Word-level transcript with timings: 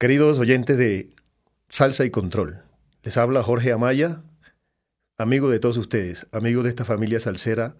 Queridos 0.00 0.38
oyentes 0.38 0.78
de 0.78 1.10
Salsa 1.68 2.04
y 2.04 2.10
Control, 2.10 2.62
les 3.02 3.16
habla 3.16 3.42
Jorge 3.42 3.72
Amaya, 3.72 4.22
amigo 5.16 5.50
de 5.50 5.58
todos 5.58 5.76
ustedes, 5.76 6.28
amigo 6.30 6.62
de 6.62 6.68
esta 6.68 6.84
familia 6.84 7.18
salsera 7.18 7.74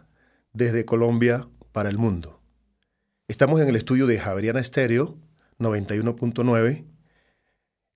desde 0.53 0.85
Colombia 0.85 1.47
para 1.71 1.89
el 1.89 1.97
mundo. 1.97 2.43
Estamos 3.29 3.61
en 3.61 3.69
el 3.69 3.77
estudio 3.77 4.09
de 4.09 4.19
Javeriana 4.19 4.59
Estéreo 4.59 5.17
91.9 5.61 6.87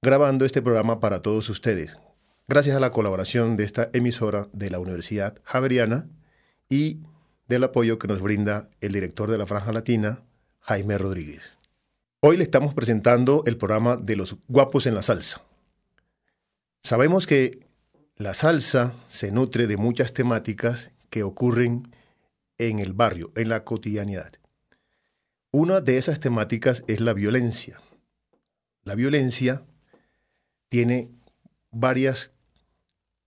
grabando 0.03 0.45
este 0.45 0.63
programa 0.63 1.01
para 1.01 1.21
todos 1.21 1.49
ustedes, 1.49 1.97
gracias 2.47 2.77
a 2.77 2.81
la 2.81 2.93
colaboración 2.93 3.57
de 3.57 3.65
esta 3.65 3.91
emisora 3.93 4.49
de 4.53 4.71
la 4.71 4.79
Universidad 4.79 5.41
Javeriana 5.43 6.09
y 6.69 7.01
del 7.49 7.65
apoyo 7.65 7.99
que 7.99 8.07
nos 8.07 8.23
brinda 8.23 8.71
el 8.81 8.93
director 8.93 9.33
de 9.33 9.39
la 9.39 9.49
Franja 9.49 9.73
Latina, 9.73 10.23
Jaime 10.61 10.97
Rodríguez. 10.97 11.59
Hoy 12.25 12.37
le 12.37 12.45
estamos 12.45 12.73
presentando 12.73 13.43
el 13.47 13.57
programa 13.57 13.97
de 13.97 14.15
los 14.15 14.37
guapos 14.47 14.87
en 14.87 14.95
la 14.95 15.03
salsa. 15.03 15.43
Sabemos 16.81 17.27
que 17.27 17.67
la 18.15 18.33
salsa 18.33 18.95
se 19.09 19.33
nutre 19.33 19.67
de 19.67 19.77
muchas 19.77 20.13
temáticas 20.13 20.93
que 21.11 21.25
ocurren 21.25 21.93
en 22.59 22.79
el 22.79 22.93
barrio, 22.93 23.33
en 23.35 23.49
la 23.49 23.65
cotidianidad. 23.65 24.35
Una 25.51 25.81
de 25.81 25.99
esas 25.99 26.21
temáticas 26.21 26.85
es 26.87 27.01
la 27.01 27.13
violencia. 27.13 27.83
La 28.85 28.95
violencia 28.95 29.65
tiene 30.69 31.11
varias 31.73 32.31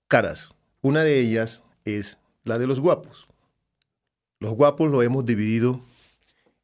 caras. 0.07 0.53
Una 0.81 1.03
de 1.03 1.19
ellas 1.19 1.63
es 1.83 2.17
la 2.45 2.57
de 2.59 2.67
los 2.67 2.79
guapos. 2.79 3.27
Los 4.39 4.53
guapos 4.53 4.89
lo 4.89 5.03
hemos 5.03 5.25
dividido 5.25 5.81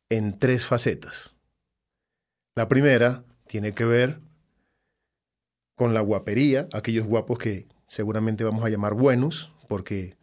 en 0.08 0.40
tres 0.40 0.66
facetas. 0.66 1.31
La 2.54 2.68
primera 2.68 3.24
tiene 3.48 3.74
que 3.74 3.86
ver 3.86 4.20
con 5.76 5.94
la 5.94 6.02
guapería, 6.02 6.68
aquellos 6.74 7.06
guapos 7.06 7.40
que 7.40 7.68
seguramente 7.88 8.44
vamos 8.44 8.66
a 8.66 8.70
llamar 8.70 8.94
buenos, 8.94 9.54
porque 9.70 10.18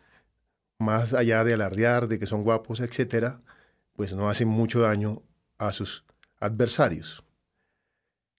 más 0.79 1.15
allá 1.15 1.43
de 1.43 1.55
alardear 1.55 2.07
de 2.07 2.19
que 2.19 2.27
son 2.27 2.45
guapos, 2.45 2.81
etcétera, 2.81 3.41
pues 3.95 4.13
no 4.13 4.29
hacen 4.29 4.47
mucho 4.47 4.81
daño 4.81 5.23
a 5.57 5.73
sus 5.73 6.05
adversarios. 6.39 7.25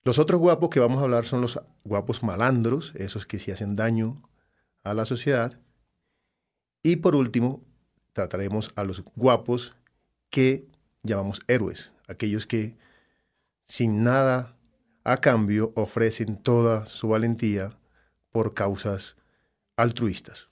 Los 0.03 0.19
otros 0.19 0.39
guapos 0.39 0.69
que 0.69 0.79
vamos 0.79 0.99
a 0.99 1.03
hablar 1.03 1.25
son 1.25 1.41
los 1.41 1.59
guapos 1.83 2.21
malandros, 2.21 2.93
esos 2.95 3.25
que 3.25 3.39
sí 3.39 3.51
hacen 3.51 3.75
daño 3.75 4.21
a 4.83 4.93
la 4.93 5.05
sociedad. 5.05 5.59
Y 6.83 6.97
por 6.97 7.15
último, 7.15 7.65
trataremos 8.13 8.71
a 8.75 8.83
los 8.83 9.03
guapos 9.15 9.75
que 10.29 10.67
llamamos 11.03 11.41
héroes, 11.47 11.91
aquellos 12.07 12.45
que 12.45 12.77
sin 13.69 14.03
nada 14.03 14.57
a 15.05 15.17
cambio, 15.17 15.71
ofrecen 15.75 16.35
toda 16.35 16.85
su 16.85 17.07
valentía 17.07 17.77
por 18.31 18.53
causas 18.53 19.15
altruistas. 19.77 20.49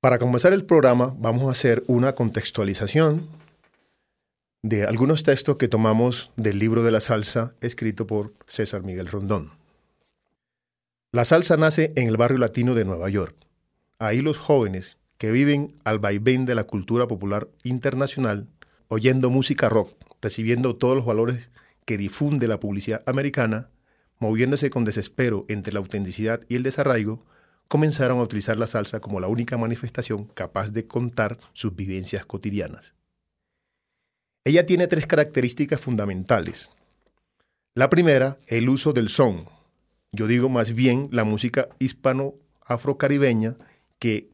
Para 0.00 0.18
comenzar 0.18 0.52
el 0.52 0.64
programa 0.64 1.16
vamos 1.18 1.48
a 1.48 1.52
hacer 1.52 1.82
una 1.86 2.14
contextualización 2.14 3.26
de 4.62 4.84
algunos 4.84 5.22
textos 5.22 5.56
que 5.56 5.68
tomamos 5.68 6.30
del 6.36 6.58
libro 6.58 6.82
de 6.82 6.90
la 6.90 7.00
salsa 7.00 7.54
escrito 7.60 8.06
por 8.06 8.34
César 8.46 8.82
Miguel 8.82 9.08
Rondón. 9.08 9.52
La 11.10 11.24
salsa 11.24 11.56
nace 11.56 11.92
en 11.96 12.08
el 12.08 12.16
barrio 12.16 12.38
latino 12.38 12.74
de 12.74 12.84
Nueva 12.84 13.08
York. 13.08 13.34
Ahí 13.98 14.20
los 14.20 14.38
jóvenes 14.38 14.98
que 15.16 15.30
viven 15.30 15.74
al 15.84 15.98
vaivén 15.98 16.44
de 16.44 16.54
la 16.54 16.64
cultura 16.64 17.06
popular 17.06 17.48
internacional, 17.62 18.48
oyendo 18.88 19.30
música 19.30 19.68
rock, 19.68 19.90
recibiendo 20.20 20.76
todos 20.76 20.96
los 20.96 21.06
valores 21.06 21.50
que 21.84 21.98
difunde 21.98 22.48
la 22.48 22.60
publicidad 22.60 23.02
americana, 23.06 23.70
moviéndose 24.18 24.70
con 24.70 24.84
desespero 24.84 25.44
entre 25.48 25.72
la 25.72 25.80
autenticidad 25.80 26.40
y 26.48 26.56
el 26.56 26.62
desarraigo, 26.62 27.24
comenzaron 27.68 28.18
a 28.18 28.22
utilizar 28.22 28.56
la 28.56 28.66
salsa 28.66 29.00
como 29.00 29.20
la 29.20 29.28
única 29.28 29.56
manifestación 29.56 30.24
capaz 30.26 30.70
de 30.70 30.86
contar 30.86 31.38
sus 31.52 31.74
vivencias 31.74 32.26
cotidianas. 32.26 32.94
Ella 34.44 34.66
tiene 34.66 34.86
tres 34.86 35.06
características 35.06 35.80
fundamentales. 35.80 36.70
La 37.74 37.88
primera, 37.90 38.38
el 38.46 38.68
uso 38.68 38.92
del 38.92 39.08
son. 39.08 39.48
Yo 40.12 40.26
digo 40.26 40.48
más 40.48 40.74
bien 40.74 41.08
la 41.10 41.24
música 41.24 41.68
hispano-afrocaribeña 41.78 43.56
que 43.98 44.30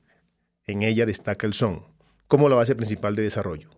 en 0.66 0.82
ella 0.82 1.06
destaca 1.06 1.46
el 1.46 1.54
son, 1.54 1.86
como 2.28 2.48
la 2.48 2.56
base 2.56 2.74
principal 2.74 3.14
de 3.14 3.22
desarrollo. 3.22 3.70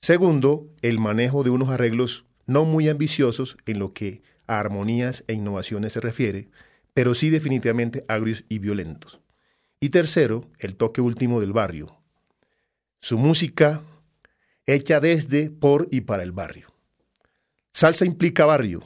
Segundo, 0.00 0.68
el 0.80 1.00
manejo 1.00 1.42
de 1.42 1.50
unos 1.50 1.70
arreglos 1.70 2.27
no 2.48 2.64
muy 2.64 2.88
ambiciosos 2.88 3.56
en 3.66 3.78
lo 3.78 3.92
que 3.92 4.22
a 4.48 4.58
armonías 4.58 5.22
e 5.28 5.34
innovaciones 5.34 5.92
se 5.92 6.00
refiere, 6.00 6.48
pero 6.94 7.14
sí 7.14 7.30
definitivamente 7.30 8.04
agrios 8.08 8.44
y 8.48 8.58
violentos. 8.58 9.20
Y 9.78 9.90
tercero, 9.90 10.50
el 10.58 10.74
toque 10.74 11.00
último 11.00 11.40
del 11.40 11.52
barrio. 11.52 11.96
Su 13.00 13.18
música 13.18 13.84
hecha 14.66 14.98
desde, 14.98 15.50
por 15.50 15.86
y 15.92 16.00
para 16.00 16.24
el 16.24 16.32
barrio. 16.32 16.74
Salsa 17.72 18.04
implica 18.04 18.44
barrio. 18.44 18.82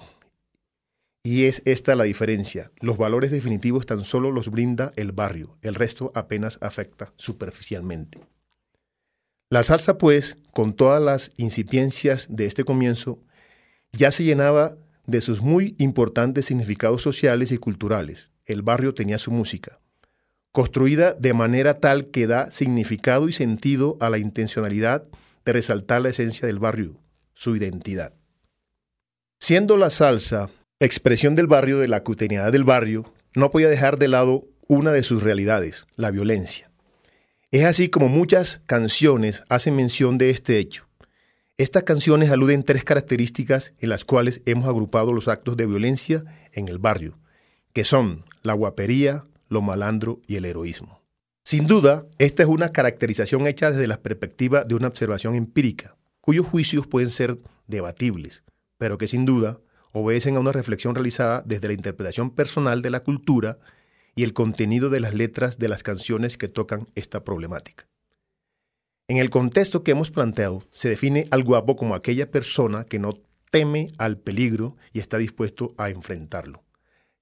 Y 1.23 1.45
es 1.45 1.63
esta 1.65 1.95
la 1.95 2.05
diferencia. 2.05 2.73
Los 2.81 2.99
valores 2.99 3.31
definitivos 3.31 3.87
tan 3.87 4.05
solo 4.05 4.33
los 4.33 4.51
brinda 4.51 4.93
el 4.97 5.13
barrio, 5.13 5.57
el 5.63 5.77
resto 5.77 6.11
apenas 6.15 6.59
afecta 6.61 7.13
superficialmente. 7.17 8.19
La 9.51 9.63
salsa, 9.63 9.99
pues, 9.99 10.39
con 10.53 10.73
todas 10.75 11.01
las 11.01 11.31
incipiencias 11.37 12.27
de 12.29 12.47
este 12.47 12.65
comienzo, 12.65 13.21
ya 13.93 14.11
se 14.11 14.25
llenaba 14.25 14.77
de 15.07 15.21
sus 15.21 15.43
muy 15.43 15.75
importantes 15.79 16.47
significados 16.47 17.03
sociales 17.03 17.53
y 17.53 17.59
culturales. 17.59 18.31
El 18.47 18.63
barrio 18.63 18.95
tenía 18.95 19.19
su 19.19 19.31
música, 19.31 19.79
construida 20.51 21.13
de 21.13 21.35
manera 21.35 21.75
tal 21.75 22.07
que 22.07 22.27
da 22.27 22.51
significado 22.51 23.29
y 23.29 23.33
sentido 23.33 23.97
a 24.01 24.11
la 24.11 24.19
intencionalidad 24.19 25.05
de 25.45 25.53
resaltar 25.53 26.03
la 26.03 26.11
esencia 26.11 26.47
del 26.47 26.59
barrio, 26.59 26.99
su 27.35 27.57
identidad. 27.57 28.15
Siendo 29.39 29.77
la 29.77 29.91
salsa 29.91 30.51
expresión 30.81 31.35
del 31.35 31.47
barrio, 31.47 31.79
de 31.79 31.89
la 31.89 32.03
cotidianidad 32.03 32.53
del 32.53 32.65
barrio, 32.65 33.05
no 33.35 33.51
podía 33.51 33.69
dejar 33.69 33.99
de 33.99 34.09
lado 34.09 34.47
una 34.69 34.93
de 34.93 35.03
sus 35.03 35.23
realidades, 35.23 35.87
la 35.97 36.11
violencia. 36.11 36.71
Es 37.51 37.65
así 37.65 37.89
como 37.89 38.09
muchas 38.09 38.63
canciones 38.67 39.43
hacen 39.49 39.77
mención 39.77 40.17
de 40.17 40.31
este 40.31 40.59
hecho. 40.59 40.87
Estas 41.59 41.83
canciones 41.83 42.31
aluden 42.31 42.63
tres 42.63 42.83
características 42.83 43.75
en 43.79 43.91
las 43.91 44.05
cuales 44.05 44.41
hemos 44.47 44.67
agrupado 44.67 45.13
los 45.13 45.29
actos 45.29 45.57
de 45.57 45.67
violencia 45.67 46.25
en 46.53 46.69
el 46.69 46.79
barrio, 46.79 47.19
que 47.75 47.85
son 47.85 48.25
la 48.43 48.55
guapería, 48.55 49.25
lo 49.49 49.61
malandro 49.61 50.21
y 50.27 50.37
el 50.37 50.47
heroísmo. 50.47 51.03
Sin 51.45 51.67
duda, 51.67 52.07
esta 52.19 52.43
es 52.43 52.49
una 52.49 52.71
caracterización 52.71 53.47
hecha 53.47 53.71
desde 53.71 53.87
la 53.87 54.01
perspectiva 54.01 54.65
de 54.65 54.77
una 54.77 54.89
observación 54.89 55.35
empírica, 55.35 55.97
cuyos 56.23 56.47
juicios 56.47 56.87
pueden 56.87 57.11
ser 57.11 57.39
debatibles, 57.67 58.43
pero 58.79 58.97
que 58.97 59.07
sin 59.07 59.27
duda 59.27 59.61
obedecen 59.93 60.37
a 60.37 60.41
una 60.41 60.53
reflexión 60.53 60.95
realizada 60.95 61.43
desde 61.45 61.69
la 61.69 61.75
interpretación 61.75 62.31
personal 62.31 62.81
de 62.81 62.91
la 62.91 63.01
cultura 63.01 63.59
y 64.15 64.25
el 64.25 64.33
contenido 64.33 64.89
de 64.89 65.01
las 65.01 65.13
letras 65.13 65.59
de 65.59 65.69
las 65.69 65.83
canciones 65.83 66.39
que 66.39 66.49
tocan 66.49 66.87
esta 66.95 67.25
problemática. 67.25 67.87
En 69.09 69.17
el 69.17 69.31
contexto 69.31 69.83
que 69.83 69.91
hemos 69.91 70.11
planteado, 70.11 70.61
se 70.71 70.89
define 70.89 71.27
al 71.31 71.43
guapo 71.43 71.77
como 71.77 71.95
aquella 71.95 72.31
persona 72.31 72.85
que 72.85 72.99
no 72.99 73.13
teme 73.51 73.89
al 73.99 74.17
peligro 74.19 74.77
y 74.93 75.01
está 75.01 75.19
dispuesto 75.19 75.75
a 75.77 75.91
enfrentarlo. 75.91 76.65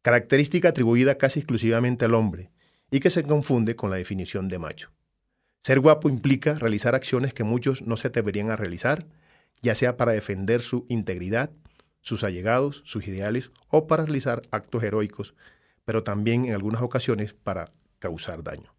Característica 0.02 0.68
atribuida 0.68 1.16
casi 1.16 1.40
exclusivamente 1.40 2.04
al 2.04 2.14
hombre 2.14 2.50
y 2.90 3.00
que 3.00 3.10
se 3.10 3.24
confunde 3.24 3.76
con 3.76 3.90
la 3.90 3.96
definición 3.96 4.48
de 4.48 4.58
macho. 4.58 4.92
Ser 5.62 5.80
guapo 5.80 6.08
implica 6.08 6.54
realizar 6.54 6.94
acciones 6.94 7.34
que 7.34 7.44
muchos 7.44 7.82
no 7.82 7.96
se 7.96 8.08
atreverían 8.08 8.50
a 8.50 8.56
realizar, 8.56 9.06
ya 9.62 9.74
sea 9.74 9.96
para 9.96 10.12
defender 10.12 10.62
su 10.62 10.86
integridad, 10.88 11.50
sus 12.00 12.24
allegados, 12.24 12.82
sus 12.84 13.06
ideales 13.06 13.50
o 13.68 13.86
para 13.86 14.04
realizar 14.04 14.42
actos 14.50 14.82
heroicos, 14.82 15.34
pero 15.84 16.02
también 16.02 16.46
en 16.46 16.54
algunas 16.54 16.82
ocasiones 16.82 17.34
para 17.34 17.72
causar 17.98 18.42
daño. 18.42 18.72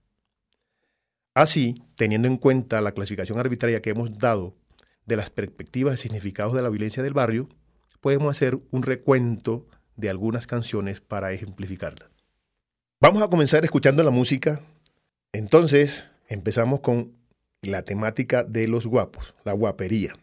Así, 1.34 1.76
teniendo 1.96 2.28
en 2.28 2.38
cuenta 2.38 2.82
la 2.82 2.92
clasificación 2.92 3.40
arbitraria 3.40 3.82
que 3.82 3.92
hemos 3.92 4.18
dado 4.18 4.56
de 5.06 5.16
las 5.16 5.30
perspectivas 5.30 5.96
y 5.96 5.98
significados 5.98 6.54
de 6.54 6.62
la 6.62 6.70
violencia 6.70 7.04
del 7.04 7.14
barrio, 7.14 7.48
podemos 8.02 8.36
hacer 8.36 8.60
un 8.72 8.84
recuento 8.84 9.66
de 9.96 10.10
algunas 10.10 10.48
canciones 10.48 11.00
para 11.00 11.32
ejemplificarla. 11.32 12.10
Vamos 13.00 13.24
a 13.24 13.30
comenzar 13.30 13.64
escuchando 13.64 14.04
la 14.04 14.12
música. 14.12 14.62
Entonces, 15.32 16.12
empezamos 16.28 16.82
con 16.82 17.14
la 17.62 17.84
temática 17.84 18.44
de 18.44 18.68
los 18.68 18.86
guapos, 18.86 19.34
la 19.44 19.54
guapería. 19.54 20.16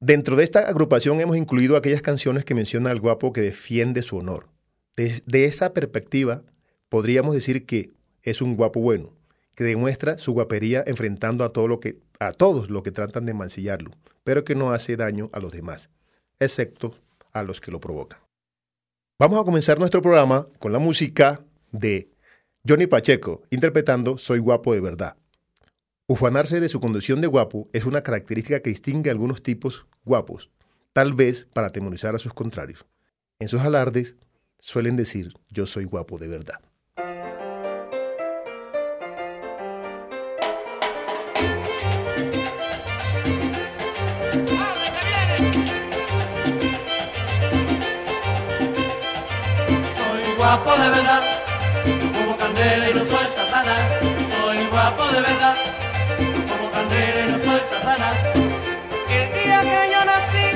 Dentro 0.00 0.34
de 0.34 0.44
esta 0.44 0.60
agrupación 0.60 1.20
hemos 1.20 1.36
incluido 1.36 1.76
aquellas 1.76 2.02
canciones 2.02 2.44
que 2.44 2.54
mencionan 2.54 2.92
al 2.92 3.00
guapo 3.00 3.32
que 3.32 3.42
defiende 3.42 4.02
su 4.02 4.16
honor. 4.16 4.48
Desde 4.96 5.44
esa 5.44 5.74
perspectiva, 5.74 6.42
podríamos 6.88 7.34
decir 7.34 7.66
que 7.66 7.90
es 8.22 8.42
un 8.42 8.56
guapo 8.56 8.80
bueno, 8.80 9.14
que 9.60 9.64
demuestra 9.64 10.16
su 10.16 10.32
guapería 10.32 10.82
enfrentando 10.86 11.44
a, 11.44 11.52
todo 11.52 11.68
lo 11.68 11.80
que, 11.80 11.98
a 12.18 12.32
todos 12.32 12.70
los 12.70 12.82
que 12.82 12.92
tratan 12.92 13.26
de 13.26 13.34
mancillarlo, 13.34 13.90
pero 14.24 14.42
que 14.42 14.54
no 14.54 14.72
hace 14.72 14.96
daño 14.96 15.28
a 15.34 15.38
los 15.38 15.52
demás, 15.52 15.90
excepto 16.38 16.96
a 17.34 17.42
los 17.42 17.60
que 17.60 17.70
lo 17.70 17.78
provocan. 17.78 18.18
Vamos 19.18 19.38
a 19.38 19.44
comenzar 19.44 19.78
nuestro 19.78 20.00
programa 20.00 20.48
con 20.60 20.72
la 20.72 20.78
música 20.78 21.44
de 21.72 22.08
Johnny 22.66 22.86
Pacheco, 22.86 23.42
interpretando 23.50 24.16
Soy 24.16 24.38
guapo 24.38 24.72
de 24.72 24.80
verdad. 24.80 25.18
Ufanarse 26.06 26.58
de 26.58 26.70
su 26.70 26.80
condición 26.80 27.20
de 27.20 27.26
guapo 27.26 27.68
es 27.74 27.84
una 27.84 28.02
característica 28.02 28.60
que 28.60 28.70
distingue 28.70 29.10
a 29.10 29.12
algunos 29.12 29.42
tipos 29.42 29.86
guapos, 30.06 30.48
tal 30.94 31.12
vez 31.12 31.46
para 31.52 31.66
atemorizar 31.66 32.14
a 32.14 32.18
sus 32.18 32.32
contrarios. 32.32 32.86
En 33.38 33.48
sus 33.48 33.60
alardes 33.60 34.16
suelen 34.58 34.96
decir 34.96 35.34
yo 35.50 35.66
soy 35.66 35.84
guapo 35.84 36.16
de 36.16 36.28
verdad. 36.28 36.60
Guapo 50.50 50.74
de 50.82 50.88
verdad, 50.88 51.22
como 52.12 52.36
candela 52.36 52.90
y 52.90 52.94
no 52.94 53.04
soy 53.04 53.26
satanás. 53.34 53.82
Soy 54.32 54.66
guapo 54.66 55.06
de 55.08 55.20
verdad, 55.20 55.56
como 56.48 56.70
candela 56.70 57.20
y 57.20 57.32
no 57.32 57.38
soy 57.38 57.60
satanás. 57.70 58.16
El 59.08 59.32
día 59.32 59.60
que 59.62 59.92
yo 59.92 60.04
nací, 60.04 60.46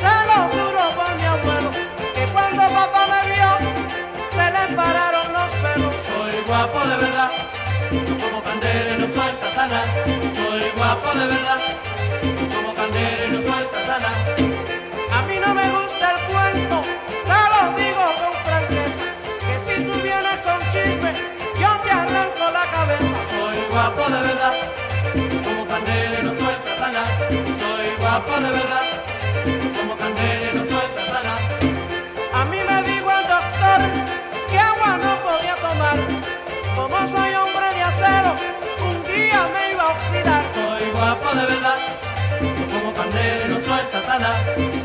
se 0.00 0.12
lo 0.28 0.36
juro 0.52 0.82
por 0.94 1.16
mi 1.16 1.24
abuelo, 1.24 1.70
que 2.14 2.26
cuando 2.32 2.62
papá 2.62 3.06
me 3.12 3.20
vio, 3.34 3.50
se 4.36 4.46
le 4.50 4.76
pararon 4.76 5.32
los 5.32 5.50
pelos. 5.62 5.94
Soy 6.06 6.34
guapo 6.46 6.80
de 6.80 6.96
verdad, 6.96 7.30
como 8.22 8.42
candela 8.42 8.96
y 8.96 8.98
no 9.00 9.08
soy 9.08 9.32
satanás. 9.40 9.86
Soy 10.36 10.70
guapo 10.76 11.18
de 11.18 11.26
verdad, 11.26 11.60
como 12.54 12.74
candela 12.74 13.26
y 13.26 13.30
no 13.30 13.42
soy 13.42 13.64
satanás. 13.70 14.16
A 15.12 15.22
mí 15.22 15.36
no 15.44 15.54
me 15.54 15.70
gusta 15.70 16.04
el 16.12 16.18
cuento, 16.32 16.82
te 17.28 17.40
lo 17.52 17.60
digo 17.78 18.04
con 18.20 18.34
franqueza 18.44 19.04
si 19.66 19.82
tú 19.84 19.92
vienes 20.02 20.38
con 20.44 20.60
chisme, 20.72 21.12
yo 21.60 21.70
te 21.82 21.90
arranco 21.90 22.44
la 22.52 22.64
cabeza. 22.70 23.16
Soy 23.30 23.56
guapo 23.70 24.04
de 24.10 24.20
verdad, 24.22 24.54
como 25.44 25.66
candela 25.66 26.22
no 26.22 26.32
soy 26.36 26.54
satanás. 26.62 27.08
Soy 27.60 27.86
guapo 27.98 28.32
de 28.40 28.50
verdad, 28.50 28.86
como 29.76 29.96
candela 29.96 30.52
no 30.54 30.64
soy 30.64 30.86
satanás. 30.94 31.40
A 32.32 32.44
mí 32.44 32.58
me 32.68 32.82
dijo 32.82 33.10
el 33.10 33.26
doctor 33.34 33.80
que 34.50 34.58
agua 34.58 34.98
no 34.98 35.12
podía 35.26 35.56
tomar. 35.56 35.98
Como 36.76 37.08
soy 37.08 37.34
hombre 37.34 37.53
Soy 40.54 40.90
guapo 40.92 41.34
de 41.34 41.46
verdad, 41.46 41.78
como 42.72 42.94
candela 42.94 43.48
no 43.48 43.60
soy 43.60 43.80
satanás. 43.90 44.36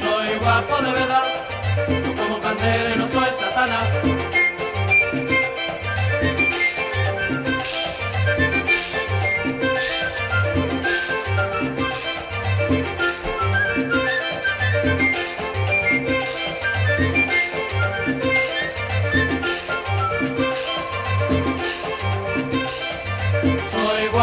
Soy 0.01 0.37
guapo 0.39 0.81
de 0.81 0.91
verdad, 0.91 1.23
como 2.17 2.39
candela 2.39 2.95
no 2.95 3.07
soy 3.07 3.29
satanás. 3.39 4.18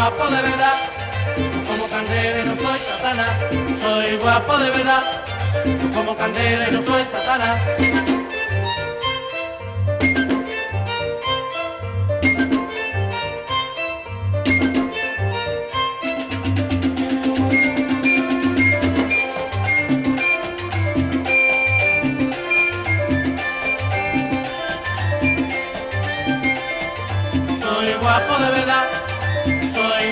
Guapo 0.09 0.33
de 0.33 0.41
verdad, 0.41 0.73
como 1.67 1.89
candela 1.89 2.45
no 2.45 2.55
soy 2.55 2.79
satana. 2.79 3.27
Soy 3.81 4.17
guapo 4.17 4.57
de 4.57 4.71
verdad, 4.71 5.03
como 5.93 6.15
candela 6.15 6.69
y 6.69 6.71
no 6.71 6.81
soy 6.81 7.03
satana. 7.03 7.61
Soy 27.59 27.93
guapo 27.99 28.39
de 28.39 28.51
verdad 28.51 28.86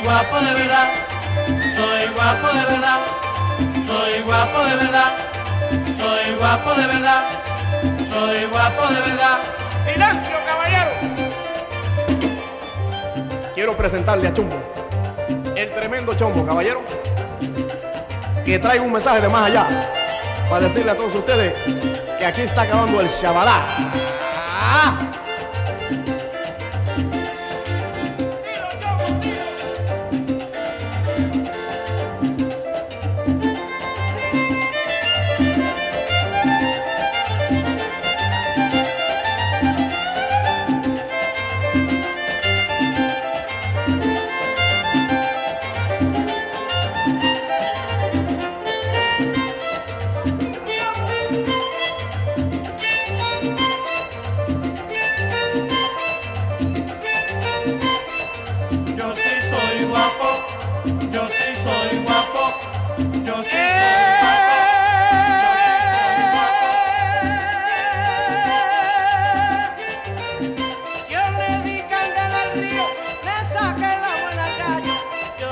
guapo 0.06 0.40
de 0.40 0.54
verdad, 0.54 0.88
soy 1.76 2.14
guapo 2.14 2.48
de 2.56 2.66
verdad, 2.66 3.00
soy 3.88 4.22
guapo 4.22 4.64
de 4.64 4.76
verdad, 4.76 5.12
soy 5.98 6.36
guapo 6.36 6.74
de 6.76 6.88
verdad, 6.88 7.24
soy 8.08 8.46
guapo 8.46 8.88
de 8.94 9.02
verdad. 9.02 9.40
¡Silencio, 9.84 10.36
caballero! 10.46 10.92
Quiero 13.56 13.76
presentarle 13.76 14.28
a 14.28 14.34
Chumbo, 14.34 14.56
el 15.56 15.74
tremendo 15.74 16.14
Chombo, 16.14 16.46
caballero, 16.46 16.84
que 18.46 18.60
trae 18.60 18.80
un 18.80 18.92
mensaje 18.92 19.22
de 19.22 19.30
más 19.30 19.50
allá 19.50 19.66
para 20.50 20.66
decirle 20.66 20.92
a 20.92 20.96
todos 20.96 21.16
ustedes 21.16 21.52
que 22.20 22.26
aquí 22.26 22.42
está 22.42 22.62
acabando 22.62 23.02
el 23.02 23.08
Shabbalá. 23.08 23.92
¡Ah! 24.52 25.25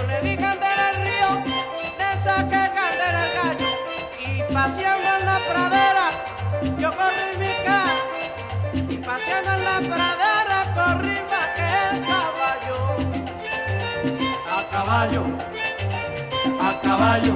Yo 0.03 0.09
le 0.09 0.21
di 0.21 0.35
candela 0.35 0.89
al 0.89 0.95
río, 0.97 1.29
le 1.97 2.17
saqué 2.21 2.63
candela 2.75 3.23
al 3.23 3.31
gallo. 3.37 3.69
Y 4.19 4.53
paseando 4.53 5.09
en 5.17 5.25
la 5.25 5.39
pradera, 5.49 6.05
yo 6.77 6.89
corrí 6.91 7.27
mi 7.39 7.53
cara. 7.63 7.95
Y 8.73 8.97
paseando 8.97 9.51
en 9.53 9.63
la 9.63 9.77
pradera, 9.95 10.57
corrí 10.75 11.21
más 11.31 11.47
que 11.55 11.67
el 11.87 12.01
caballo. 12.11 12.77
A 14.51 14.69
caballo, 14.71 15.23
a 16.59 16.81
caballo, 16.81 17.35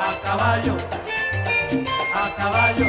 a 0.00 0.10
caballo, 0.24 0.76
a 2.12 2.34
caballo, 2.34 2.88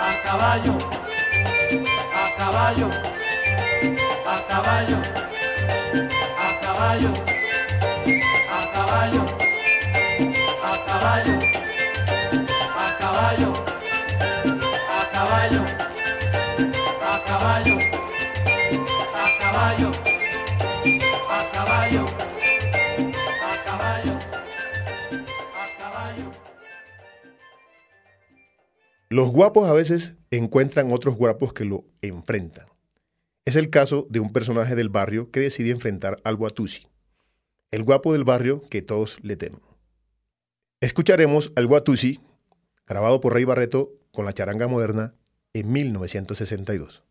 a 0.00 0.22
caballo 0.22 1.02
caballo, 2.42 2.88
a 4.26 4.36
caballo, 4.48 4.98
a 6.36 6.60
caballo, 6.60 7.12
a 8.50 8.72
caballo, 8.74 9.24
a 10.60 10.78
caballo, 10.86 11.38
a 12.74 12.96
caballo, 12.98 13.52
a 14.88 15.08
caballo, 15.12 15.62
a 17.06 17.20
caballo, 17.28 17.76
a 19.14 19.26
caballo, 19.38 19.90
a 21.30 21.50
caballo, 21.54 22.04
a 23.38 23.62
caballo, 23.64 24.14
a 25.54 25.66
caballo. 25.78 26.32
Los 29.10 29.30
guapos 29.30 29.68
a 29.68 29.72
veces 29.74 30.16
encuentran 30.32 30.92
otros 30.92 31.16
guapos 31.16 31.52
que 31.52 31.64
lo 31.64 31.84
enfrentan. 32.00 32.66
Es 33.44 33.56
el 33.56 33.70
caso 33.70 34.06
de 34.08 34.18
un 34.18 34.32
personaje 34.32 34.74
del 34.74 34.88
barrio 34.88 35.30
que 35.30 35.40
decide 35.40 35.70
enfrentar 35.70 36.20
al 36.24 36.36
Guatusi, 36.36 36.86
el 37.70 37.82
guapo 37.82 38.12
del 38.12 38.24
barrio 38.24 38.62
que 38.70 38.82
todos 38.82 39.18
le 39.22 39.36
temen. 39.36 39.60
Escucharemos 40.80 41.52
al 41.54 41.66
Guatusi, 41.66 42.20
grabado 42.86 43.20
por 43.20 43.34
Rey 43.34 43.44
Barreto 43.44 43.92
con 44.10 44.24
la 44.24 44.32
charanga 44.32 44.68
moderna 44.68 45.14
en 45.52 45.70
1962. 45.70 47.04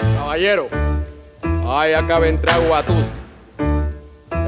Caballero, 0.00 0.68
ay, 1.42 1.92
acá 1.92 2.18
vendrá 2.18 2.58
Guatusi. 2.58 3.25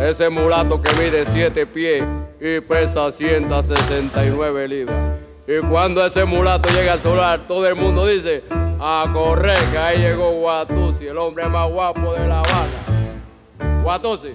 Ese 0.00 0.31
mulato 0.31 0.81
que 0.81 0.90
mide 1.02 1.26
7 1.33 1.67
pies 1.67 2.05
y 2.40 2.61
pesa 2.61 3.11
169 3.11 4.69
libras. 4.69 5.19
Y 5.47 5.59
cuando 5.69 6.05
ese 6.07 6.25
mulato 6.25 6.69
llega 6.73 6.93
al 6.93 7.02
solar, 7.02 7.47
todo 7.49 7.67
el 7.67 7.75
mundo 7.75 8.07
dice, 8.07 8.45
a 8.81 9.11
correr, 9.12 9.59
que 9.73 9.78
ahí 9.78 9.99
llegó 9.99 10.31
Guatusi, 10.33 11.07
el 11.07 11.19
hombre 11.19 11.49
más 11.49 11.69
guapo 11.71 12.12
de 12.12 12.28
La 12.28 12.40
Habana. 12.40 13.83
Guatusi, 13.83 14.28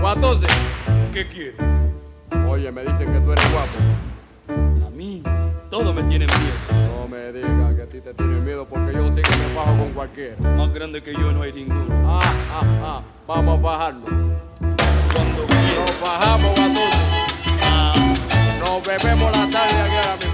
Guatusi, 0.00 0.46
¿Qué 1.12 1.28
quiere? 1.28 1.54
oye, 2.48 2.70
me 2.72 2.82
dicen 2.82 3.12
que 3.12 3.20
tú 3.20 3.32
eres 3.32 3.52
guapo. 3.52 4.86
A 4.86 4.90
mí, 4.90 5.22
todo 5.70 5.92
me 5.92 6.02
tiene 6.04 6.26
miedo. 6.26 6.98
No 7.00 7.08
me 7.08 7.32
digas 7.32 7.74
que 7.74 7.82
a 7.82 7.86
ti 7.86 8.00
te 8.00 8.14
tienen 8.14 8.44
miedo 8.44 8.64
porque 8.64 8.92
yo 8.92 9.08
sí 9.14 9.22
que 9.22 9.36
me 9.36 9.54
bajo 9.54 9.76
con 9.76 9.92
cualquiera. 9.92 10.36
Más 10.38 10.72
grande 10.72 11.02
que 11.02 11.12
yo 11.12 11.32
no 11.32 11.42
hay 11.42 11.52
ninguno. 11.52 11.86
Ah, 12.06 12.22
ah, 12.52 12.62
ah, 12.82 13.02
vamos 13.26 13.58
a 13.58 13.62
bajarnos. 13.62 14.73
Nos 15.14 16.00
bajamos, 16.00 16.50
Guatusi. 16.56 16.98
Ah, 17.62 17.94
Nos 18.60 18.82
bebemos 18.82 19.30
la 19.36 19.48
tarde 19.48 19.80
aquí. 19.82 20.33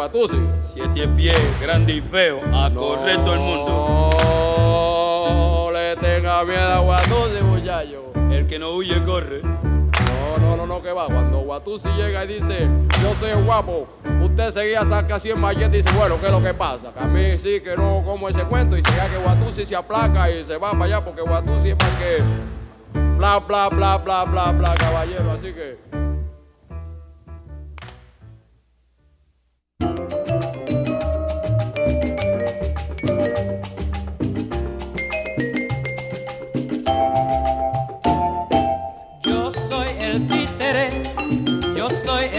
Guatusi? 0.00 0.40
Siete 0.72 1.06
pies, 1.08 1.60
grande 1.60 1.92
y 1.96 2.00
feo. 2.00 2.40
A 2.54 2.72
correr 2.72 3.22
todo 3.22 3.34
el 3.34 3.40
mundo. 3.40 4.10
No 5.28 5.70
le 5.72 5.94
tenga 5.96 6.42
miedo 6.42 6.58
a 6.58 6.78
Guatusi, 6.78 7.42
muchacho. 7.42 8.10
El 8.30 8.46
que 8.46 8.58
no 8.58 8.76
huye, 8.76 9.04
corre. 9.04 9.42
No, 9.42 10.38
no, 10.40 10.56
no, 10.56 10.66
no, 10.66 10.80
que 10.80 10.90
va. 10.90 11.04
Cuando 11.04 11.40
Guatusi 11.40 11.86
llega 11.98 12.24
y 12.24 12.28
dice, 12.28 12.66
yo 13.02 13.14
soy 13.20 13.32
guapo, 13.44 13.88
usted 14.22 14.52
seguía 14.54 14.86
saca 14.86 15.16
así 15.16 15.32
en 15.32 15.38
mallete 15.38 15.80
y 15.80 15.82
dice, 15.82 15.94
bueno, 15.94 16.18
¿qué 16.18 16.28
es 16.28 16.32
lo 16.32 16.42
que 16.42 16.54
pasa? 16.54 16.94
Que 16.94 17.00
a 17.00 17.06
mí 17.06 17.38
sí 17.42 17.60
que 17.60 17.76
no 17.76 18.02
como 18.02 18.30
ese 18.30 18.42
cuento 18.44 18.78
y 18.78 18.82
se 18.82 18.90
que 18.92 19.22
Guatusi 19.22 19.66
se 19.66 19.76
aplaca 19.76 20.30
y 20.30 20.44
se 20.46 20.56
va 20.56 20.70
para 20.70 20.84
allá 20.86 21.04
porque 21.04 21.20
Guatusi 21.20 21.68
es 21.68 21.76
para 21.76 21.98
que 21.98 22.22
bla, 23.18 23.38
bla, 23.40 23.68
bla, 23.68 23.98
bla, 23.98 24.24
bla, 24.24 24.52
bla, 24.52 24.74
caballero. 24.76 25.30
Así 25.32 25.52
que 25.52 25.76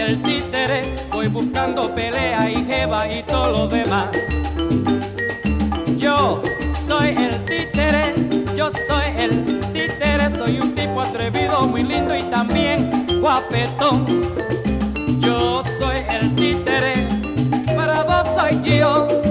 el 0.06 0.20
títere, 0.22 0.94
voy 1.12 1.28
buscando 1.28 1.94
pelea 1.94 2.50
y 2.50 2.64
jeva 2.64 3.08
y 3.08 3.22
todo 3.22 3.50
lo 3.52 3.68
demás. 3.68 4.10
Yo 5.96 6.42
soy 6.86 7.10
el 7.10 7.44
títere, 7.44 8.14
yo 8.56 8.70
soy 8.88 9.04
el 9.16 9.44
títere, 9.72 10.30
soy 10.30 10.58
un 10.58 10.74
tipo 10.74 11.00
atrevido, 11.00 11.62
muy 11.66 11.84
lindo 11.84 12.16
y 12.16 12.22
también 12.24 13.06
guapetón. 13.20 14.04
Yo 15.20 15.62
soy 15.78 15.98
el 16.10 16.34
títere, 16.34 17.06
para 17.76 18.02
vos 18.02 18.26
soy 18.34 18.60
yo. 18.62 19.21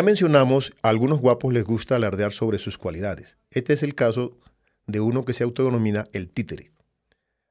ya 0.00 0.04
mencionamos, 0.04 0.72
a 0.82 0.88
algunos 0.88 1.20
guapos 1.20 1.52
les 1.52 1.62
gusta 1.62 1.94
alardear 1.94 2.32
sobre 2.32 2.58
sus 2.58 2.78
cualidades. 2.78 3.36
Este 3.50 3.74
es 3.74 3.82
el 3.82 3.94
caso 3.94 4.38
de 4.86 5.00
uno 5.00 5.26
que 5.26 5.34
se 5.34 5.44
autodenomina 5.44 6.06
el 6.14 6.30
títere. 6.30 6.70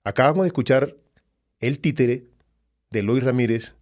Acabamos 0.03 0.45
de 0.45 0.47
escuchar 0.47 0.97
El 1.59 1.77
títere 1.77 2.25
de 2.89 3.03
Luis 3.03 3.23
Ramírez, 3.23 3.75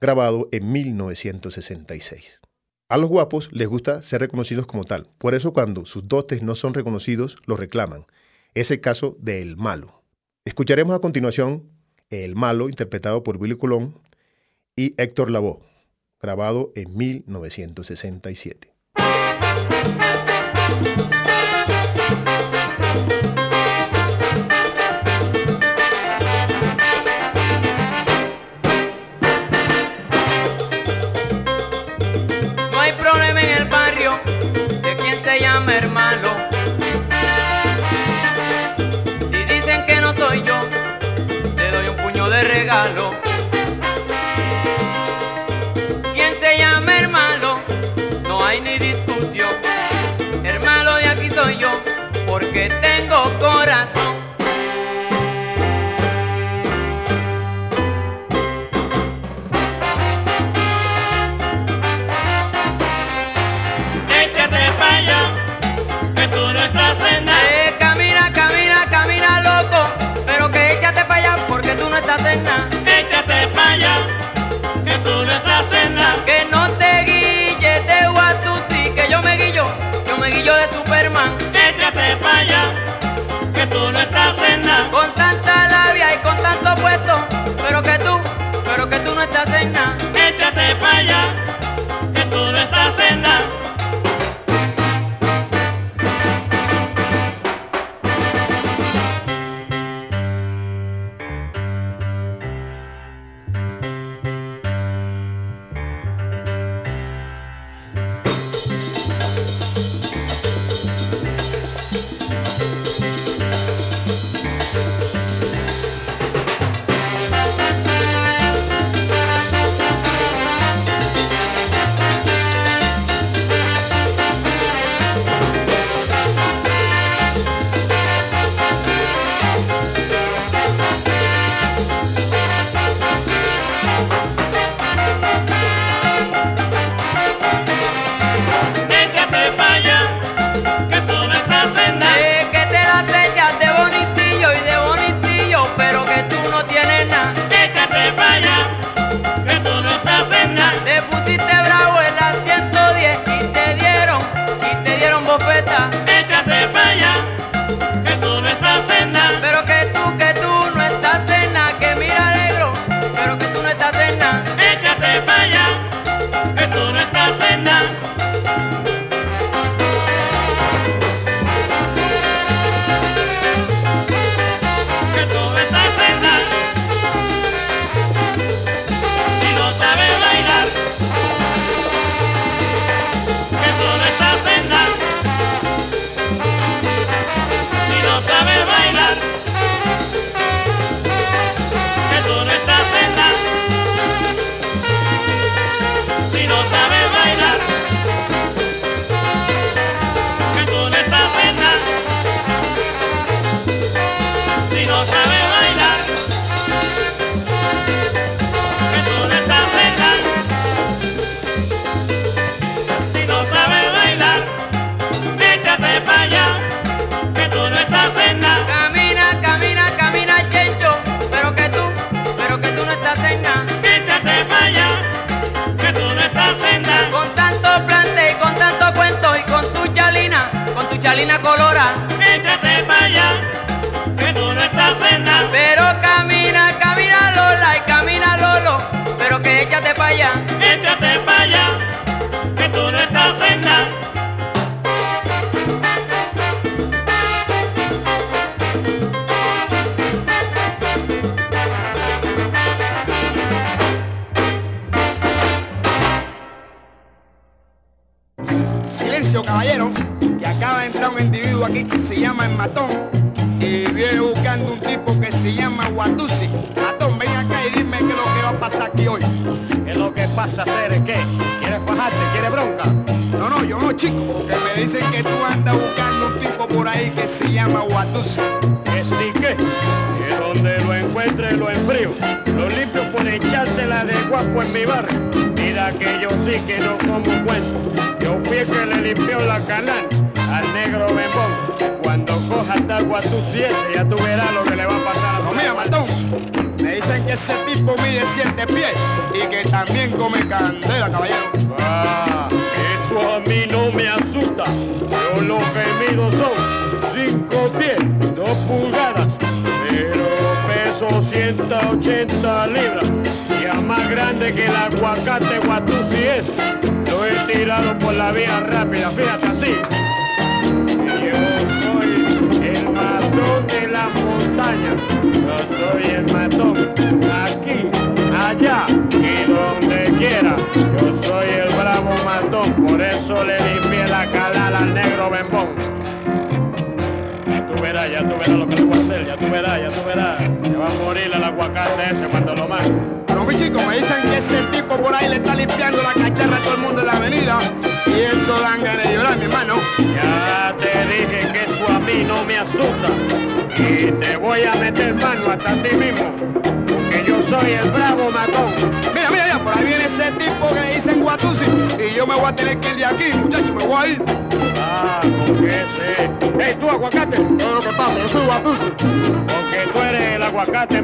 grabado 0.00 0.48
en 0.50 0.72
1966. 0.72 2.40
A 2.88 2.96
los 2.98 3.08
guapos 3.08 3.50
les 3.52 3.68
gusta 3.68 4.02
ser 4.02 4.22
reconocidos 4.22 4.66
como 4.66 4.82
tal, 4.82 5.06
por 5.18 5.36
eso 5.36 5.52
cuando 5.52 5.86
sus 5.86 6.08
dotes 6.08 6.42
no 6.42 6.56
son 6.56 6.74
reconocidos, 6.74 7.36
los 7.46 7.60
reclaman. 7.60 8.04
Es 8.52 8.72
el 8.72 8.80
caso 8.80 9.16
de 9.20 9.42
El 9.42 9.56
Malo. 9.56 10.02
Escucharemos 10.44 10.96
a 10.96 11.00
continuación 11.00 11.70
El 12.10 12.34
Malo, 12.34 12.68
interpretado 12.68 13.22
por 13.22 13.36
Willy 13.36 13.56
Colón 13.56 13.96
y 14.74 15.00
Héctor 15.00 15.30
Lavoe 15.30 15.67
grabado 16.20 16.72
en 16.74 16.96
1967. 16.96 18.72
porque 52.38 52.68
tengo 52.80 53.36
corazón. 53.40 54.07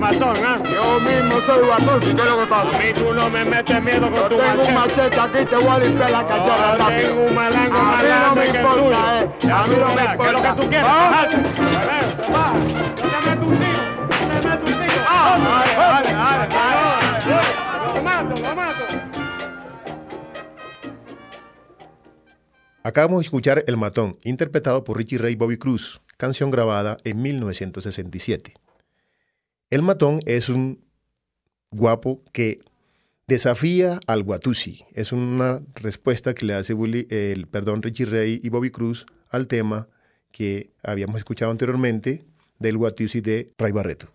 Matón, 0.04 0.36
¿ah? 0.44 0.58
Yo 0.74 1.00
mismo 1.00 1.40
soy 1.46 1.64
Guatusi. 1.66 2.14
¿Qué 2.14 2.22
es 2.22 2.28
lo 2.28 2.46
que 2.46 2.54
A 2.54 2.64
mí 2.78 2.92
tú 2.94 3.12
no 3.14 3.30
me 3.30 3.44
metes 3.44 3.82
miedo 3.82 4.00
con 4.02 4.14
Yo 4.14 4.28
tu 4.28 4.36
tengo 4.36 4.62
un 4.62 4.74
machete. 4.74 5.16
machete 5.16 5.20
aquí, 5.20 5.44
te 5.50 5.56
voy 5.56 5.68
a 5.68 5.78
limpiar 5.78 6.10
la 6.10 6.26
cacharra 6.26 6.72
Yo 6.76 6.84
rápido. 6.84 7.08
tengo 7.08 7.22
un 7.24 7.34
malango 7.34 7.76
A 7.76 8.02
mí 8.02 8.08
no 8.26 8.34
me 8.34 8.46
importa, 8.46 8.74
tuyo. 8.74 8.92
eh. 8.92 9.30
Ya 9.40 9.58
A 9.62 9.66
mí 9.66 9.74
tú 9.74 9.80
no 9.80 9.88
me 9.88 9.94
verás, 9.94 10.16
¿Qué 10.16 10.26
es 10.26 10.32
lo 10.32 10.42
que 10.42 10.48
importa. 10.48 10.60
tú 10.60 10.68
quieres? 10.68 10.88
Ah. 10.90 11.10
Bájate. 11.10 11.36
A 11.36 11.84
ver, 11.88 12.04
va. 12.34 12.52
Yo 12.96 13.08
te 13.08 13.30
meto 13.30 13.46
un 13.46 13.58
tiro. 13.58 13.82
Te 14.08 14.48
meto 14.48 14.64
un 14.64 14.64
tiro. 14.64 15.02
Ah, 15.08 15.36
dale, 15.44 16.12
dale, 16.14 16.46
dale. 16.54 17.94
Lo 17.94 18.02
mato, 18.02 18.34
lo 18.42 18.54
mato. 18.54 18.84
Acabamos 22.86 23.20
de 23.20 23.24
escuchar 23.24 23.64
El 23.66 23.78
Matón, 23.78 24.18
interpretado 24.24 24.84
por 24.84 24.98
Richie 24.98 25.16
Ray 25.18 25.32
y 25.32 25.36
Bobby 25.36 25.56
Cruz, 25.56 26.02
canción 26.18 26.50
grabada 26.50 26.98
en 27.04 27.22
1967. 27.22 28.52
El 29.74 29.82
Matón 29.82 30.20
es 30.24 30.50
un 30.50 30.84
guapo 31.72 32.22
que 32.30 32.60
desafía 33.26 33.98
al 34.06 34.22
Guatusi. 34.22 34.84
Es 34.94 35.10
una 35.10 35.62
respuesta 35.74 36.32
que 36.32 36.46
le 36.46 36.54
hace 36.54 36.74
el, 37.10 37.48
perdón, 37.48 37.82
Richie 37.82 38.04
Ray 38.04 38.40
y 38.40 38.50
Bobby 38.50 38.70
Cruz 38.70 39.04
al 39.30 39.48
tema 39.48 39.88
que 40.30 40.70
habíamos 40.84 41.18
escuchado 41.18 41.50
anteriormente 41.50 42.24
del 42.60 42.78
Guatusi 42.78 43.20
de 43.20 43.50
Ray 43.58 43.72
Barreto. 43.72 44.14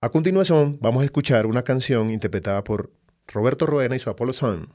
A 0.00 0.10
continuación, 0.10 0.78
vamos 0.80 1.02
a 1.02 1.06
escuchar 1.06 1.46
una 1.46 1.64
canción 1.64 2.12
interpretada 2.12 2.62
por 2.62 2.92
Roberto 3.26 3.66
Roena 3.66 3.96
y 3.96 3.98
su 3.98 4.10
Apollo 4.10 4.32
Son. 4.32 4.68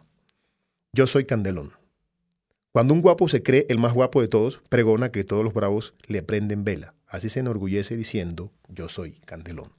Yo 0.92 1.08
soy 1.08 1.24
Candelón. 1.24 1.72
Cuando 2.74 2.94
un 2.94 3.02
guapo 3.02 3.30
se 3.30 3.42
cree 3.42 3.66
el 3.70 3.78
más 3.78 3.94
guapo 3.94 4.20
de 4.20 4.28
todos, 4.28 4.62
pregona 4.68 5.14
que 5.14 5.24
todos 5.24 5.46
los 5.46 5.54
bravos 5.54 5.94
le 6.08 6.24
prenden 6.24 6.66
vela. 6.66 6.94
Así 7.08 7.30
se 7.30 7.40
enorgullece 7.40 7.96
diciendo, 7.96 8.52
yo 8.68 8.90
soy 8.90 9.14
Candelón. 9.24 9.79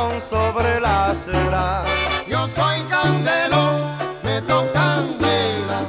Cayeron 0.00 0.20
sobre 0.20 0.80
la 0.80 1.06
acera. 1.10 1.84
Yo 2.26 2.46
soy 2.48 2.82
candelón, 2.88 3.96
me 4.22 4.40
tocan 4.42 5.18
vela, 5.18 5.86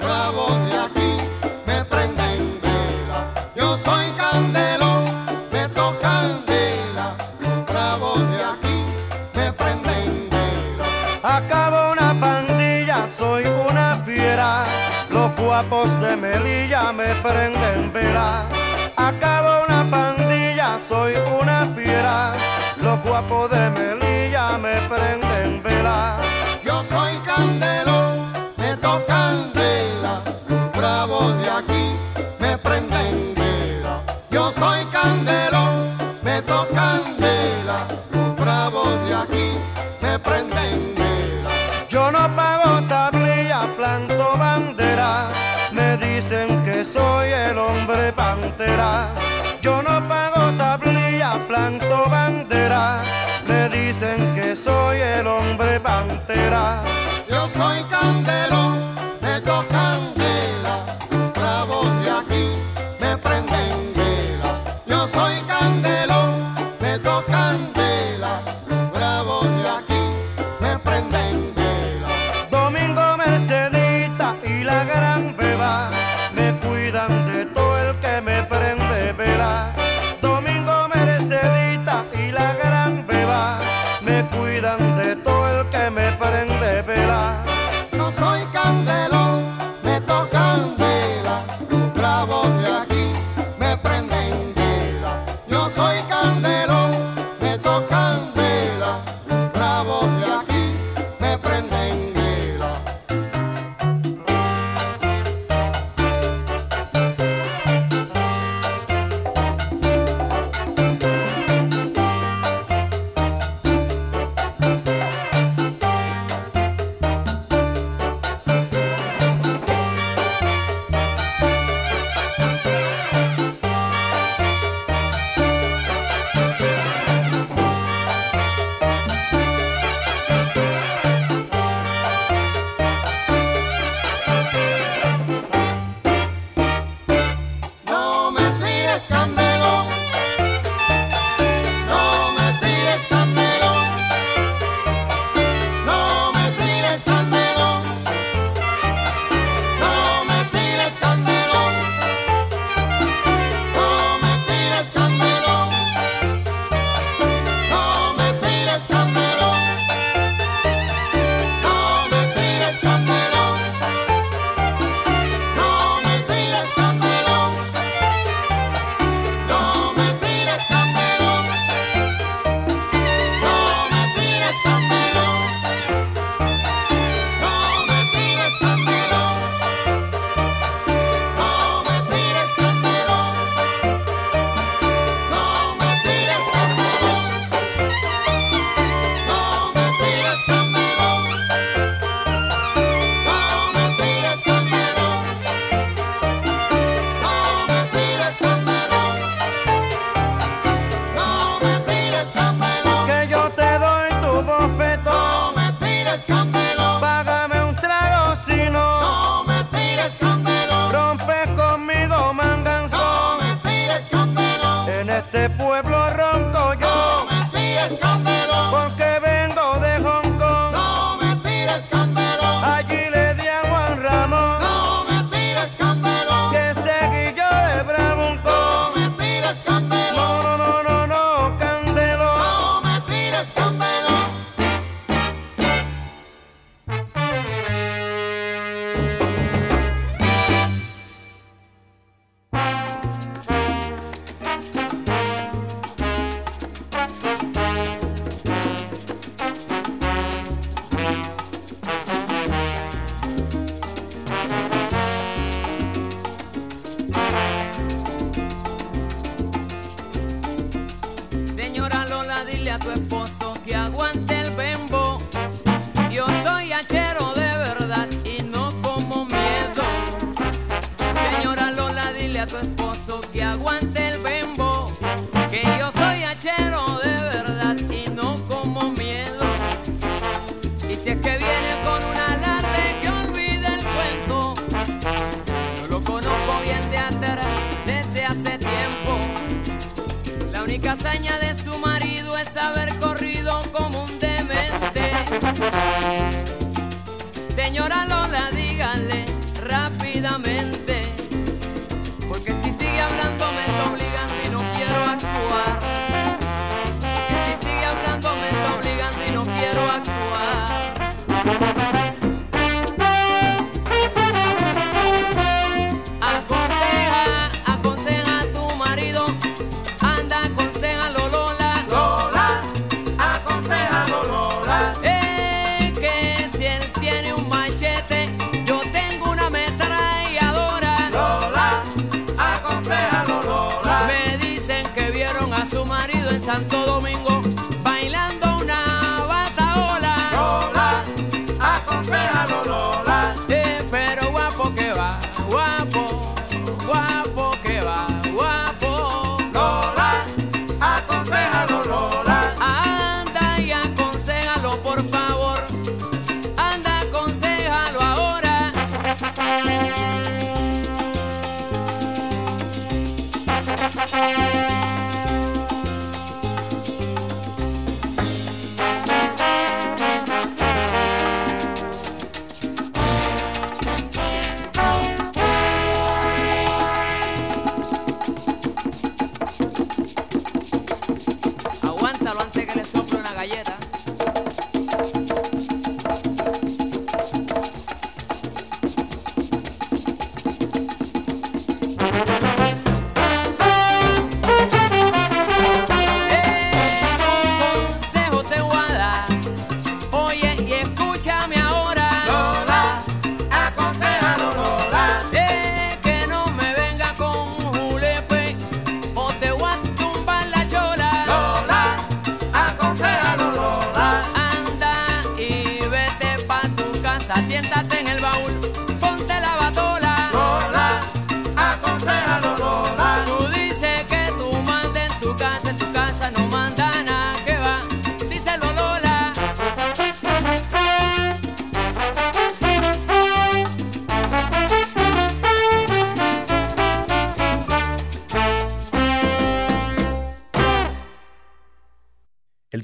bravos 0.00 0.56
de 0.70 0.78
aquí 0.78 1.16
me 1.66 1.84
prenden 1.84 2.60
vela. 2.62 3.32
Yo 3.54 3.76
soy 3.78 4.10
candelón, 4.16 5.04
me 5.52 5.68
tocan 5.68 6.44
vela, 6.46 7.14
bravos 7.66 8.20
de 8.30 8.42
aquí 8.44 8.84
me 9.34 9.52
prenden 9.52 10.30
vela. 10.30 10.86
Acabo 11.22 11.92
una 11.92 12.18
pandilla, 12.18 13.08
soy 13.16 13.44
una 13.68 14.02
fiera. 14.04 14.64
Los 15.10 15.34
guapos 15.36 16.00
de 16.00 16.16
Melilla 16.16 16.92
me 16.92 17.14
prenden 17.16 17.92
vela. 17.92 18.46
Acabo 18.96 19.64
una 19.68 19.88
pandilla, 19.90 20.78
soy 20.88 21.14
una 21.40 21.66
fiera. 21.76 22.34
Los 22.82 23.00
guapos 23.04 23.50
planto 51.52 52.08
bandera. 52.08 53.02
Me 53.46 53.68
dicen 53.68 54.32
que 54.34 54.56
soy 54.56 55.00
el 55.00 55.26
hombre 55.26 55.78
pantera. 55.80 56.82
Yo 57.28 57.46
soy 57.50 57.84
candelón, 57.90 58.81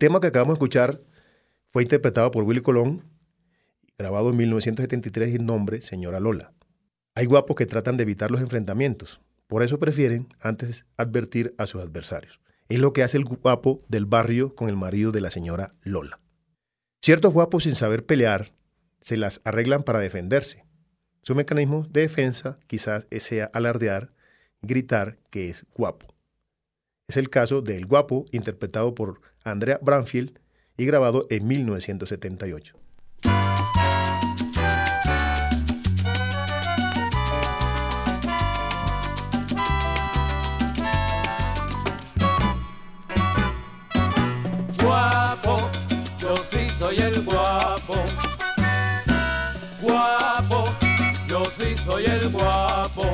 tema 0.08 0.20
que 0.20 0.28
acabamos 0.28 0.54
de 0.54 0.64
escuchar 0.64 1.02
fue 1.70 1.82
interpretado 1.82 2.30
por 2.30 2.44
Willy 2.44 2.62
Colón, 2.62 3.04
grabado 3.98 4.30
en 4.30 4.38
1973 4.38 5.34
y 5.34 5.38
nombre 5.38 5.82
Señora 5.82 6.18
Lola. 6.18 6.54
Hay 7.14 7.26
guapos 7.26 7.56
que 7.56 7.66
tratan 7.66 7.98
de 7.98 8.04
evitar 8.04 8.30
los 8.30 8.40
enfrentamientos, 8.40 9.20
por 9.48 9.62
eso 9.62 9.78
prefieren 9.78 10.26
antes 10.40 10.86
advertir 10.96 11.54
a 11.58 11.66
sus 11.66 11.82
adversarios. 11.82 12.40
Es 12.70 12.78
lo 12.78 12.94
que 12.94 13.02
hace 13.02 13.18
el 13.18 13.26
guapo 13.26 13.84
del 13.88 14.06
barrio 14.06 14.54
con 14.54 14.70
el 14.70 14.76
marido 14.76 15.12
de 15.12 15.20
la 15.20 15.30
señora 15.30 15.74
Lola. 15.82 16.20
Ciertos 17.02 17.34
guapos 17.34 17.64
sin 17.64 17.74
saber 17.74 18.06
pelear 18.06 18.54
se 19.02 19.18
las 19.18 19.42
arreglan 19.44 19.82
para 19.82 20.00
defenderse. 20.00 20.64
Su 21.20 21.34
mecanismo 21.34 21.86
de 21.90 22.00
defensa 22.00 22.58
quizás 22.66 23.08
sea 23.10 23.50
alardear, 23.52 24.14
gritar 24.62 25.18
que 25.28 25.50
es 25.50 25.66
guapo. 25.74 26.14
Es 27.08 27.18
el 27.18 27.28
caso 27.28 27.62
de 27.62 27.76
El 27.76 27.86
Guapo, 27.86 28.26
interpretado 28.32 28.94
por 28.94 29.20
Andrea 29.44 29.78
Branfield 29.82 30.38
y 30.76 30.84
grabado 30.86 31.26
en 31.30 31.46
1978. 31.46 32.76
Guapo, 44.82 45.70
yo 46.18 46.36
sí 46.36 46.68
soy 46.78 46.96
el 46.98 47.24
guapo. 47.24 47.94
Guapo, 49.82 50.64
yo 51.28 51.42
sí 51.58 51.76
soy 51.76 52.04
el 52.04 52.28
guapo. 52.30 53.12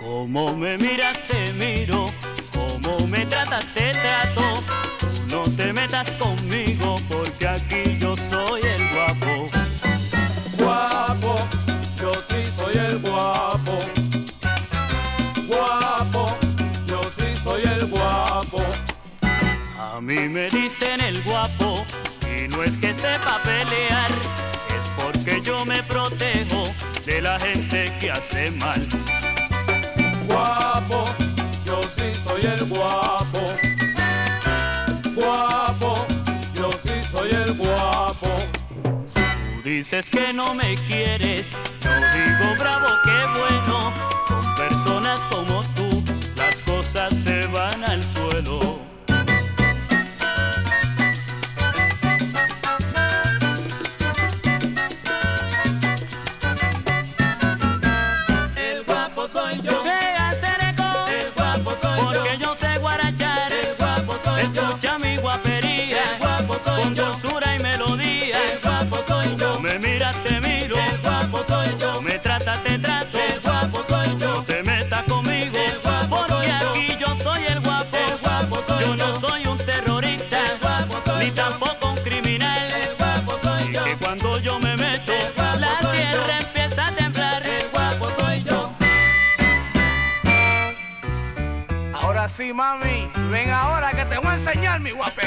Como 0.00 0.56
me 0.56 0.76
miras 0.78 1.18
te 1.26 1.52
miro, 1.52 2.06
como 2.52 3.06
me 3.06 3.26
tratas 3.26 3.64
te 3.74 3.92
trato. 3.92 4.83
No 5.34 5.42
te 5.56 5.72
metas 5.72 6.08
conmigo 6.12 6.94
porque 7.08 7.48
aquí 7.48 7.98
yo 7.98 8.14
soy 8.30 8.60
el 8.62 8.82
guapo. 8.94 9.48
Guapo, 10.56 11.34
yo 11.96 12.12
sí 12.28 12.44
soy 12.56 12.74
el 12.74 12.98
guapo. 13.00 13.76
Guapo, 15.48 16.38
yo 16.86 17.00
sí 17.18 17.34
soy 17.42 17.62
el 17.64 17.84
guapo. 17.86 18.62
A 19.76 20.00
mí 20.00 20.28
me 20.28 20.48
dicen 20.50 21.00
el 21.00 21.20
guapo 21.24 21.84
y 22.22 22.46
no 22.46 22.62
es 22.62 22.76
que 22.76 22.94
sepa 22.94 23.42
pelear, 23.42 24.12
es 24.68 24.88
porque 24.96 25.42
yo 25.42 25.64
me 25.64 25.82
protejo 25.82 26.72
de 27.04 27.20
la 27.20 27.40
gente 27.40 27.92
que 27.98 28.12
hace 28.12 28.52
mal. 28.52 28.88
Guapo, 30.28 31.04
yo 31.66 31.80
sí 31.96 32.14
soy 32.22 32.42
el. 32.42 32.64
Guapo, 32.66 33.23
dices 39.84 40.08
que 40.08 40.32
no 40.32 40.54
me 40.54 40.76
quieres, 40.88 41.46
yo 41.82 41.90
digo 41.90 42.58
bravo, 42.58 42.86
qué 43.04 43.38
bueno. 43.38 43.92
Con 44.26 44.54
personas 44.54 45.20
como 45.30 45.62
tú, 45.74 46.02
las 46.36 46.58
cosas 46.62 47.12
se 47.22 47.46
van 47.48 47.84
al 47.84 48.02
suelo. 48.02 48.83
me 94.84 94.92
what 94.92 95.23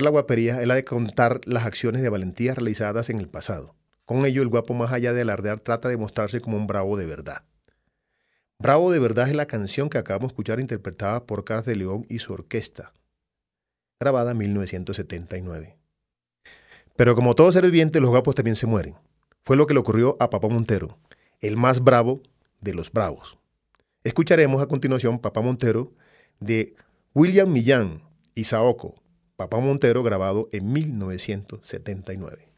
la 0.00 0.10
guapería 0.10 0.62
es 0.62 0.66
la 0.66 0.76
de 0.76 0.84
contar 0.84 1.40
las 1.44 1.66
acciones 1.66 2.00
de 2.00 2.08
valentía 2.08 2.54
realizadas 2.54 3.10
en 3.10 3.18
el 3.18 3.28
pasado. 3.28 3.74
Con 4.06 4.24
ello, 4.24 4.40
el 4.42 4.48
guapo, 4.48 4.72
más 4.72 4.92
allá 4.92 5.12
de 5.12 5.22
alardear, 5.22 5.60
trata 5.60 5.88
de 5.88 5.98
mostrarse 5.98 6.40
como 6.40 6.56
un 6.56 6.66
bravo 6.66 6.96
de 6.96 7.04
verdad. 7.04 7.42
Bravo 8.58 8.90
de 8.92 9.00
verdad 9.00 9.28
es 9.28 9.34
la 9.34 9.46
canción 9.46 9.90
que 9.90 9.98
acabamos 9.98 10.28
de 10.28 10.32
escuchar 10.34 10.60
interpretada 10.60 11.26
por 11.26 11.44
Carlos 11.44 11.66
de 11.66 11.76
León 11.76 12.06
y 12.08 12.20
su 12.20 12.32
orquesta, 12.32 12.92
grabada 14.00 14.30
en 14.30 14.38
1979. 14.38 15.76
Pero 16.96 17.14
como 17.14 17.34
todo 17.34 17.50
ser 17.50 17.64
viviente, 17.64 18.00
los 18.00 18.10
guapos 18.10 18.34
también 18.34 18.56
se 18.56 18.66
mueren. 18.66 18.94
Fue 19.42 19.56
lo 19.56 19.66
que 19.66 19.74
le 19.74 19.80
ocurrió 19.80 20.16
a 20.20 20.30
Papá 20.30 20.48
Montero, 20.48 20.96
el 21.40 21.56
más 21.56 21.82
bravo 21.82 22.22
de 22.60 22.74
los 22.74 22.92
bravos. 22.92 23.36
Escucharemos 24.04 24.62
a 24.62 24.66
continuación 24.66 25.18
Papá 25.18 25.40
Montero 25.40 25.92
de 26.38 26.76
William 27.14 27.52
Millán 27.52 28.02
y 28.34 28.44
Saoko, 28.44 28.94
Papá 29.42 29.58
Montero 29.58 30.04
grabado 30.04 30.48
en 30.52 30.72
1979. 30.72 32.51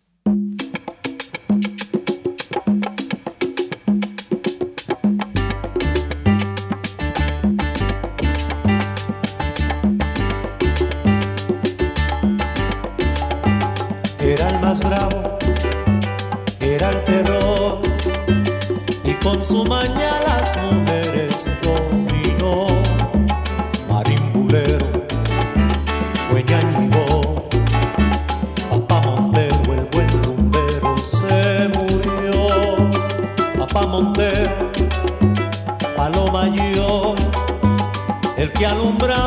Que 38.64 38.68
alumbraba 38.70 39.23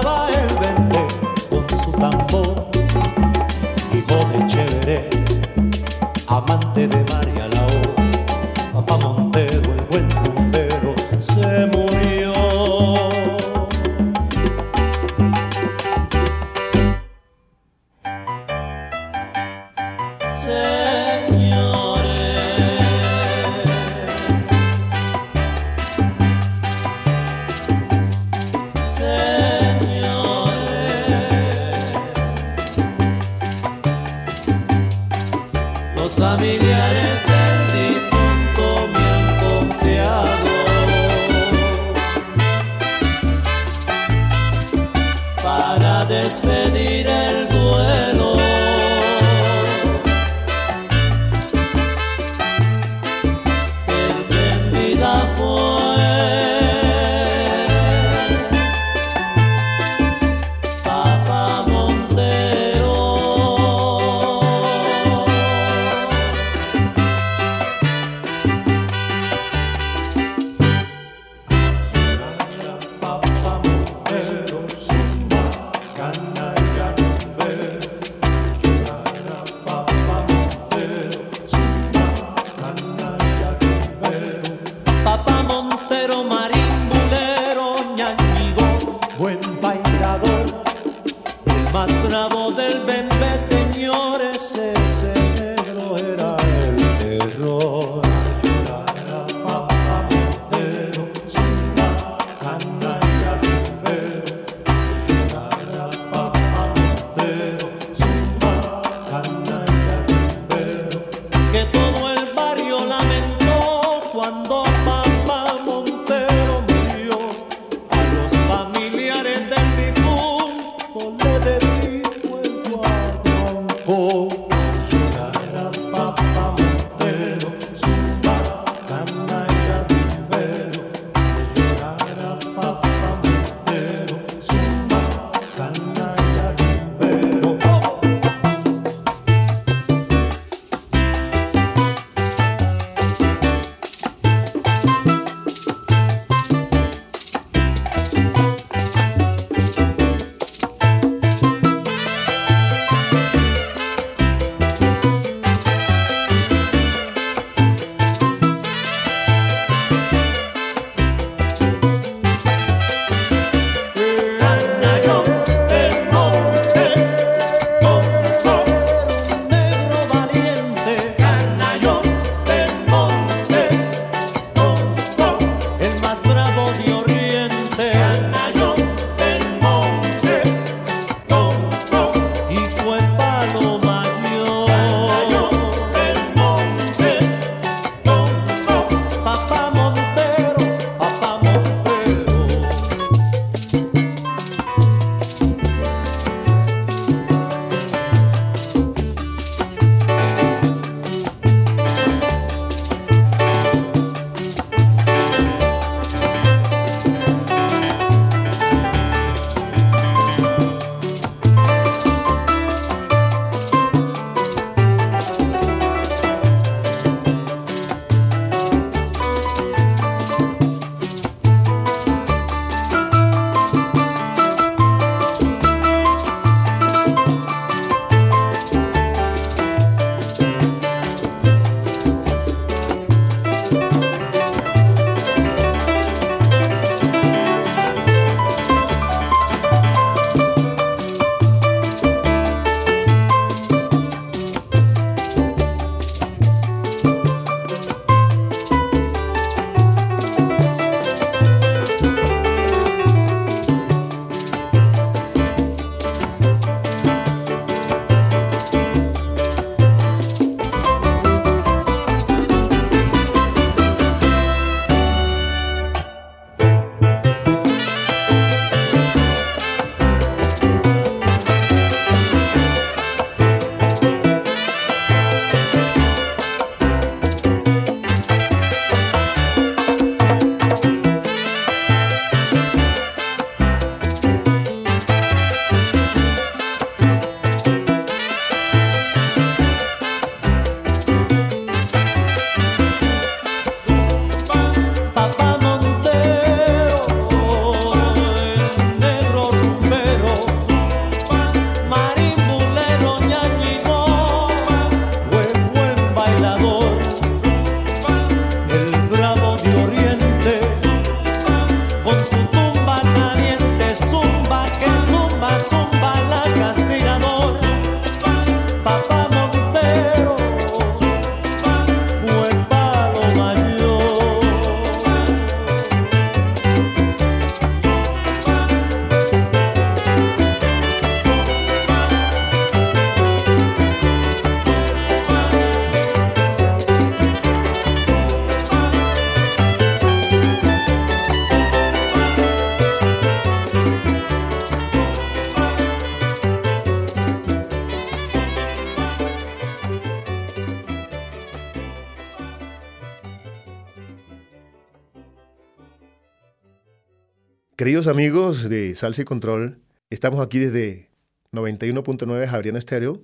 Salsa 358.98 359.22
y 359.22 359.26
Control, 359.26 359.80
estamos 360.10 360.40
aquí 360.40 360.58
desde 360.58 361.12
91.9 361.52 362.48
Javeriana 362.48 362.80
Estéreo 362.80 363.22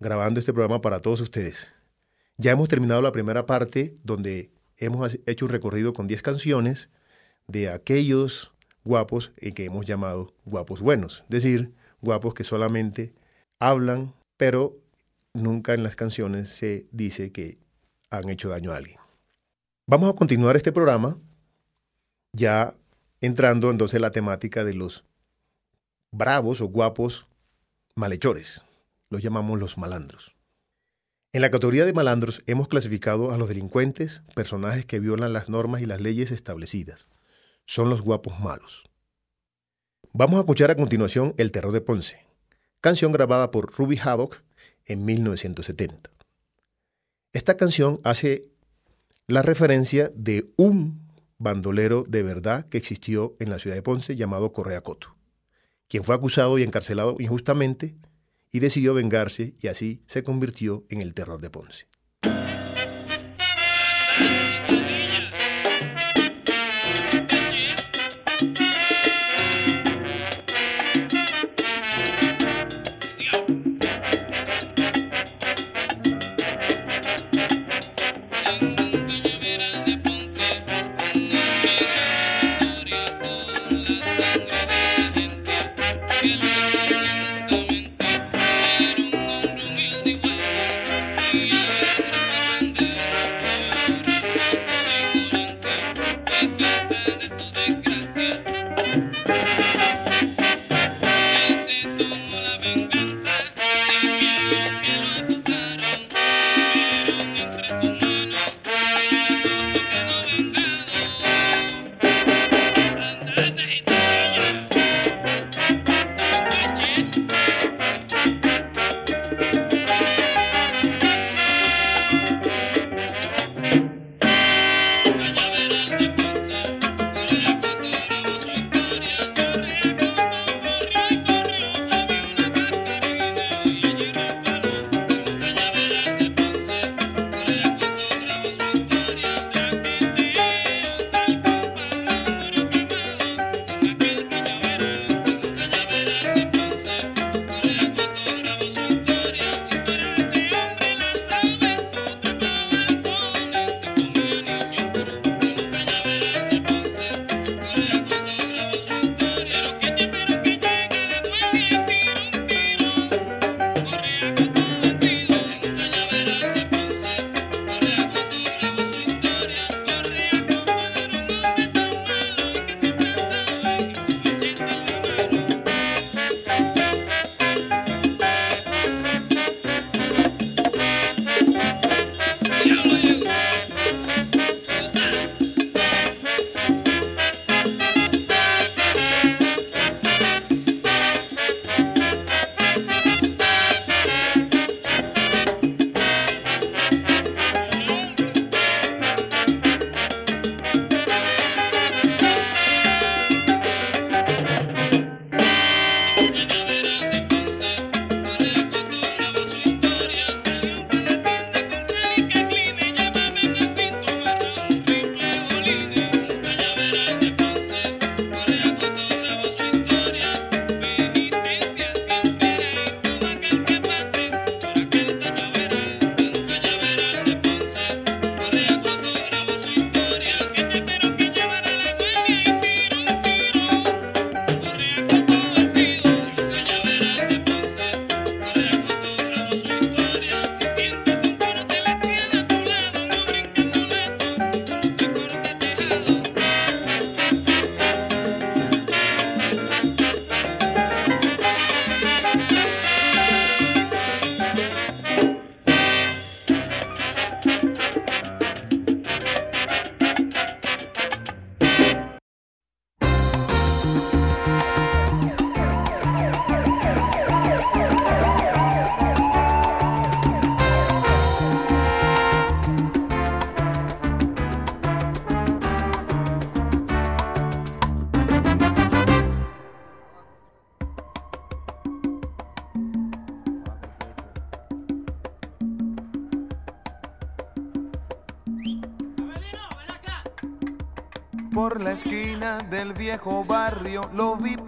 grabando 0.00 0.40
este 0.40 0.52
programa 0.52 0.80
para 0.80 1.00
todos 1.00 1.20
ustedes. 1.20 1.72
Ya 2.38 2.50
hemos 2.50 2.68
terminado 2.68 3.00
la 3.02 3.12
primera 3.12 3.46
parte 3.46 3.94
donde 4.02 4.50
hemos 4.78 5.20
hecho 5.26 5.44
un 5.44 5.52
recorrido 5.52 5.92
con 5.92 6.08
10 6.08 6.22
canciones 6.22 6.90
de 7.46 7.68
aquellos 7.68 8.52
guapos 8.82 9.30
que 9.54 9.64
hemos 9.64 9.86
llamado 9.86 10.34
guapos 10.44 10.80
buenos, 10.80 11.22
es 11.30 11.30
decir, 11.30 11.72
guapos 12.00 12.34
que 12.34 12.42
solamente 12.42 13.14
hablan, 13.60 14.14
pero 14.36 14.76
nunca 15.34 15.72
en 15.72 15.84
las 15.84 15.94
canciones 15.94 16.48
se 16.48 16.88
dice 16.90 17.30
que 17.30 17.58
han 18.10 18.28
hecho 18.28 18.48
daño 18.48 18.72
a 18.72 18.76
alguien. 18.76 18.98
Vamos 19.86 20.12
a 20.12 20.16
continuar 20.16 20.56
este 20.56 20.72
programa 20.72 21.16
ya 22.32 22.74
entrando 23.20 23.70
entonces 23.70 23.94
en 23.94 24.02
la 24.02 24.10
temática 24.10 24.64
de 24.64 24.74
los 24.74 25.04
bravos 26.12 26.60
o 26.60 26.66
guapos 26.66 27.26
malhechores. 27.96 28.62
Los 29.10 29.22
llamamos 29.22 29.58
los 29.58 29.78
malandros. 29.78 30.34
En 31.32 31.40
la 31.40 31.50
categoría 31.50 31.86
de 31.86 31.94
malandros 31.94 32.42
hemos 32.46 32.68
clasificado 32.68 33.32
a 33.32 33.38
los 33.38 33.48
delincuentes, 33.48 34.22
personajes 34.34 34.84
que 34.84 35.00
violan 35.00 35.32
las 35.32 35.48
normas 35.48 35.80
y 35.80 35.86
las 35.86 36.00
leyes 36.00 36.30
establecidas. 36.30 37.06
Son 37.64 37.88
los 37.88 38.02
guapos 38.02 38.38
malos. 38.38 38.84
Vamos 40.12 40.36
a 40.36 40.40
escuchar 40.40 40.70
a 40.70 40.76
continuación 40.76 41.34
El 41.38 41.52
Terror 41.52 41.72
de 41.72 41.80
Ponce, 41.80 42.26
canción 42.82 43.12
grabada 43.12 43.50
por 43.50 43.72
Ruby 43.72 43.96
Haddock 43.96 44.42
en 44.84 45.06
1970. 45.06 46.10
Esta 47.32 47.56
canción 47.56 47.98
hace 48.04 48.50
la 49.26 49.40
referencia 49.40 50.10
de 50.14 50.52
un 50.56 51.08
bandolero 51.38 52.04
de 52.06 52.22
verdad 52.22 52.68
que 52.68 52.76
existió 52.76 53.36
en 53.40 53.48
la 53.48 53.58
ciudad 53.58 53.76
de 53.76 53.82
Ponce 53.82 54.16
llamado 54.16 54.52
Correa 54.52 54.82
Coto, 54.82 55.16
quien 55.92 56.04
fue 56.04 56.14
acusado 56.14 56.56
y 56.56 56.62
encarcelado 56.62 57.16
injustamente 57.18 57.94
y 58.50 58.60
decidió 58.60 58.94
vengarse 58.94 59.56
y 59.60 59.68
así 59.68 60.02
se 60.06 60.22
convirtió 60.22 60.86
en 60.88 61.02
el 61.02 61.12
terror 61.12 61.38
de 61.38 61.50
Ponce. 61.50 61.86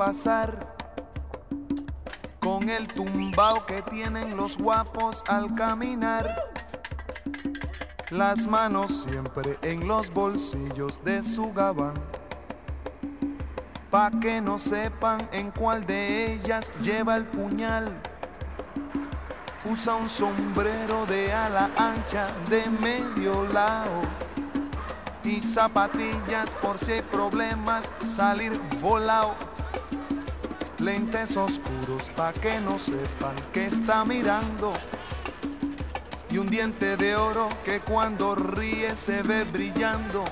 Pasar 0.05 0.77
con 2.39 2.69
el 2.69 2.87
tumbao 2.89 3.65
que 3.65 3.81
tienen 3.81 4.37
los 4.37 4.59
guapos 4.59 5.25
al 5.27 5.55
caminar. 5.55 6.45
Las 8.11 8.47
manos 8.47 9.07
siempre 9.09 9.59
en 9.63 9.89
los 9.89 10.13
bolsillos 10.13 11.03
de 11.03 11.23
su 11.23 11.55
gabán. 11.55 11.95
Pa' 13.91 14.11
que 14.21 14.43
no 14.43 14.59
sepan 14.59 15.27
en 15.33 15.51
cuál 15.51 15.87
de 15.87 16.35
ellas 16.35 16.71
lleva 16.83 17.17
el 17.17 17.25
puñal. 17.25 17.91
Usa 19.65 19.95
un 19.95 20.11
sombrero 20.11 21.07
de 21.07 21.33
ala 21.33 21.71
ancha 21.79 22.27
de 22.51 22.69
medio 22.69 23.45
lado 23.45 24.03
y 25.25 25.41
zapatillas 25.41 26.55
por 26.61 26.77
si 26.79 26.93
hay 26.93 27.03
problemas 27.03 27.91
salir 28.15 28.61
volado. 28.83 29.54
Lentes 30.85 31.35
oscuros 31.39 32.11
pa' 32.14 32.35
que 32.35 32.61
no 32.61 32.78
sepan 32.78 33.35
que 33.55 33.64
está 33.64 34.05
mirando. 34.05 34.74
Y 36.30 36.37
un 36.37 36.47
diente 36.47 36.99
de 36.99 37.16
oro 37.16 37.49
que 37.64 37.80
cuando 37.80 38.35
ríe 38.35 38.95
se 38.95 39.22
ve 39.22 39.45
brillando. 39.45 40.24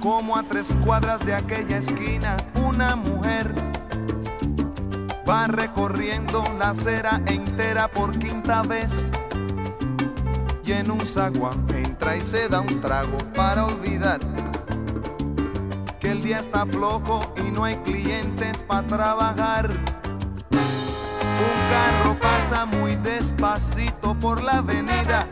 Como 0.00 0.38
a 0.38 0.42
tres 0.42 0.74
cuadras 0.86 1.20
de 1.26 1.34
aquella 1.34 1.76
esquina, 1.76 2.38
una 2.66 2.96
mujer 2.96 3.52
va 5.28 5.46
recorriendo 5.48 6.42
la 6.58 6.70
acera 6.70 7.20
entera 7.26 7.88
por 7.88 8.18
quinta 8.18 8.62
vez. 8.62 9.10
Y 10.64 10.72
en 10.72 10.90
un 10.90 11.06
zaguán 11.06 11.66
entra 11.74 12.16
y 12.16 12.22
se 12.22 12.48
da 12.48 12.60
un 12.60 12.80
trago 12.80 13.18
para 13.34 13.66
olvidar 13.66 14.18
está 16.32 16.66
flojo 16.66 17.32
y 17.36 17.50
no 17.50 17.64
hay 17.64 17.76
clientes 17.76 18.62
para 18.62 18.86
trabajar. 18.86 19.70
Un 20.50 21.58
carro 21.70 22.18
pasa 22.20 22.66
muy 22.66 22.96
despacito 22.96 24.18
por 24.18 24.42
la 24.42 24.58
avenida. 24.58 25.26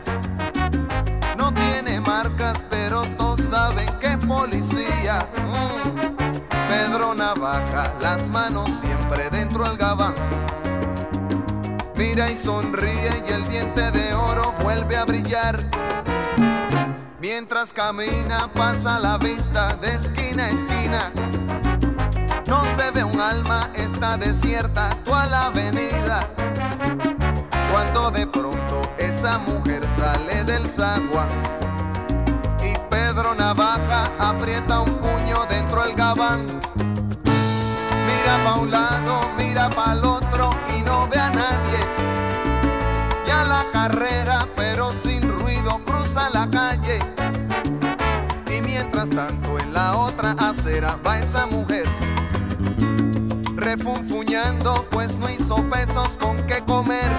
No 1.37 1.53
tiene 1.53 2.01
marcas, 2.01 2.63
pero 2.69 3.03
todos 3.17 3.41
saben 3.41 3.87
que 3.99 4.07
es 4.07 4.17
policía. 4.17 5.27
Mm. 5.37 6.47
Pedro 6.69 7.13
Navaja, 7.13 7.93
las 8.01 8.27
manos 8.29 8.69
siempre 8.81 9.29
dentro 9.29 9.63
del 9.65 9.77
gabán. 9.77 10.15
Mira 11.95 12.31
y 12.31 12.37
sonríe 12.37 13.23
y 13.27 13.31
el 13.31 13.47
diente 13.47 13.91
de 13.91 14.13
oro 14.13 14.53
vuelve 14.63 14.97
a 14.97 15.05
brillar. 15.05 15.63
Mientras 17.19 17.73
camina 17.73 18.47
pasa 18.53 18.99
la 18.99 19.17
vista 19.17 19.75
de 19.77 19.95
esquina 19.95 20.45
a 20.45 20.49
esquina. 20.49 21.11
No 22.45 22.63
se 22.75 22.91
ve 22.91 23.03
un 23.03 23.19
alma, 23.19 23.71
está 23.73 24.17
desierta 24.17 24.91
toda 25.03 25.25
la 25.25 25.45
avenida. 25.47 26.29
Cuando 27.71 28.11
de 28.11 28.27
pronto 28.27 28.81
esa 28.99 29.39
mujer 29.39 29.83
sale 29.97 30.43
del 30.43 30.69
zaguán 30.69 31.27
y 32.63 32.77
Pedro 32.87 33.33
Navaja 33.33 34.11
aprieta 34.19 34.81
un 34.81 34.93
puño 34.97 35.43
dentro 35.49 35.83
del 35.83 35.95
gabán. 35.95 36.45
Mira 38.05 38.43
pa' 38.43 38.59
un 38.59 38.69
lado, 38.69 39.29
mira 39.37 39.69
pa' 39.71 39.95
otro 39.95 40.26
va 51.05 51.19
esa 51.19 51.45
mujer 51.45 51.83
refunfuñando, 53.57 54.87
pues 54.89 55.17
no 55.17 55.29
hizo 55.29 55.57
pesos 55.69 56.15
con 56.15 56.37
qué 56.47 56.61
comer. 56.65 57.11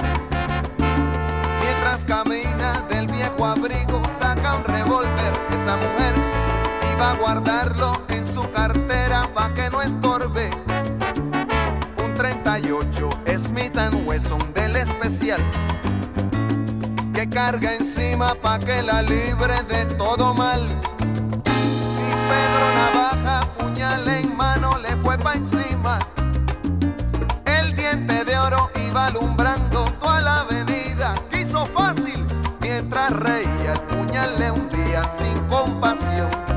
Mientras 1.60 2.06
camina 2.06 2.86
del 2.88 3.06
viejo 3.06 3.44
abrigo, 3.44 4.00
saca 4.18 4.56
un 4.56 4.64
revólver. 4.64 5.32
Esa 5.50 5.76
mujer 5.76 6.14
iba 6.94 7.10
a 7.10 7.14
guardarlo 7.16 8.00
en 8.08 8.26
su 8.26 8.50
cartera 8.50 9.28
pa' 9.34 9.52
que 9.52 9.68
no 9.68 9.82
estorbe. 9.82 10.48
Un 12.02 12.14
38 12.14 13.10
Smith 13.36 13.76
Wesson 14.06 14.54
del 14.54 14.74
especial 14.76 15.42
que 17.12 17.28
carga 17.28 17.74
encima 17.74 18.34
pa' 18.36 18.58
que 18.58 18.82
la 18.82 19.02
libre 19.02 19.62
de 19.64 19.84
todo 19.96 20.32
mal. 20.32 20.66
Pedro 22.28 22.64
Navaja, 22.78 23.40
puñal 23.58 24.08
en 24.08 24.36
mano, 24.36 24.78
le 24.78 24.96
fue 24.98 25.18
pa' 25.18 25.34
encima. 25.34 25.98
El 27.44 27.74
diente 27.74 28.24
de 28.24 28.38
oro 28.38 28.70
iba 28.86 29.06
alumbrando 29.06 29.84
toda 30.00 30.20
la 30.20 30.40
avenida. 30.40 31.14
Quiso 31.30 31.66
fácil 31.66 32.26
mientras 32.60 33.10
reía, 33.10 33.72
el 33.72 33.80
puñal 33.80 34.38
le 34.38 34.50
hundía 34.50 35.08
sin 35.18 35.38
compasión. 35.48 36.47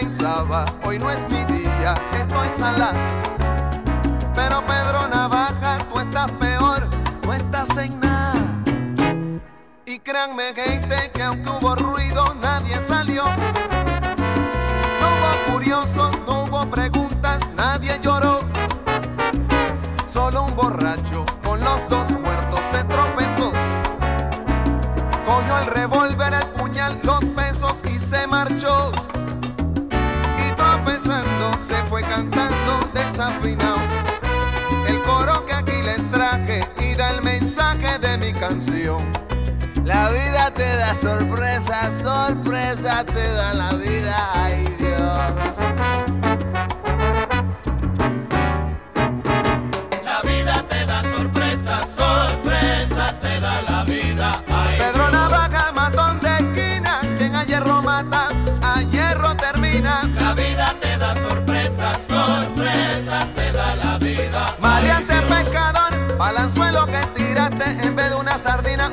Pensaba, 0.00 0.64
hoy 0.82 0.98
no 0.98 1.08
es 1.08 1.22
mi 1.30 1.44
día, 1.44 1.94
estoy 2.12 2.48
sala. 2.58 2.90
Pero 4.34 4.60
Pedro 4.66 5.06
Navaja, 5.06 5.78
tú 5.88 6.00
estás 6.00 6.32
peor, 6.32 6.88
no 7.24 7.32
estás 7.32 7.68
en 7.76 8.00
nada. 8.00 8.34
Y 9.86 10.00
créanme, 10.00 10.52
gente, 10.52 11.12
que 11.14 11.22
aunque 11.22 11.48
hubo 11.48 11.76
ruido, 11.76 12.34
nadie 12.34 12.76
salió. 12.88 13.22
No 15.00 15.06
hubo 15.12 15.52
curiosos, 15.52 16.20
no 16.26 16.42
hubo 16.42 16.66
preguntas, 16.68 17.48
nadie 17.54 17.96
lloró. 18.02 18.40
Solo 20.12 20.42
un 20.42 20.56
borracho 20.56 21.24
con 21.44 21.60
los 21.60 21.88
dos 21.88 22.10
muertos 22.10 22.60
se 22.72 22.82
tropezó. 22.82 23.52
Cogió 25.24 25.58
el 25.58 25.66
revólver, 25.66 26.34
el 26.34 26.46
puñal, 26.48 26.98
los 27.04 27.24
pesos 27.26 27.78
y 27.84 27.98
se 28.00 28.26
marchó. 28.26 28.90
La 39.86 40.10
vida 40.10 40.50
te 40.54 40.76
da 40.76 40.94
sorpresa, 41.00 41.90
sorpresa 42.02 43.02
te 43.02 43.26
da 43.32 43.54
la 43.54 43.72
vida, 43.72 44.30
ay 44.34 44.66
Dios. 44.78 46.03
Sardina, 68.44 68.90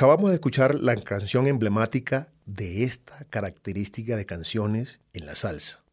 Acabamos 0.00 0.30
de 0.30 0.36
escuchar 0.36 0.76
la 0.76 0.96
canción 0.96 1.46
emblemática 1.46 2.32
de 2.46 2.84
esta 2.84 3.22
característica 3.28 4.16
de 4.16 4.24
canciones 4.24 4.98
en 5.12 5.26
la 5.26 5.34
salsa. 5.34 5.84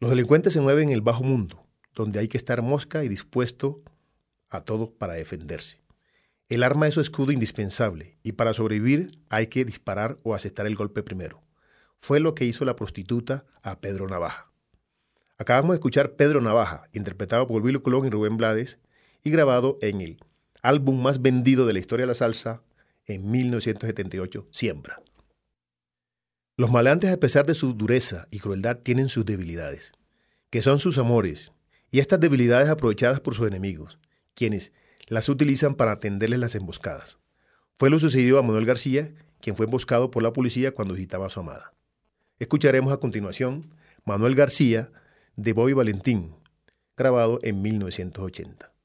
Los 0.00 0.10
delincuentes 0.10 0.52
se 0.52 0.60
mueven 0.60 0.88
en 0.88 0.94
el 0.94 1.00
bajo 1.00 1.22
mundo, 1.22 1.64
donde 1.94 2.18
hay 2.18 2.26
que 2.26 2.38
estar 2.38 2.62
mosca 2.62 3.04
y 3.04 3.08
dispuesto 3.08 3.76
a 4.50 4.62
todo 4.62 4.90
para 4.90 5.14
defenderse. 5.14 5.80
El 6.48 6.64
arma 6.64 6.88
es 6.88 6.94
su 6.94 7.00
escudo 7.00 7.30
indispensable 7.30 8.18
y 8.24 8.32
para 8.32 8.52
sobrevivir 8.52 9.16
hay 9.28 9.46
que 9.46 9.64
disparar 9.64 10.18
o 10.24 10.34
aceptar 10.34 10.66
el 10.66 10.74
golpe 10.74 11.04
primero. 11.04 11.40
Fue 11.98 12.18
lo 12.18 12.34
que 12.34 12.46
hizo 12.46 12.64
la 12.64 12.74
prostituta 12.74 13.46
a 13.62 13.80
Pedro 13.80 14.08
Navaja. 14.08 14.50
Acabamos 15.38 15.70
de 15.70 15.76
escuchar 15.76 16.16
Pedro 16.16 16.40
Navaja, 16.40 16.88
interpretado 16.92 17.46
por 17.46 17.62
Willy 17.62 17.78
Colón 17.78 18.06
y 18.06 18.10
Rubén 18.10 18.36
Blades 18.36 18.80
y 19.22 19.30
grabado 19.30 19.78
en 19.82 20.00
el 20.00 20.18
álbum 20.66 21.00
más 21.00 21.22
vendido 21.22 21.64
de 21.64 21.72
la 21.72 21.78
historia 21.78 22.02
de 22.02 22.08
la 22.08 22.14
salsa 22.14 22.62
en 23.06 23.30
1978, 23.30 24.48
Siembra. 24.50 25.00
Los 26.56 26.72
maleantes, 26.72 27.12
a 27.12 27.20
pesar 27.20 27.46
de 27.46 27.54
su 27.54 27.72
dureza 27.74 28.26
y 28.32 28.40
crueldad, 28.40 28.78
tienen 28.78 29.08
sus 29.08 29.24
debilidades, 29.24 29.92
que 30.50 30.62
son 30.62 30.80
sus 30.80 30.98
amores, 30.98 31.52
y 31.90 32.00
estas 32.00 32.18
debilidades 32.18 32.68
aprovechadas 32.68 33.20
por 33.20 33.34
sus 33.34 33.46
enemigos, 33.46 33.98
quienes 34.34 34.72
las 35.06 35.28
utilizan 35.28 35.76
para 35.76 35.92
atenderles 35.92 36.40
las 36.40 36.56
emboscadas. 36.56 37.18
Fue 37.78 37.88
lo 37.88 38.00
sucedido 38.00 38.40
a 38.40 38.42
Manuel 38.42 38.66
García, 38.66 39.14
quien 39.40 39.54
fue 39.54 39.66
emboscado 39.66 40.10
por 40.10 40.24
la 40.24 40.32
policía 40.32 40.74
cuando 40.74 40.94
visitaba 40.94 41.26
a 41.26 41.30
su 41.30 41.38
amada. 41.38 41.74
Escucharemos 42.40 42.92
a 42.92 42.98
continuación 42.98 43.60
Manuel 44.04 44.34
García 44.34 44.90
de 45.36 45.52
Bobby 45.52 45.74
Valentín, 45.74 46.34
grabado 46.96 47.38
en 47.42 47.62
1980. 47.62 48.75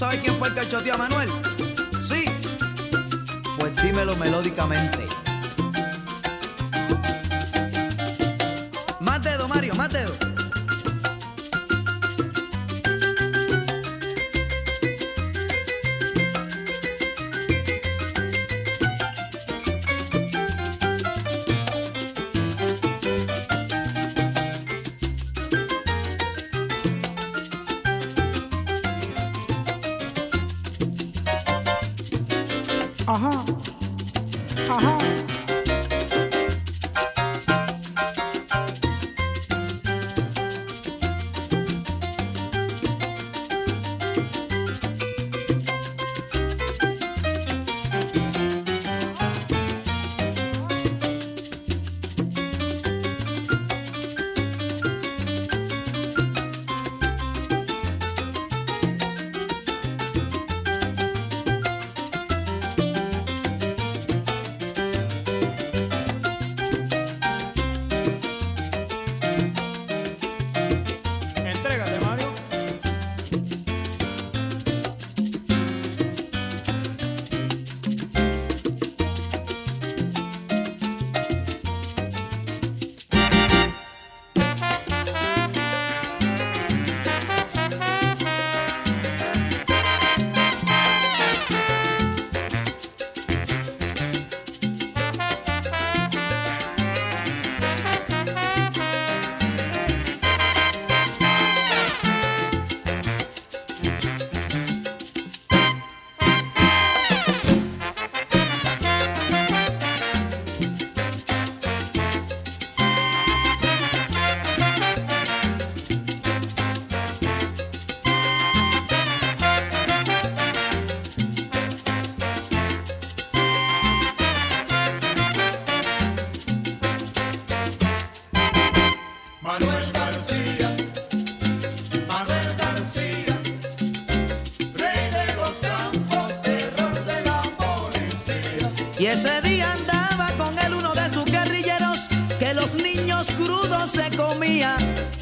sabes 0.00 0.20
quién 0.22 0.34
fue 0.38 0.48
el 0.48 0.54
que 0.54 0.60
a 0.94 0.96
Manuel? 0.96 1.28
Sí. 2.00 2.24
Pues 3.58 3.82
dímelo 3.82 4.16
melódicamente. 4.16 5.06
Más 8.98 9.22
dedo, 9.22 9.46
Mario, 9.46 9.74
más 9.74 9.90
dedo. 9.90 10.39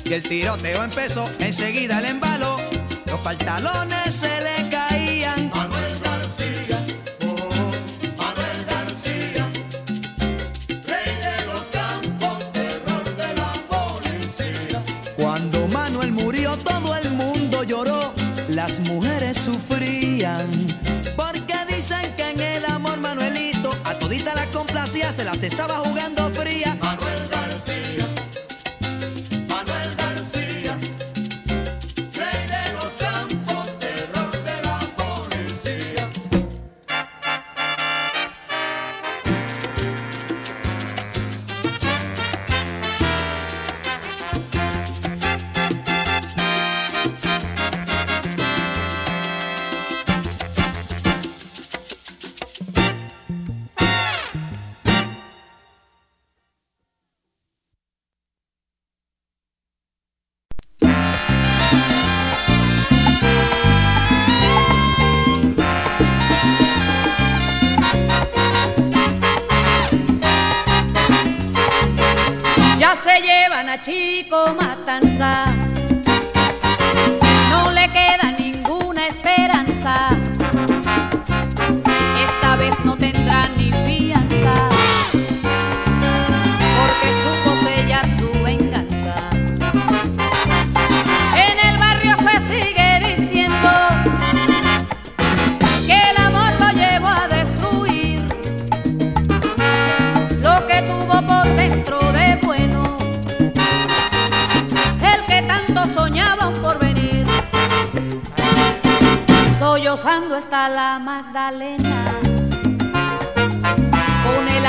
y 0.09 0.15
el 0.15 0.23
tiroteo 0.23 0.83
empezó. 0.85 1.31
Enseguida 1.39 1.99
el 1.99 2.07
embalo, 2.07 2.57
los 3.07 3.21
pantalones 3.21 4.15
se 4.15 4.41
le 4.41 4.58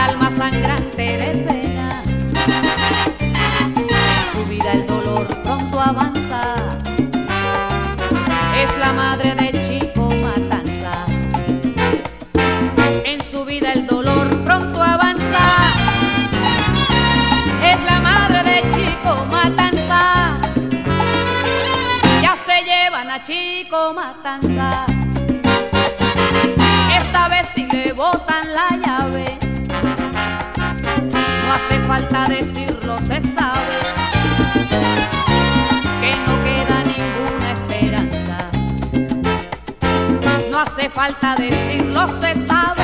alma 0.10 0.31
sangrante 0.31 1.06
de 1.22 1.31
pena. 1.48 2.02
En 3.77 4.22
su 4.31 4.44
vida 4.49 4.72
el 4.73 4.86
dolor 4.88 5.27
pronto 5.44 5.80
avanza, 5.80 6.41
es 8.64 8.72
la 8.80 8.91
madre 8.94 9.36
de 9.36 9.49
Chico 9.65 10.10
Matanza. 10.26 10.94
En 13.11 13.23
su 13.23 13.45
vida 13.45 13.72
el 13.73 13.86
dolor 13.86 14.27
pronto 14.45 14.81
avanza, 14.81 15.45
es 17.72 17.80
la 17.90 17.99
madre 17.99 18.40
de 18.52 18.57
Chico 18.73 19.11
Matanza. 19.30 20.02
Ya 22.23 22.36
se 22.48 22.57
llevan 22.69 23.11
a 23.11 23.22
Chico 23.22 23.94
Matanza. 23.94 24.86
Esta 26.99 27.27
vez 27.30 27.48
si 27.53 27.65
le 27.68 27.94
botan 27.94 28.53
la 28.53 28.69
llave 28.69 28.89
no 31.50 31.56
hace 31.56 31.80
falta 31.80 32.26
decirlo, 32.28 32.98
se 33.00 33.22
sabe 33.34 33.74
que 36.00 36.16
no 36.28 36.40
queda 36.42 36.84
ninguna 36.84 37.52
esperanza. 37.54 38.38
No 40.52 40.60
hace 40.60 40.90
falta 40.90 41.36
decirlo, 41.36 42.08
se 42.08 42.48
sabe. 42.48 42.78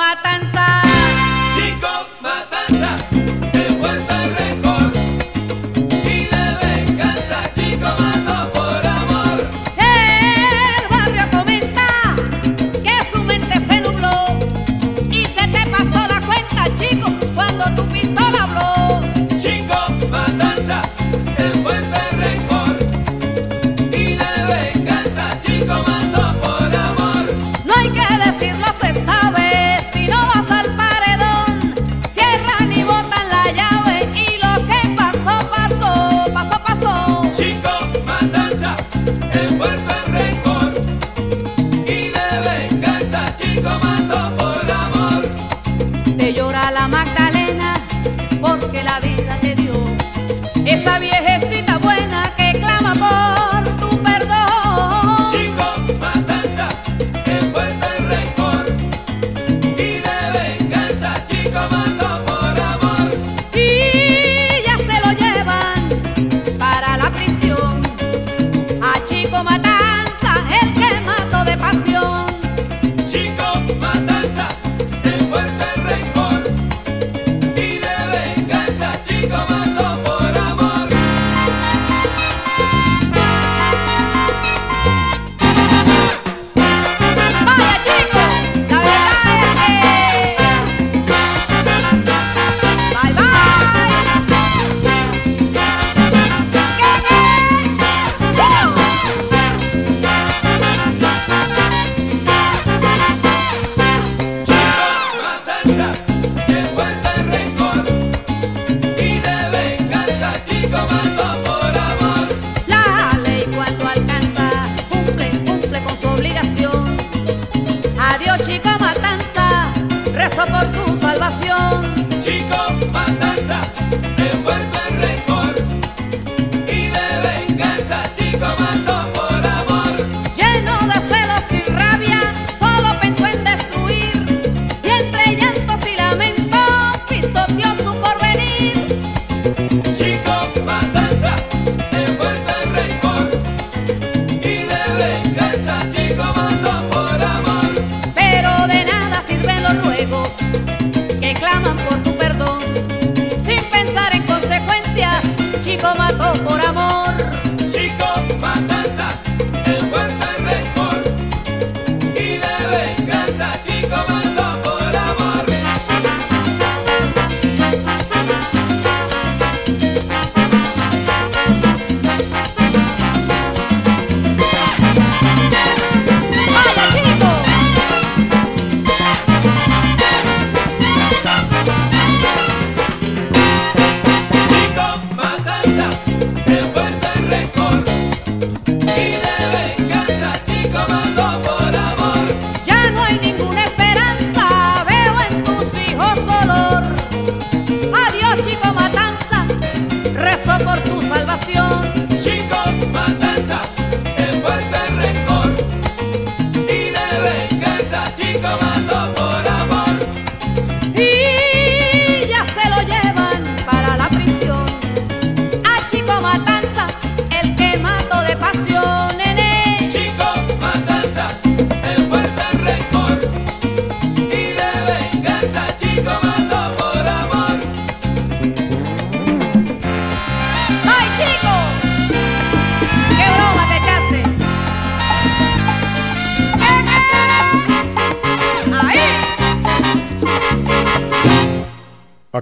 mata 0.00 0.39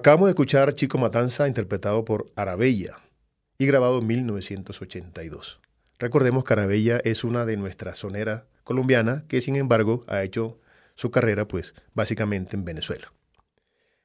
Acabamos 0.09 0.28
de 0.28 0.30
escuchar 0.30 0.74
Chico 0.74 0.97
Matanza 0.97 1.47
interpretado 1.48 2.02
por 2.02 2.32
Arabella 2.35 2.98
y 3.59 3.66
grabado 3.66 3.98
en 3.98 4.06
1982. 4.06 5.60
Recordemos 5.98 6.44
que 6.44 6.52
Arabella 6.55 6.98
es 7.05 7.24
una 7.24 7.44
de 7.44 7.59
nuestras 7.59 7.98
soneras 7.98 8.44
colombianas 8.64 9.24
que 9.24 9.43
sin 9.43 9.55
embargo 9.55 10.02
ha 10.06 10.22
hecho 10.22 10.59
su 10.94 11.10
carrera 11.10 11.47
pues 11.47 11.74
básicamente 11.93 12.56
en 12.56 12.64
Venezuela. 12.64 13.12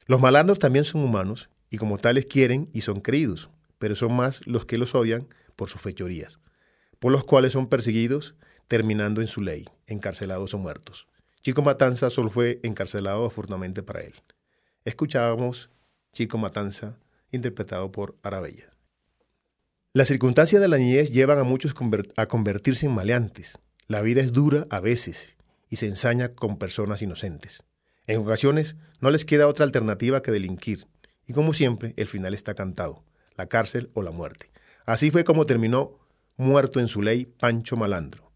Los 0.05 0.19
malandros 0.19 0.59
también 0.59 0.83
son 0.83 1.03
humanos 1.05 1.49
y 1.69 1.77
como 1.77 1.97
tales 1.97 2.25
quieren 2.25 2.69
y 2.73 2.81
son 2.81 2.99
creídos, 2.99 3.49
pero 3.79 3.95
son 3.95 4.13
más 4.13 4.45
los 4.45 4.65
que 4.65 4.77
los 4.77 4.95
odian 4.95 5.29
por 5.55 5.69
sus 5.69 5.79
fechorías, 5.79 6.37
por 6.99 7.13
los 7.13 7.23
cuales 7.23 7.53
son 7.53 7.67
perseguidos 7.67 8.35
terminando 8.67 9.21
en 9.21 9.27
su 9.27 9.39
ley, 9.39 9.69
encarcelados 9.87 10.53
o 10.53 10.57
muertos. 10.57 11.07
Chico 11.43 11.61
Matanza 11.61 12.09
solo 12.09 12.29
fue 12.29 12.59
encarcelado 12.63 13.25
afortunadamente 13.25 13.83
para 13.83 14.01
él. 14.01 14.15
Escuchábamos 14.83 15.69
Chico 16.13 16.37
Matanza, 16.37 16.99
interpretado 17.31 17.91
por 17.91 18.15
Arabella. 18.21 18.69
Las 19.93 20.07
circunstancias 20.07 20.61
de 20.61 20.67
la 20.67 20.77
niñez 20.77 21.11
llevan 21.11 21.39
a 21.39 21.43
muchos 21.43 21.73
a 22.15 22.25
convertirse 22.27 22.85
en 22.85 22.93
maleantes. 22.93 23.59
La 23.87 24.01
vida 24.01 24.21
es 24.21 24.31
dura 24.31 24.65
a 24.69 24.79
veces 24.79 25.37
y 25.69 25.75
se 25.77 25.87
ensaña 25.87 26.35
con 26.35 26.57
personas 26.57 27.01
inocentes. 27.01 27.63
En 28.05 28.19
ocasiones 28.19 28.75
no 29.01 29.09
les 29.09 29.25
queda 29.25 29.47
otra 29.47 29.65
alternativa 29.65 30.21
que 30.21 30.31
delinquir, 30.31 30.87
y 31.25 31.33
como 31.33 31.53
siempre, 31.53 31.93
el 31.97 32.07
final 32.07 32.33
está 32.33 32.53
cantado, 32.53 33.03
la 33.35 33.47
cárcel 33.47 33.89
o 33.93 34.03
la 34.03 34.11
muerte. 34.11 34.51
Así 34.85 35.09
fue 35.09 35.23
como 35.23 35.45
terminó 35.45 35.99
muerto 36.37 36.79
en 36.79 36.87
su 36.87 37.01
ley 37.01 37.25
Pancho 37.25 37.77
Malandro. 37.77 38.31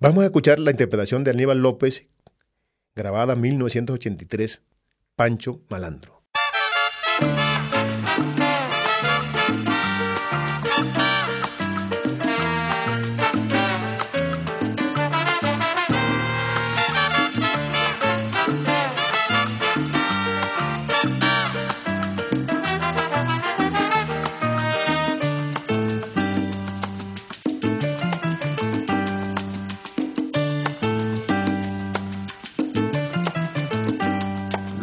Vamos 0.00 0.22
a 0.22 0.26
escuchar 0.26 0.58
la 0.58 0.70
interpretación 0.70 1.24
de 1.24 1.30
Aníbal 1.30 1.62
López, 1.62 2.06
grabada 2.94 3.34
en 3.34 3.40
1983, 3.42 4.62
Pancho 5.14 5.62
Malandro. 5.68 6.23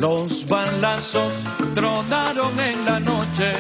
Los 0.02 0.48
balazos 0.48 1.44
tronaron 1.74 2.60
en 2.60 2.86
la 2.86 3.00
noche 3.00 3.54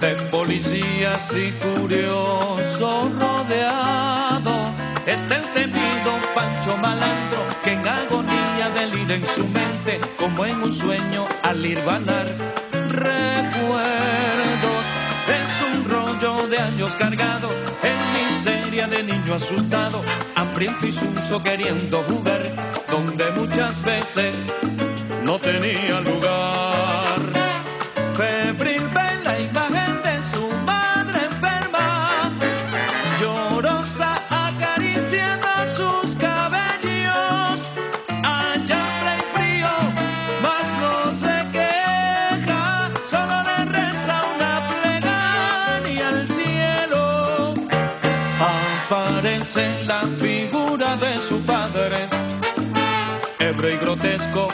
de 0.00 0.14
policías 0.30 1.34
y 1.34 1.52
curiosos 1.52 3.12
rodeado. 3.18 4.72
Está 5.06 5.36
el 5.36 5.44
temido 5.52 6.12
Pancho 6.34 6.76
Malandro 6.76 7.46
que 7.62 7.72
en 7.72 7.86
agonía 7.86 8.70
delira 8.74 9.14
en 9.14 9.26
su 9.26 9.46
mente 9.48 10.00
como 10.18 10.44
en 10.46 10.62
un 10.62 10.72
sueño 10.72 11.26
al 11.42 11.64
ir 11.64 11.82
vanar 11.84 12.26
recuerdos. 12.88 13.84
Es 15.28 15.62
un 15.72 15.84
rollo 15.88 16.46
de 16.48 16.58
años 16.58 16.94
cargado 16.96 17.50
en 17.82 17.96
miseria 18.14 18.86
de 18.86 19.02
niño 19.02 19.34
asustado, 19.34 20.02
hambriento 20.34 20.86
y 20.86 20.92
sucio 20.92 21.42
queriendo 21.42 22.02
jugar 22.02 22.42
donde 22.90 23.30
muchas 23.32 23.82
veces 23.82 24.34
no 25.24 25.38
tenía 25.38 26.00
lugar. 26.00 26.53
Y 53.68 53.76
grotesco, 53.76 54.48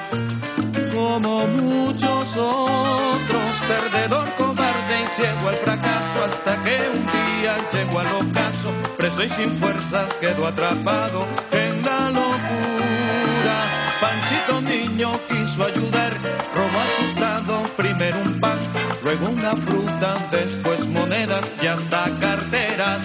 como 0.95 1.47
muchos 1.49 2.37
otros, 2.37 3.53
perdedor, 3.67 4.31
cobarde 4.37 5.03
y 5.05 5.09
ciego 5.09 5.49
al 5.49 5.57
fracaso, 5.57 6.25
hasta 6.25 6.63
que 6.63 6.79
un 6.93 7.07
día 7.07 7.57
llegó 7.73 8.01
al 8.01 8.07
ocaso, 8.07 8.71
preso 8.97 9.25
y 9.25 9.29
sin 9.29 9.51
fuerzas 9.59 10.15
quedó 10.21 10.47
atrapado 10.47 11.27
en 11.51 11.83
la 11.83 12.11
locura. 12.11 13.57
Panchito 14.01 14.61
niño 14.61 15.19
quiso 15.29 15.65
ayudar, 15.65 16.17
robó 16.55 16.81
asustado, 16.81 17.63
primero 17.77 18.19
un 18.21 18.41
pan, 18.41 18.59
luego 19.03 19.31
una 19.31 19.57
fruta, 19.57 20.29
después 20.31 20.87
monedas 20.87 21.51
y 21.61 21.67
hasta 21.67 22.05
carteras, 22.21 23.03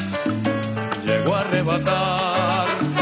llegó 1.04 1.36
a 1.36 1.42
arrebatar. 1.42 2.95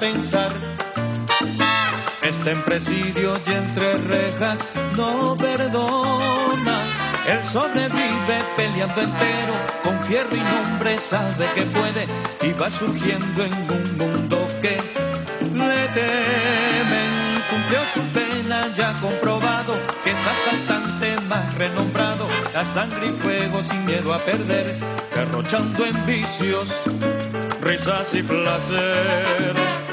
Pensar. 0.00 0.52
Está 2.22 2.50
en 2.52 2.62
presidio 2.62 3.38
y 3.46 3.50
entre 3.50 3.98
rejas 3.98 4.60
no 4.96 5.36
perdona. 5.36 6.82
Él 7.28 7.44
sobrevive 7.44 8.36
peleando 8.56 9.02
entero, 9.02 9.54
con 9.84 10.04
fierro 10.04 10.34
y 10.34 10.40
nombre 10.40 10.98
sabe 10.98 11.46
que 11.54 11.62
puede 11.62 12.06
y 12.40 12.52
va 12.52 12.70
surgiendo 12.70 13.44
en 13.44 13.52
un 13.52 13.98
mundo 13.98 14.48
que 14.62 14.76
le 15.54 15.88
temen. 15.94 17.10
Cumplió 17.50 17.80
su 17.92 18.00
pena 18.12 18.72
ya 18.74 18.98
comprobado, 19.00 19.76
que 20.02 20.12
es 20.12 20.20
asaltante 20.24 21.20
más 21.22 21.54
renombrado, 21.54 22.28
a 22.54 22.64
sangre 22.64 23.08
y 23.08 23.12
fuego 23.12 23.62
sin 23.62 23.84
miedo 23.84 24.14
a 24.14 24.20
perder, 24.20 24.78
derrochando 25.14 25.84
en 25.84 26.06
vicios, 26.06 26.68
risas 27.60 28.14
y 28.14 28.22
placer. 28.22 29.89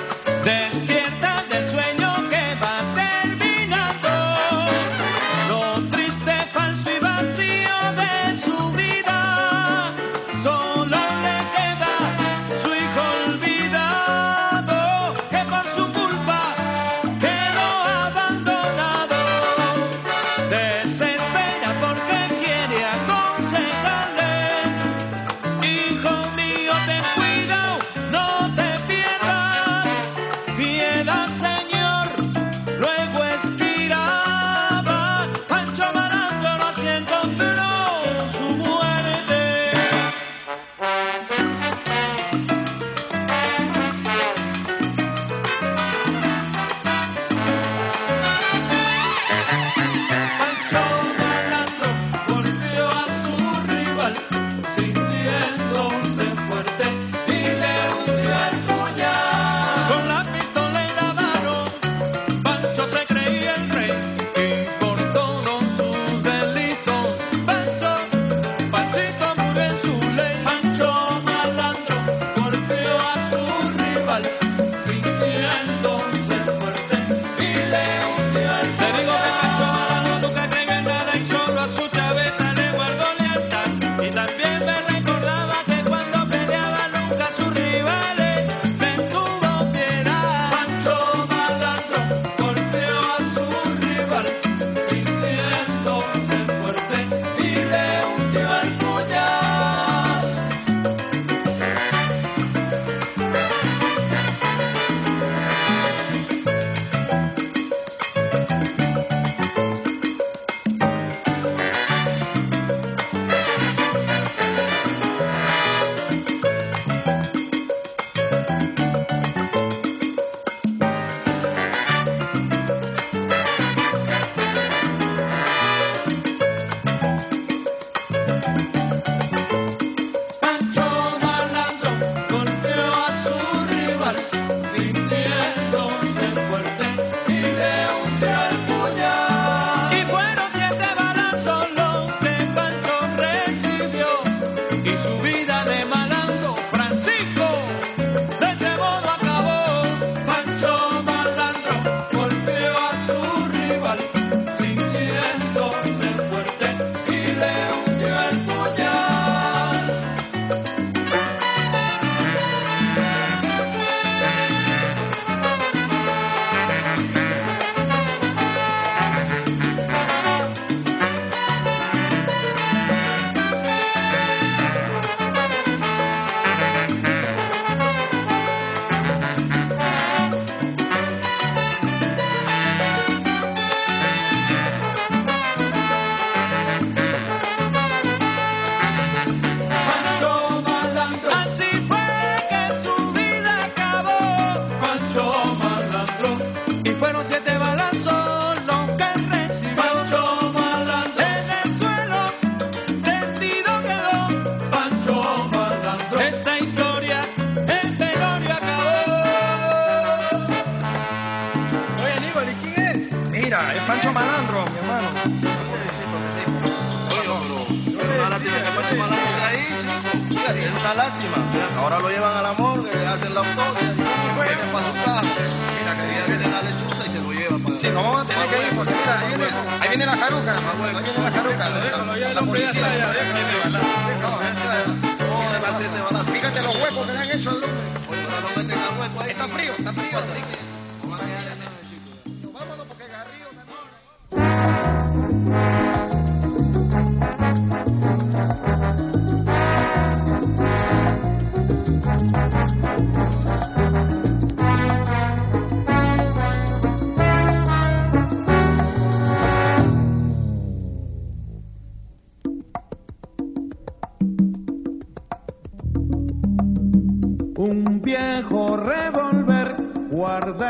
la 232.40 232.46
policía. 232.46 234.17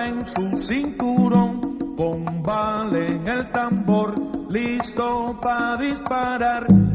en 0.08 0.26
su 0.26 0.56
cinturón, 0.56 1.96
con 1.98 2.42
bala 2.42 2.98
en 2.98 3.28
el 3.28 3.52
tambor, 3.52 4.16
listo 4.50 5.38
para 5.42 5.78
disparar. 5.78 6.87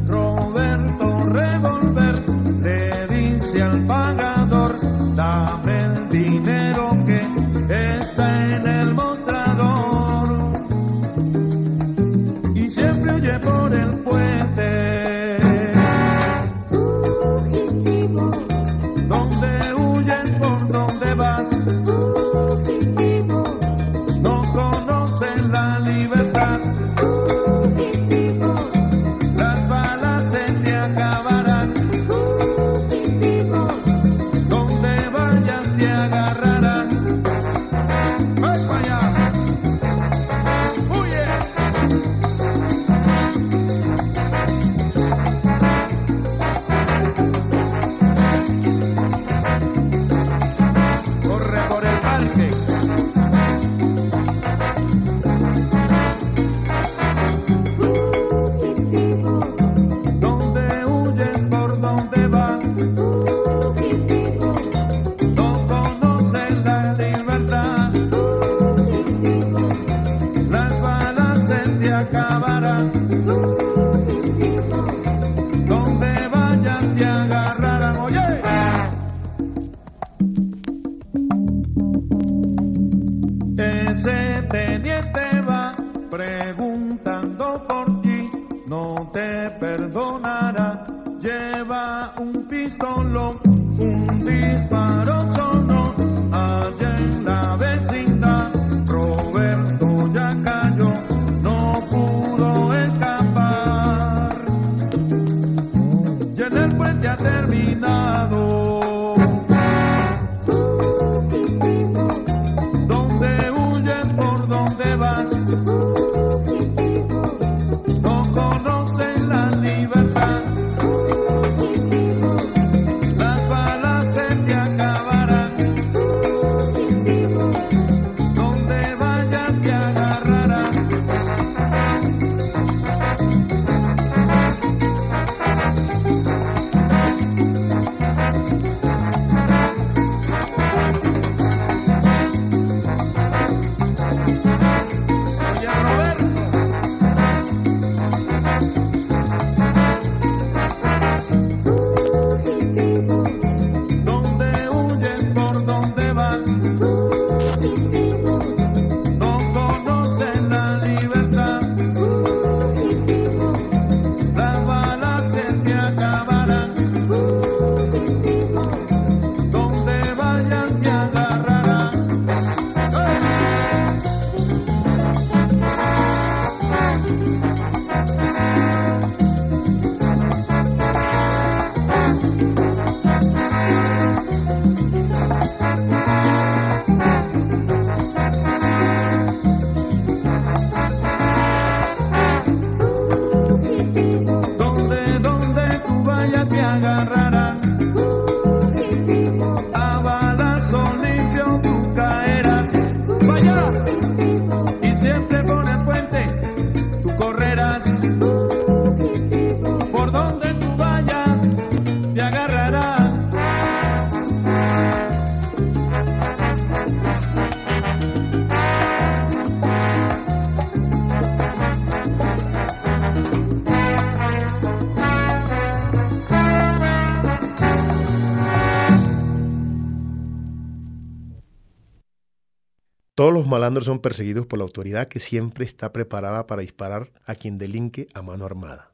Todos 233.22 233.34
los 233.34 233.46
malandros 233.46 233.84
son 233.84 234.00
perseguidos 234.00 234.46
por 234.46 234.58
la 234.58 234.64
autoridad 234.64 235.06
que 235.06 235.20
siempre 235.20 235.64
está 235.64 235.92
preparada 235.92 236.48
para 236.48 236.62
disparar 236.62 237.12
a 237.24 237.36
quien 237.36 237.56
delinque 237.56 238.08
a 238.14 238.22
mano 238.22 238.44
armada. 238.44 238.90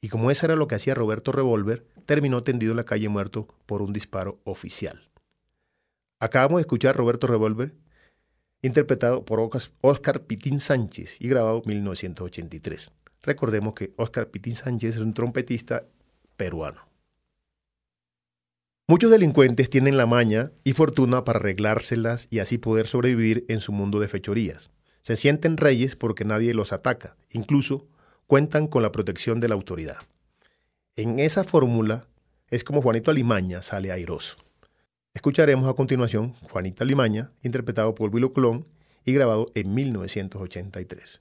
Y 0.00 0.08
como 0.08 0.30
eso 0.30 0.46
era 0.46 0.56
lo 0.56 0.66
que 0.66 0.76
hacía 0.76 0.94
Roberto 0.94 1.30
Revolver, 1.30 1.86
terminó 2.06 2.42
tendido 2.42 2.72
en 2.72 2.78
la 2.78 2.86
calle 2.86 3.10
muerto 3.10 3.48
por 3.66 3.82
un 3.82 3.92
disparo 3.92 4.40
oficial. 4.44 5.10
Acabamos 6.20 6.56
de 6.56 6.62
escuchar 6.62 6.96
Roberto 6.96 7.26
Revolver, 7.26 7.74
interpretado 8.62 9.26
por 9.26 9.46
Oscar 9.82 10.22
Pitín 10.22 10.58
Sánchez 10.58 11.20
y 11.20 11.28
grabado 11.28 11.58
en 11.58 11.68
1983. 11.68 12.92
Recordemos 13.20 13.74
que 13.74 13.92
Oscar 13.98 14.30
Pitín 14.30 14.54
Sánchez 14.54 14.94
es 14.94 15.02
un 15.02 15.12
trompetista 15.12 15.84
peruano. 16.38 16.89
Muchos 18.90 19.12
delincuentes 19.12 19.70
tienen 19.70 19.96
la 19.96 20.06
maña 20.06 20.50
y 20.64 20.72
fortuna 20.72 21.22
para 21.22 21.38
arreglárselas 21.38 22.26
y 22.28 22.40
así 22.40 22.58
poder 22.58 22.88
sobrevivir 22.88 23.44
en 23.46 23.60
su 23.60 23.70
mundo 23.70 24.00
de 24.00 24.08
fechorías. 24.08 24.72
Se 25.02 25.14
sienten 25.14 25.58
reyes 25.58 25.94
porque 25.94 26.24
nadie 26.24 26.54
los 26.54 26.72
ataca, 26.72 27.16
incluso 27.30 27.86
cuentan 28.26 28.66
con 28.66 28.82
la 28.82 28.90
protección 28.90 29.38
de 29.38 29.46
la 29.46 29.54
autoridad. 29.54 29.98
En 30.96 31.20
esa 31.20 31.44
fórmula 31.44 32.08
es 32.48 32.64
como 32.64 32.82
Juanito 32.82 33.12
Alimaña 33.12 33.62
sale 33.62 33.92
airoso. 33.92 34.38
Escucharemos 35.14 35.70
a 35.70 35.74
continuación 35.74 36.32
Juanito 36.50 36.82
Alimaña, 36.82 37.30
interpretado 37.42 37.94
por 37.94 38.12
Willo 38.12 38.32
Colón 38.32 38.66
y 39.04 39.12
grabado 39.12 39.52
en 39.54 39.72
1983. 39.72 41.20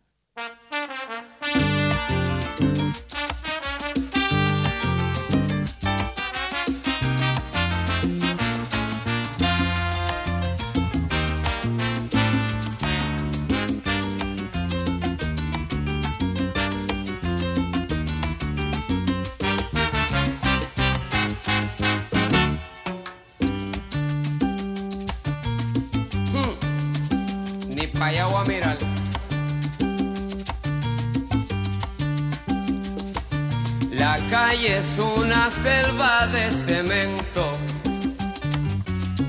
La 33.91 34.17
calle 34.29 34.79
es 34.79 34.97
una 34.97 35.51
selva 35.51 36.25
de 36.25 36.51
cemento 36.51 37.51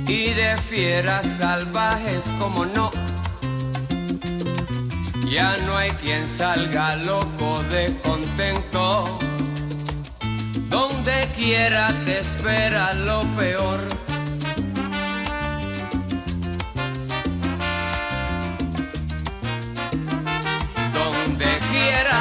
y 0.06 0.32
de 0.32 0.56
fieras 0.56 1.26
salvajes 1.26 2.24
como 2.38 2.64
no. 2.64 2.90
Ya 5.28 5.58
no 5.58 5.76
hay 5.76 5.90
quien 5.90 6.26
salga 6.26 6.96
loco 6.96 7.62
de 7.64 7.94
contento. 8.02 9.18
Donde 10.70 11.28
quiera 11.36 11.94
te 12.06 12.20
espera 12.20 12.94
lo 12.94 13.20
peor. 13.36 14.09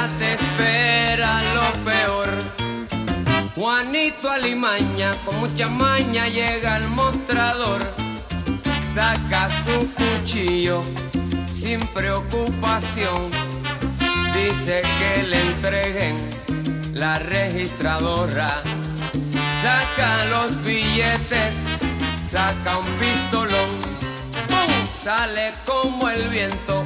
Te 0.08 0.34
espera 0.34 1.42
lo 1.54 1.84
peor. 1.84 2.28
Juanito 3.54 4.30
Alimaña 4.30 5.12
con 5.24 5.40
mucha 5.40 5.68
maña 5.68 6.28
llega 6.28 6.76
al 6.76 6.88
mostrador. 6.88 7.82
Saca 8.94 9.48
su 9.64 9.92
cuchillo 9.92 10.82
sin 11.52 11.80
preocupación. 11.88 13.30
Dice 14.34 14.82
que 14.98 15.22
le 15.22 15.40
entreguen 15.40 16.16
la 16.94 17.16
registradora. 17.16 18.62
Saca 19.60 20.24
los 20.26 20.62
billetes, 20.62 21.56
saca 22.24 22.78
un 22.78 22.86
pistolón. 22.96 23.70
Sale 24.94 25.52
como 25.66 26.08
el 26.08 26.28
viento 26.28 26.84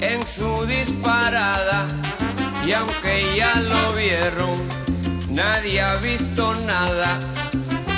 en 0.00 0.26
su 0.26 0.66
disparada 0.66 1.86
y 2.66 2.72
aunque 2.72 3.36
ya 3.36 3.54
lo 3.60 3.92
vieron, 3.92 4.56
nadie 5.28 5.80
ha 5.80 5.96
visto 5.96 6.52
nada. 6.54 7.20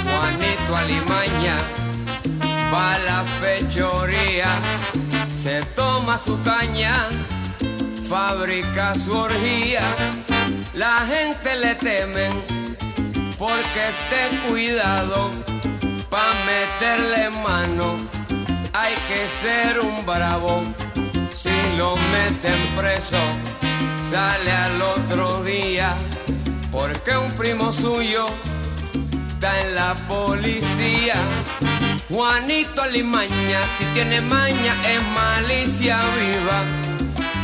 Juanito 0.05 0.77
Alimaña 0.77 1.57
va 2.73 2.95
a 2.95 2.99
la 2.99 3.25
fechoría, 3.41 4.51
se 5.33 5.63
toma 5.75 6.19
su 6.19 6.39
caña, 6.43 7.09
fabrica 8.09 8.95
su 8.95 9.13
orgía. 9.13 9.81
La 10.75 11.07
gente 11.07 11.57
le 11.57 11.75
temen 11.77 12.33
porque 13.39 13.81
esté 13.95 14.37
cuidado 14.49 15.31
pa' 16.11 16.35
meterle 16.45 17.31
mano. 17.31 17.97
Hay 18.75 18.95
que 19.09 19.27
ser 19.29 19.81
un 19.81 20.05
bravo 20.05 20.63
si 21.39 21.51
lo 21.77 21.95
meten 22.13 22.59
preso, 22.77 23.17
sale 24.11 24.51
al 24.51 24.81
otro 24.81 25.45
día, 25.45 25.95
porque 26.73 27.15
un 27.15 27.31
primo 27.33 27.71
suyo 27.71 28.25
está 29.29 29.61
en 29.61 29.75
la 29.75 29.95
policía. 30.09 31.17
Juanito 32.09 32.81
Alimaña, 32.81 33.61
si 33.77 33.85
tiene 33.93 34.23
maña, 34.23 34.75
es 34.89 35.03
malicia 35.15 36.01
viva 36.19 36.63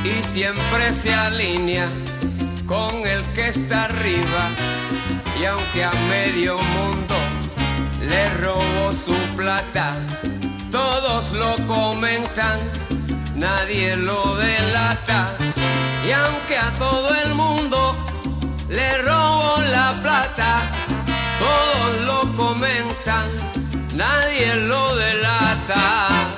y 0.04 0.22
siempre 0.22 0.94
se 0.94 1.12
alinea 1.12 1.90
con 2.64 3.06
el 3.06 3.22
que 3.34 3.48
está 3.48 3.84
arriba. 3.84 4.48
Y 5.38 5.44
aunque 5.44 5.84
a 5.84 5.92
medio 6.08 6.56
mundo 6.56 7.16
le 8.00 8.30
robó 8.42 8.90
su 8.90 9.14
plata, 9.36 9.96
todos 10.70 11.30
lo 11.32 11.56
comentan 11.66 12.58
nadie 13.36 13.96
lo 13.96 14.36
delata. 14.36 15.36
Y 16.06 16.12
aunque 16.12 16.58
a 16.58 16.70
todo 16.72 17.14
el 17.14 17.34
mundo 17.34 17.96
le 18.68 18.98
robo 18.98 19.62
la 19.62 19.98
plata, 20.02 20.62
todos 21.38 22.00
lo 22.06 22.36
comentan, 22.36 23.28
nadie 23.94 24.54
lo 24.56 24.94
delata. 24.96 26.33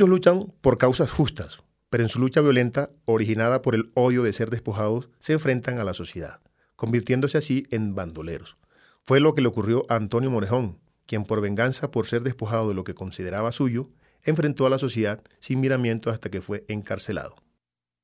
Muchos 0.00 0.08
luchan 0.08 0.54
por 0.62 0.78
causas 0.78 1.10
justas, 1.10 1.58
pero 1.90 2.02
en 2.02 2.08
su 2.08 2.20
lucha 2.20 2.40
violenta, 2.40 2.88
originada 3.04 3.60
por 3.60 3.74
el 3.74 3.90
odio 3.92 4.22
de 4.22 4.32
ser 4.32 4.48
despojados, 4.48 5.10
se 5.18 5.34
enfrentan 5.34 5.78
a 5.78 5.84
la 5.84 5.92
sociedad, 5.92 6.40
convirtiéndose 6.74 7.36
así 7.36 7.66
en 7.70 7.94
bandoleros. 7.94 8.56
Fue 9.02 9.20
lo 9.20 9.34
que 9.34 9.42
le 9.42 9.48
ocurrió 9.48 9.84
a 9.90 9.96
Antonio 9.96 10.30
Morejón, 10.30 10.78
quien 11.04 11.24
por 11.24 11.42
venganza 11.42 11.90
por 11.90 12.06
ser 12.06 12.22
despojado 12.22 12.70
de 12.70 12.74
lo 12.74 12.82
que 12.82 12.94
consideraba 12.94 13.52
suyo, 13.52 13.90
enfrentó 14.22 14.64
a 14.64 14.70
la 14.70 14.78
sociedad 14.78 15.22
sin 15.38 15.60
miramiento 15.60 16.08
hasta 16.08 16.30
que 16.30 16.40
fue 16.40 16.64
encarcelado. 16.68 17.36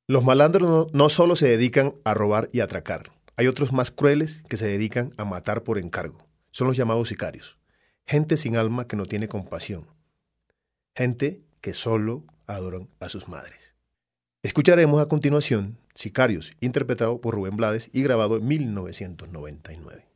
Los 0.07 0.23
malandros 0.23 0.69
no, 0.69 0.89
no 0.93 1.09
solo 1.09 1.35
se 1.35 1.49
dedican 1.49 1.95
a 2.05 2.13
robar 2.13 2.51
y 2.53 2.61
atracar, 2.61 3.11
hay 3.39 3.47
otros 3.47 3.73
más 3.73 3.91
crueles 3.91 4.43
que 4.51 4.59
se 4.59 4.67
dedican 4.67 5.15
a 5.17 5.25
matar 5.25 5.63
por 5.63 5.79
encargo. 5.79 6.19
Son 6.51 6.67
los 6.67 6.77
llamados 6.77 7.09
sicarios. 7.09 7.57
Gente 8.07 8.37
sin 8.37 8.59
alma 8.59 8.87
que 8.87 8.97
no 8.97 9.07
tiene 9.07 9.29
compasión. 9.29 9.87
Gente 10.95 11.46
que 11.67 11.75
solo 11.75 12.23
adoran 12.47 12.89
a 13.01 13.09
sus 13.09 13.27
madres. 13.27 13.75
Escucharemos 14.45 15.03
a 15.03 15.09
continuación 15.09 15.79
Sicarios, 15.97 16.53
interpretado 16.61 17.21
por 17.21 17.35
Rubén 17.35 17.57
Blades 17.57 17.91
y 17.93 18.05
grabado 18.05 18.37
en 18.37 18.47
1999. 18.47 20.07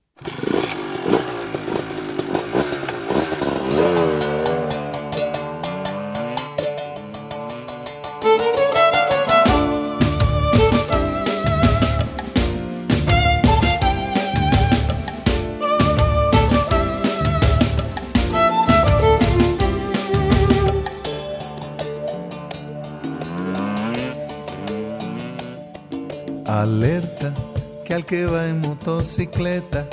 Que 27.90 27.94
al 27.96 28.04
que 28.04 28.24
va 28.24 28.46
en 28.46 28.60
motocicleta, 28.60 29.84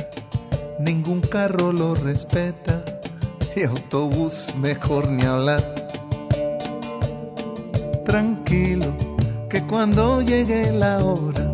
ningún 0.79 1.19
carro 1.19 1.71
lo 1.71 1.95
respeta 1.95 2.85
y 3.55 3.63
autobús 3.63 4.53
mejor 4.61 5.09
ni 5.09 5.23
hablar. 5.23 5.63
Tranquilo, 8.05 8.85
que 9.49 9.63
cuando 9.63 10.21
llegue 10.21 10.71
la 10.73 10.99
hora, 11.03 11.51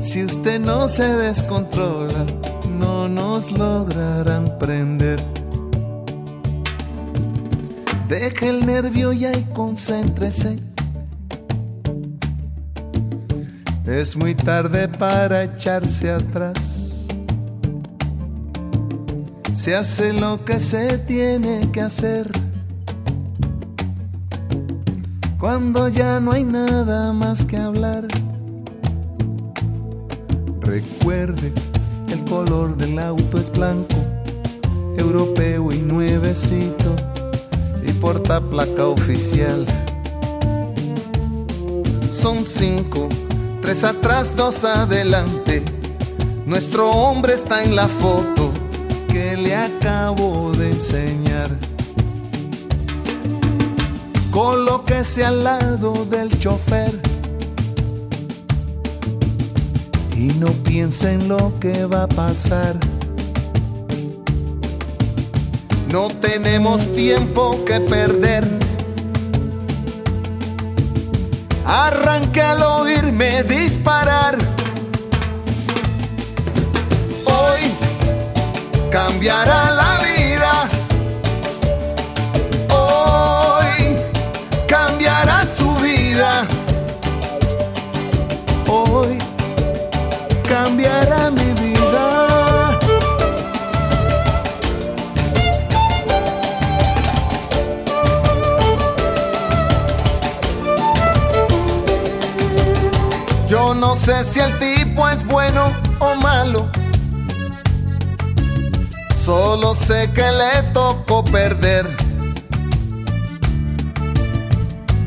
si 0.00 0.22
usted 0.22 0.60
no 0.60 0.86
se 0.86 1.08
descontrola, 1.16 2.26
no 2.78 3.08
nos 3.08 3.50
lograrán 3.50 4.56
prender. 4.60 5.20
Deje 8.08 8.50
el 8.50 8.64
nervio 8.66 9.12
ya 9.12 9.32
y 9.32 9.42
concéntrese. 9.52 10.71
Es 13.86 14.16
muy 14.16 14.36
tarde 14.36 14.86
para 14.86 15.42
echarse 15.42 16.12
atrás. 16.12 17.04
Se 19.52 19.74
hace 19.74 20.12
lo 20.12 20.44
que 20.44 20.60
se 20.60 20.98
tiene 20.98 21.68
que 21.72 21.80
hacer. 21.80 22.30
Cuando 25.40 25.88
ya 25.88 26.20
no 26.20 26.30
hay 26.30 26.44
nada 26.44 27.12
más 27.12 27.44
que 27.44 27.56
hablar. 27.56 28.06
Recuerde, 30.60 31.52
el 32.08 32.24
color 32.24 32.76
del 32.76 33.00
auto 33.00 33.40
es 33.40 33.50
blanco, 33.50 33.96
europeo 34.96 35.72
y 35.72 35.78
nuevecito, 35.78 36.94
y 37.84 37.92
porta 37.94 38.40
placa 38.40 38.86
oficial. 38.86 39.66
Son 42.08 42.44
cinco 42.44 43.08
Tres 43.62 43.84
atrás, 43.84 44.34
dos 44.34 44.64
adelante. 44.64 45.62
Nuestro 46.46 46.90
hombre 46.90 47.34
está 47.34 47.62
en 47.62 47.76
la 47.76 47.86
foto 47.86 48.50
que 49.06 49.36
le 49.36 49.54
acabo 49.54 50.50
de 50.50 50.72
enseñar. 50.72 51.56
Colóquese 54.32 55.24
al 55.24 55.44
lado 55.44 55.92
del 56.10 56.36
chofer. 56.40 57.00
Y 60.16 60.26
no 60.40 60.48
piense 60.64 61.12
en 61.12 61.28
lo 61.28 61.58
que 61.60 61.84
va 61.84 62.02
a 62.02 62.08
pasar. 62.08 62.74
No 65.92 66.08
tenemos 66.08 66.84
tiempo 66.94 67.64
que 67.64 67.78
perder. 67.78 68.71
Arranque 71.74 72.42
al 72.42 72.62
oírme 72.62 73.44
disparar. 73.44 74.36
Hoy 77.24 77.60
cambiará 78.90 79.70
la 79.70 79.91
si 104.20 104.40
el 104.40 104.58
tipo 104.58 105.08
es 105.08 105.24
bueno 105.26 105.72
o 105.98 106.14
malo. 106.16 106.68
Solo 109.14 109.74
sé 109.74 110.10
que 110.12 110.22
le 110.22 110.62
tocó 110.72 111.24
perder. 111.24 111.86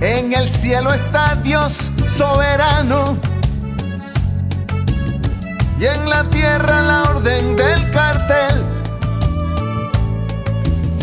En 0.01 0.33
el 0.33 0.49
cielo 0.49 0.91
está 0.91 1.35
Dios 1.35 1.91
soberano. 2.05 3.17
Y 5.79 5.85
en 5.85 6.09
la 6.09 6.23
tierra 6.29 6.81
la 6.81 7.03
orden 7.03 7.55
del 7.55 7.91
cartel. 7.91 8.65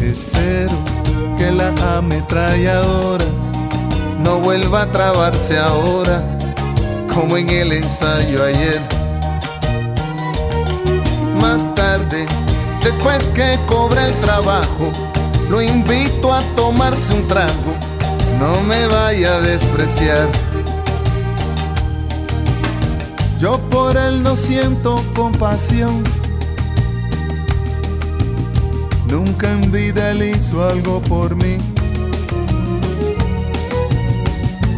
Espero 0.02 0.74
que 1.38 1.52
la 1.52 1.72
ametralladora 1.96 3.26
no 4.24 4.38
vuelva 4.38 4.82
a 4.82 4.86
trabarse 4.92 5.58
ahora 5.58 6.38
como 7.14 7.36
en 7.36 7.48
el 7.48 7.72
ensayo 7.72 8.44
ayer. 8.44 8.80
Más 11.40 11.74
tarde, 11.74 12.26
después 12.82 13.22
que 13.34 13.58
cobra 13.66 14.06
el 14.08 14.14
trabajo, 14.20 14.90
lo 15.50 15.60
invito 15.60 16.32
a 16.32 16.42
tomarse 16.56 17.12
un 17.12 17.26
trago, 17.26 17.74
no 18.38 18.62
me 18.62 18.86
vaya 18.86 19.36
a 19.36 19.40
despreciar. 19.40 20.28
Yo 23.38 23.58
por 23.70 23.96
él 23.96 24.22
no 24.22 24.36
siento 24.36 25.04
compasión. 25.14 26.02
Nunca 29.08 29.50
en 29.52 29.72
vida 29.72 30.10
él 30.12 30.22
hizo 30.22 30.66
algo 30.66 31.02
por 31.02 31.34
mí. 31.36 31.71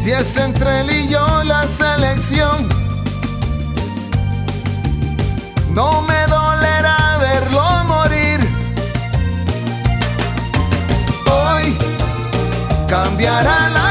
Si 0.04 0.12
es 0.12 0.36
entre 0.36 0.82
él 0.82 0.90
y 0.90 1.08
yo 1.08 1.42
la 1.44 1.66
selección, 1.66 2.68
no 5.70 6.02
me 6.02 6.26
dolerá 6.26 7.16
verlo 7.18 7.84
morir. 7.86 8.40
Hoy 11.24 11.74
cambiará 12.86 13.70
la 13.70 13.83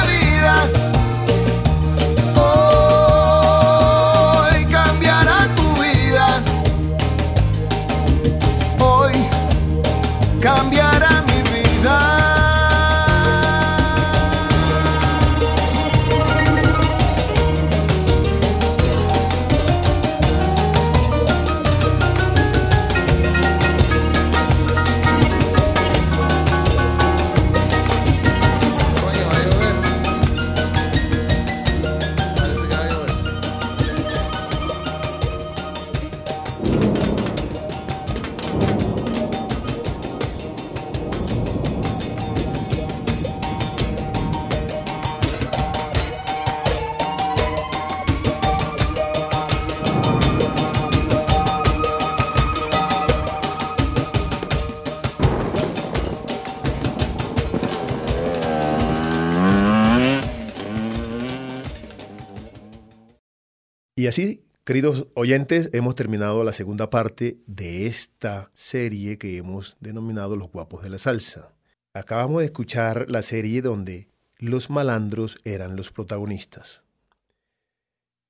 así, 64.14 64.45
queridos 64.64 65.07
oyentes, 65.15 65.72
hemos 65.73 65.95
terminado 65.95 66.44
la 66.44 66.53
segunda 66.53 66.91
parte 66.91 67.40
de 67.48 67.88
esta 67.88 68.52
serie 68.53 69.18
que 69.18 69.38
hemos 69.38 69.76
denominado 69.80 70.35
Los 70.35 70.52
Guapos 70.52 70.84
de 70.84 70.91
la 70.91 70.99
Salsa. 70.99 71.56
Acabamos 71.95 72.41
de 72.41 72.45
escuchar 72.45 73.10
la 73.10 73.23
serie 73.23 73.64
donde 73.64 74.07
los 74.38 74.69
malandros 74.69 75.40
eran 75.45 75.76
los 75.76 75.91
protagonistas. 75.91 76.84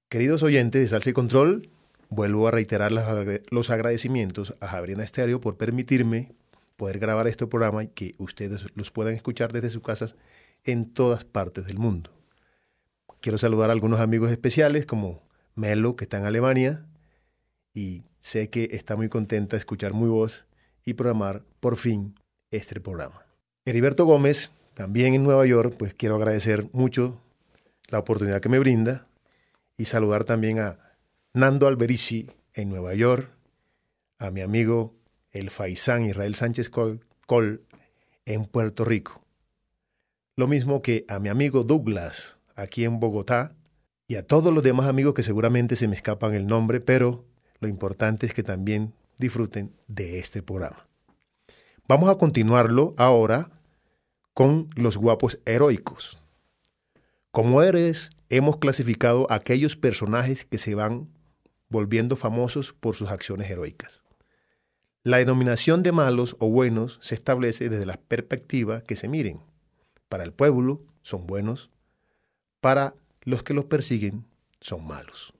Queridos 0.07 0.41
oyentes 0.41 0.83
de 0.83 0.87
Salsa 0.87 1.09
y 1.09 1.13
Control, 1.13 1.69
vuelvo 2.07 2.47
a 2.47 2.51
reiterar 2.51 2.93
los 2.93 3.69
agradecimientos 3.69 4.55
a 4.61 4.67
Javiera 4.69 5.03
Estéreo 5.03 5.41
por 5.41 5.57
permitirme 5.57 6.31
poder 6.77 6.97
grabar 6.97 7.27
este 7.27 7.45
programa 7.45 7.83
y 7.83 7.87
que 7.89 8.13
ustedes 8.19 8.67
los 8.75 8.89
puedan 8.89 9.15
escuchar 9.15 9.51
desde 9.51 9.69
sus 9.69 9.81
casas 9.81 10.15
en 10.63 10.93
todas 10.93 11.25
partes 11.25 11.65
del 11.65 11.77
mundo. 11.77 12.09
Quiero 13.19 13.37
saludar 13.37 13.69
a 13.69 13.73
algunos 13.73 13.99
amigos 13.99 14.31
especiales 14.31 14.85
como 14.85 15.22
Melo, 15.55 15.95
que 15.95 16.05
está 16.05 16.17
en 16.17 16.25
Alemania, 16.25 16.85
y 17.73 18.03
sé 18.19 18.49
que 18.49 18.69
está 18.71 18.95
muy 18.95 19.09
contenta 19.09 19.55
de 19.55 19.59
escuchar 19.59 19.93
mi 19.93 20.07
voz 20.07 20.45
y 20.85 20.93
programar 20.93 21.43
por 21.59 21.77
fin 21.77 22.15
este 22.51 22.79
programa. 22.79 23.25
Heriberto 23.65 24.05
Gómez, 24.05 24.51
también 24.73 25.13
en 25.13 25.23
Nueva 25.23 25.45
York, 25.45 25.75
pues 25.77 25.93
quiero 25.93 26.15
agradecer 26.15 26.67
mucho 26.73 27.21
la 27.87 27.99
oportunidad 27.99 28.41
que 28.41 28.49
me 28.49 28.59
brinda 28.59 29.07
y 29.77 29.85
saludar 29.85 30.23
también 30.23 30.59
a 30.59 30.79
Nando 31.33 31.67
Alberici 31.67 32.29
en 32.53 32.69
Nueva 32.69 32.93
York, 32.93 33.29
a 34.19 34.31
mi 34.31 34.41
amigo 34.41 34.93
el 35.31 35.49
Faisán 35.49 36.05
Israel 36.05 36.35
Sánchez 36.35 36.69
Col, 36.69 37.01
Col 37.25 37.63
en 38.25 38.45
Puerto 38.45 38.85
Rico. 38.85 39.23
Lo 40.35 40.47
mismo 40.47 40.81
que 40.81 41.05
a 41.07 41.19
mi 41.19 41.29
amigo 41.29 41.63
Douglas 41.63 42.37
aquí 42.55 42.85
en 42.85 42.99
Bogotá 42.99 43.55
y 44.07 44.15
a 44.15 44.25
todos 44.25 44.53
los 44.53 44.63
demás 44.63 44.87
amigos 44.87 45.13
que 45.13 45.23
seguramente 45.23 45.75
se 45.75 45.87
me 45.87 45.95
escapan 45.95 46.33
el 46.33 46.47
nombre, 46.47 46.79
pero 46.79 47.25
lo 47.59 47.67
importante 47.67 48.25
es 48.25 48.33
que 48.33 48.43
también 48.43 48.93
disfruten 49.17 49.73
de 49.87 50.19
este 50.19 50.41
programa. 50.41 50.87
Vamos 51.87 52.09
a 52.09 52.17
continuarlo 52.17 52.93
ahora 52.97 53.51
con 54.33 54.69
los 54.75 54.97
guapos 54.97 55.39
heroicos. 55.45 56.19
Como 57.31 57.61
héroes 57.61 58.09
hemos 58.29 58.57
clasificado 58.57 59.27
a 59.29 59.35
aquellos 59.35 59.75
personajes 59.75 60.45
que 60.45 60.57
se 60.57 60.75
van 60.75 61.09
volviendo 61.69 62.15
famosos 62.15 62.73
por 62.73 62.95
sus 62.95 63.09
acciones 63.09 63.49
heroicas. 63.49 64.01
La 65.03 65.17
denominación 65.17 65.83
de 65.83 65.91
malos 65.91 66.37
o 66.39 66.49
buenos 66.49 66.99
se 67.01 67.15
establece 67.15 67.69
desde 67.69 67.85
la 67.85 67.97
perspectiva 67.97 68.81
que 68.81 68.95
se 68.95 69.09
miren. 69.09 69.41
Para 70.07 70.23
el 70.23 70.31
pueblo 70.31 70.79
son 71.01 71.27
buenos, 71.27 71.69
para 72.61 72.95
los 73.23 73.43
que 73.43 73.53
los 73.53 73.65
persiguen 73.65 74.25
son 74.59 74.85
malos. 74.85 75.33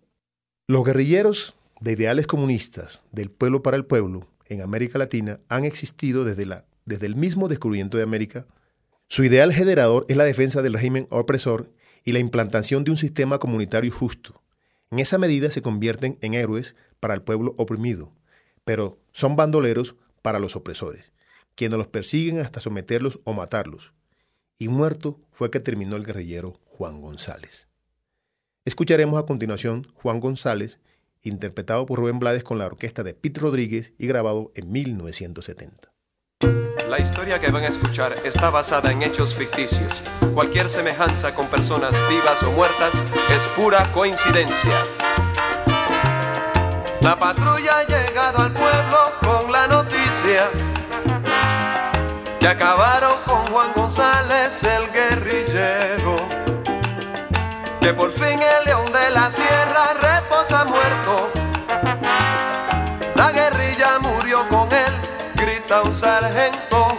Los 0.68 0.84
guerrilleros 0.84 1.56
de 1.82 1.94
ideales 1.94 2.28
comunistas 2.28 3.04
del 3.12 3.30
pueblo 3.30 3.62
para 3.62 3.78
el 3.78 3.86
pueblo 3.86 4.28
en 4.46 4.62
América 4.62 4.98
Latina 4.98 5.40
han 5.50 5.66
existido 5.66 6.24
desde, 6.24 6.46
la, 6.46 6.66
desde 6.86 7.06
el 7.06 7.16
mismo 7.16 7.48
descubrimiento 7.48 7.98
de 7.98 8.04
América. 8.04 8.46
Su 9.08 9.24
ideal 9.24 9.54
generador 9.54 10.06
es 10.08 10.18
la 10.18 10.24
defensa 10.24 10.62
del 10.62 10.74
régimen 10.74 11.08
opresor 11.10 11.70
y 12.04 12.12
la 12.12 12.20
implantación 12.20 12.84
de 12.84 12.92
un 12.92 12.98
sistema 12.98 13.40
comunitario 13.40 13.92
justo. 13.92 14.42
En 14.92 15.00
esa 15.00 15.18
medida 15.18 15.50
se 15.50 15.62
convierten 15.62 16.18
en 16.22 16.34
héroes 16.34 16.76
para 17.00 17.14
el 17.14 17.22
pueblo 17.22 17.56
oprimido, 17.58 18.14
pero 18.64 19.00
son 19.12 19.36
bandoleros 19.36 19.96
para 20.22 20.40
los 20.40 20.56
opresores, 20.56 21.12
quienes 21.56 21.78
los 21.78 21.88
persiguen 21.88 22.40
hasta 22.40 22.62
someterlos 22.62 23.20
o 23.24 23.34
matarlos. 23.34 23.94
Y 24.58 24.68
muerto 24.70 25.20
fue 25.32 25.52
que 25.52 25.60
terminó 25.60 25.96
el 25.96 26.06
guerrillero 26.06 26.54
Juan 26.66 27.02
González. 27.02 27.68
Escucharemos 28.66 29.22
a 29.22 29.26
continuación 29.26 29.86
Juan 29.94 30.22
González, 30.22 30.80
interpretado 31.22 31.86
por 31.86 32.00
Rubén 32.00 32.20
Blades 32.20 32.46
con 32.46 32.60
la 32.60 32.66
orquesta 32.66 33.04
de 33.04 33.14
Pete 33.14 33.42
Rodríguez 33.42 33.92
y 33.98 34.08
grabado 34.08 34.54
en 34.56 34.72
1970. 34.72 35.92
La 36.88 36.98
historia 36.98 37.42
que 37.42 37.52
van 37.52 37.64
a 37.66 37.68
escuchar 37.68 38.16
está 38.24 38.50
basada 38.52 38.90
en 38.94 39.04
hechos 39.04 39.36
ficticios. 39.36 40.02
Cualquier 40.34 40.70
semejanza 40.70 41.36
con 41.36 41.48
personas 41.48 41.92
vivas 42.08 42.42
o 42.44 42.54
muertas 42.54 42.94
es 43.36 43.46
pura 43.50 43.92
coincidencia. 43.92 44.86
La 47.02 47.20
patrulla 47.20 47.80
ha 47.80 47.84
llegado 47.84 48.44
al 48.44 48.54
pueblo 48.54 48.98
con 49.20 49.52
la 49.52 49.68
noticia 49.68 50.50
que 52.40 52.48
acabaron 52.48 53.23
Que 57.84 57.94
por 57.94 58.14
fin 58.14 58.40
el 58.42 58.64
león 58.64 58.94
de 58.94 59.10
la 59.10 59.30
sierra 59.30 59.94
reposa 60.00 60.64
muerto. 60.64 61.30
La 63.14 63.30
guerrilla 63.34 64.00
murió 64.00 64.48
con 64.48 64.72
él, 64.72 64.94
grita 65.36 65.82
un 65.82 65.94
sargento. 65.94 66.98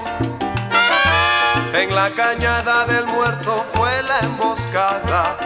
En 1.73 1.94
la 1.94 2.11
cañada 2.11 2.85
del 2.85 3.06
muerto 3.06 3.65
fue 3.73 4.02
la 4.02 4.19
emboscada. 4.19 5.39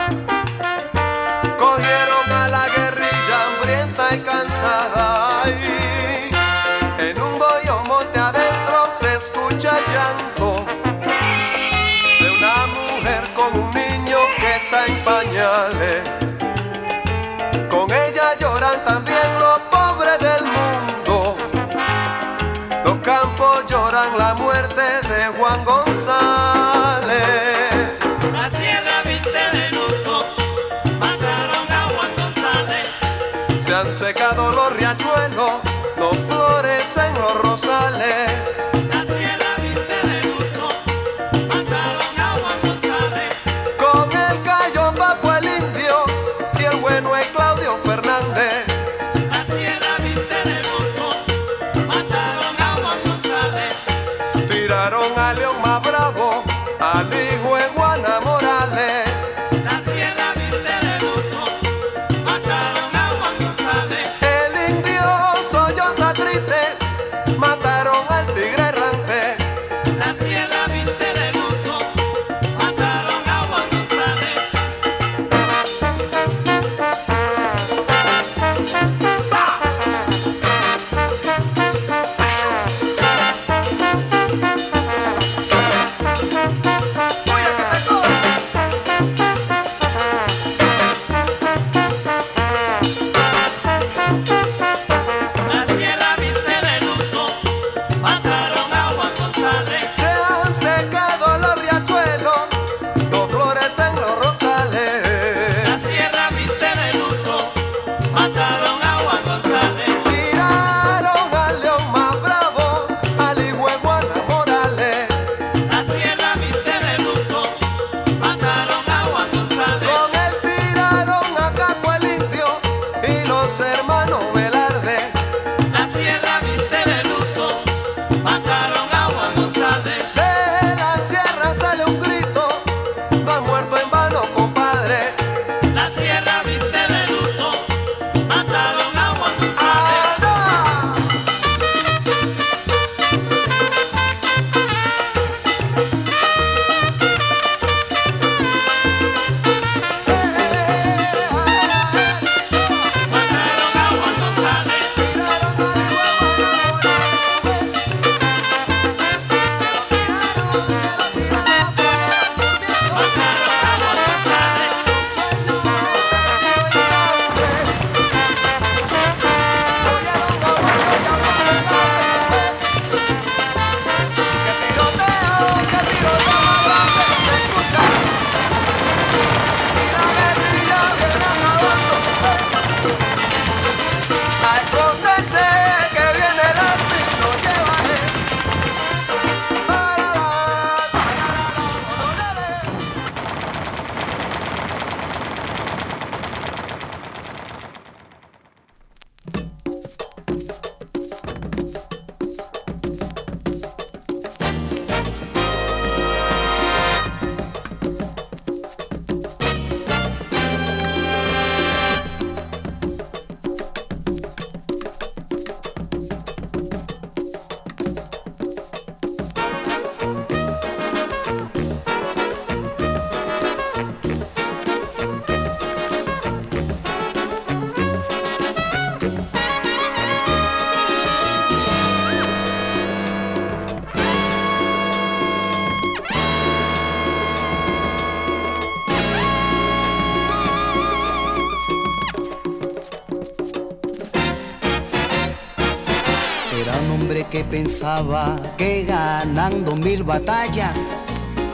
Pensaba 247.50 248.38
que 248.56 248.84
ganando 248.84 249.76
mil 249.76 250.02
batallas, 250.02 250.96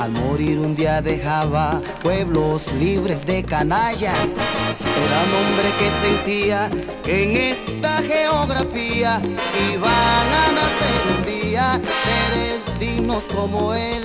al 0.00 0.12
morir 0.12 0.58
un 0.58 0.74
día 0.74 1.00
dejaba 1.00 1.80
pueblos 2.02 2.72
libres 2.72 3.24
de 3.24 3.44
canallas. 3.44 4.36
Era 5.04 5.22
un 5.24 5.32
hombre 5.40 5.68
que 5.78 5.88
sentía 6.06 6.70
que 7.04 7.24
en 7.24 7.36
esta 7.36 8.02
geografía 8.02 9.20
iban 9.72 10.26
a 10.42 10.52
nacer 10.58 11.00
un 11.16 11.24
día 11.24 11.80
seres 12.04 12.80
dignos 12.80 13.24
como 13.24 13.74
él, 13.74 14.04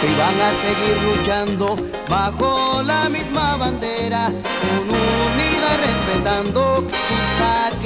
que 0.00 0.06
iban 0.06 0.40
a 0.40 0.50
seguir 0.64 0.96
luchando 1.08 1.76
bajo 2.08 2.82
la 2.82 3.08
misma 3.08 3.56
bandera, 3.56 4.26
con 4.26 4.88
unida 4.88 5.76
respetando 5.86 6.87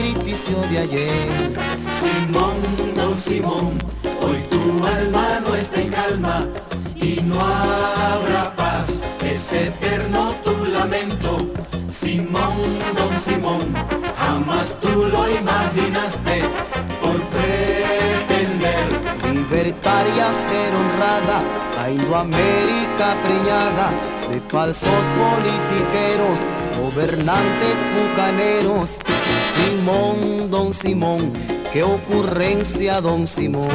sacrificio 0.02 0.56
de 0.70 0.78
ayer. 0.78 1.54
Simón, 2.00 2.96
don 2.96 3.16
Simón, 3.16 3.78
hoy 4.20 4.42
tu 4.50 4.84
alma 4.84 5.40
no 5.46 5.54
está 5.54 5.80
en 5.80 5.90
calma 5.90 6.46
y 6.96 7.20
no 7.22 7.40
habrá 7.40 8.52
paz, 8.56 9.00
es 9.24 9.52
eterno 9.52 10.34
tu 10.42 10.64
lamento. 10.66 11.38
Simón, 11.88 12.56
don 12.96 13.18
Simón, 13.18 13.74
jamás 14.16 14.78
tú 14.80 14.88
lo 14.88 15.28
imaginaste 15.30 16.42
por 17.00 17.20
pretender. 17.34 18.88
Libertaria 19.32 20.32
ser 20.32 20.74
honrada, 20.74 21.42
la 21.76 21.90
Indoamérica 21.90 23.16
preñada 23.22 23.90
de 24.28 24.40
falsos 24.48 25.04
politiqueros, 25.16 26.40
gobernantes 26.80 27.76
bucaneros. 27.94 28.98
Simón, 29.54 30.50
don 30.50 30.72
Simón, 30.72 31.32
qué 31.72 31.82
ocurrencia, 31.82 33.00
don 33.00 33.26
Simón. 33.26 33.68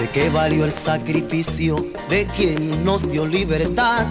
¿De 0.00 0.10
qué 0.12 0.30
valió 0.30 0.64
el 0.64 0.72
sacrificio 0.72 1.76
de 2.08 2.26
quien 2.26 2.84
nos 2.84 3.10
dio 3.10 3.26
libertad? 3.26 4.06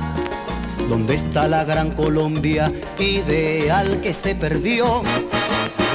¿Dónde 0.87 1.15
está 1.15 1.47
la 1.47 1.65
gran 1.65 1.91
Colombia 1.91 2.71
ideal 2.99 3.99
que 4.01 4.13
se 4.13 4.35
perdió? 4.35 5.01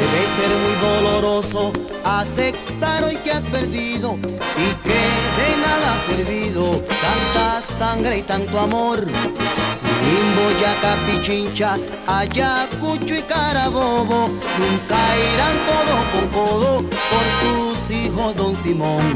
Debe 0.03 0.23
ser 0.37 0.51
muy 0.65 0.75
doloroso 0.81 1.73
aceptar 2.05 3.05
hoy 3.05 3.15
que 3.19 3.31
has 3.31 3.45
perdido 3.45 4.17
y 4.17 4.69
que 4.83 5.03
de 5.39 5.49
nada 5.65 5.95
ha 5.95 6.17
servido 6.17 6.83
tanta 7.07 7.63
sangre 7.63 8.19
y 8.19 8.23
tanto 8.23 8.59
amor. 8.59 8.99
Limbo, 9.07 10.45
Yaca, 10.61 10.97
Pichincha, 11.07 11.77
Ayacucho 12.09 13.15
y 13.15 13.23
Carabobo 13.23 14.27
nunca 14.59 14.99
irán 15.35 15.57
codo 15.69 15.97
con 16.13 16.29
codo 16.31 16.83
por 16.83 17.25
tus 17.43 17.91
hijos, 17.93 18.35
don 18.35 18.57
Simón. 18.57 19.15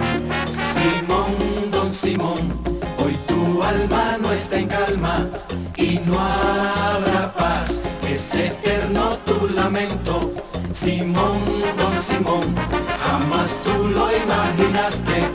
Simón, 0.72 1.70
don 1.72 1.92
Simón, 1.92 2.62
hoy 2.98 3.18
tu 3.26 3.60
alma 3.60 4.18
no 4.22 4.30
está 4.30 4.60
en 4.60 4.68
calma 4.68 5.26
y 5.76 5.98
no 6.06 6.16
habrá 6.20 7.32
paz, 7.32 7.80
es 8.08 8.34
eterno 8.36 9.18
tu 9.24 9.48
lamento. 9.48 10.35
Simón, 10.76 11.40
don 11.78 12.02
Simón, 12.02 12.54
jamás 13.00 13.50
tú 13.64 13.88
lo 13.88 14.08
imaginaste 14.14 15.26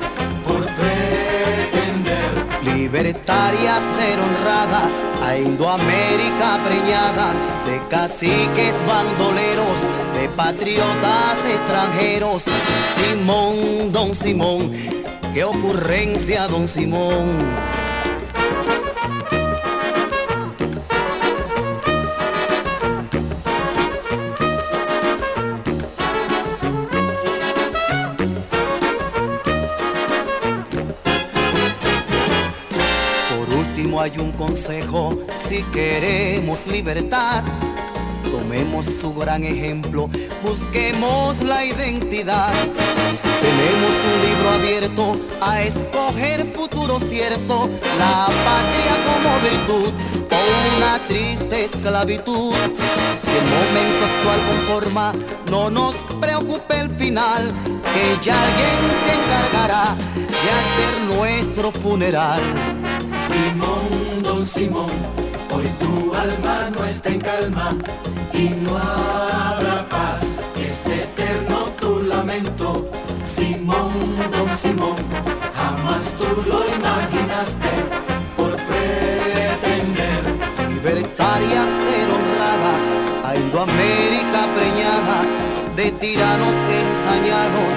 por 0.47 0.63
pretender. 0.77 2.31
Libertaria 2.63 3.79
ser 3.81 4.19
honrada, 4.19 4.83
a 5.25 5.35
Indoamérica 5.37 6.59
preñada 6.63 7.33
de 7.65 7.81
caciques 7.89 8.75
bandoleros, 8.85 9.79
de 10.13 10.29
patriotas 10.29 11.43
extranjeros. 11.45 12.45
Simón, 12.95 13.91
don 13.91 14.13
Simón, 14.13 14.71
qué 15.33 15.43
ocurrencia, 15.43 16.47
don 16.47 16.67
Simón. 16.67 17.80
Un 34.21 34.31
consejo, 34.33 35.17
si 35.47 35.63
queremos 35.71 36.67
libertad, 36.67 37.43
tomemos 38.31 38.85
su 38.85 39.13
gran 39.13 39.43
ejemplo, 39.43 40.09
busquemos 40.43 41.41
la 41.41 41.65
identidad. 41.65 42.53
Tenemos 43.41 43.93
un 44.11 44.17
libro 44.27 44.49
abierto 44.51 45.15
a 45.41 45.61
escoger 45.63 46.45
futuro 46.45 46.99
cierto, 46.99 47.69
la 47.97 48.27
patria 48.45 48.95
como 49.07 49.39
virtud 49.49 49.93
o 50.29 50.77
una 50.77 50.99
triste 51.07 51.65
esclavitud. 51.65 52.53
Si 53.23 53.31
el 53.31 53.45
momento 53.57 54.01
actual 54.11 54.39
conforma, 54.51 55.13
no 55.49 55.69
nos 55.69 55.95
preocupe 56.19 56.79
el 56.79 56.89
final, 56.91 57.51
que 57.93 58.25
ya 58.25 58.39
alguien 58.39 58.81
se 59.03 59.13
encargará 59.19 59.95
de 59.95 60.49
hacer 60.59 61.01
nuestro 61.15 61.71
funeral. 61.71 62.41
Simón, 63.31 64.10
don 64.31 64.45
Simón, 64.45 64.91
hoy 65.53 65.67
tu 65.77 66.15
alma 66.15 66.69
no 66.73 66.85
está 66.85 67.09
en 67.09 67.19
calma 67.19 67.75
y 68.33 68.45
no 68.63 68.77
habrá 68.77 69.83
paz, 69.89 70.21
es 70.55 70.77
eterno 70.87 71.57
tu 71.81 72.01
lamento. 72.03 72.87
Simón, 73.25 73.91
don 74.31 74.49
Simón, 74.55 74.95
jamás 75.53 76.03
tú 76.17 76.27
lo 76.49 76.59
imaginaste 76.77 77.71
por 78.37 78.51
pretender. 78.69 80.21
libertaria 80.69 81.61
ser 81.83 82.07
honrada, 82.15 82.73
a 83.27 83.35
Indoamérica 83.35 84.41
preñada 84.57 85.17
de 85.75 85.91
tiranos 85.91 86.55
ensañados 86.83 87.71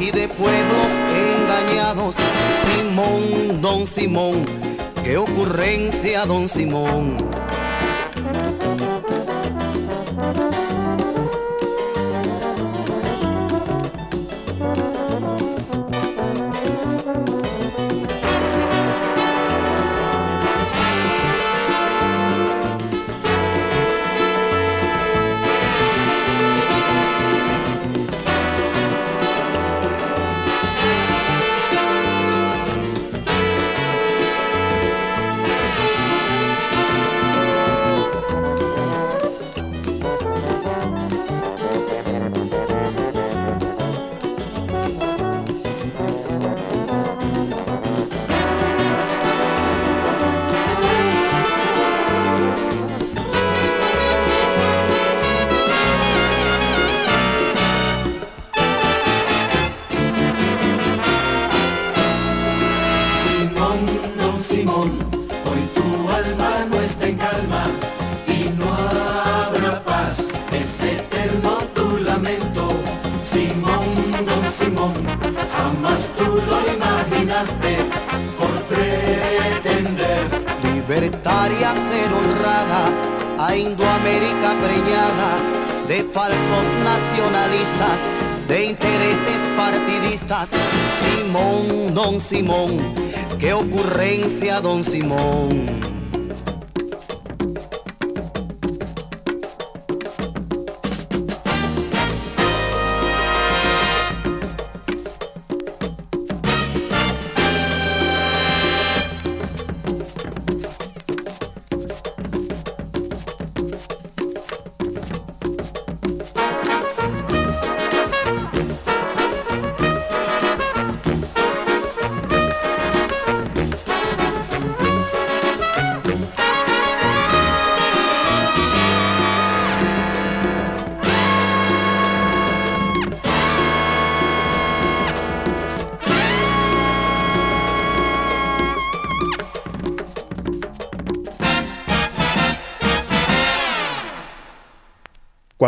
y 0.00 0.10
de 0.10 0.26
pueblos 0.26 0.90
engañados. 1.36 2.16
Simón, 2.64 3.60
don 3.60 3.86
Simón, 3.86 4.44
qué 5.10 5.16
ocurrencia, 5.18 6.24
don 6.24 6.48
Simón. 6.48 7.16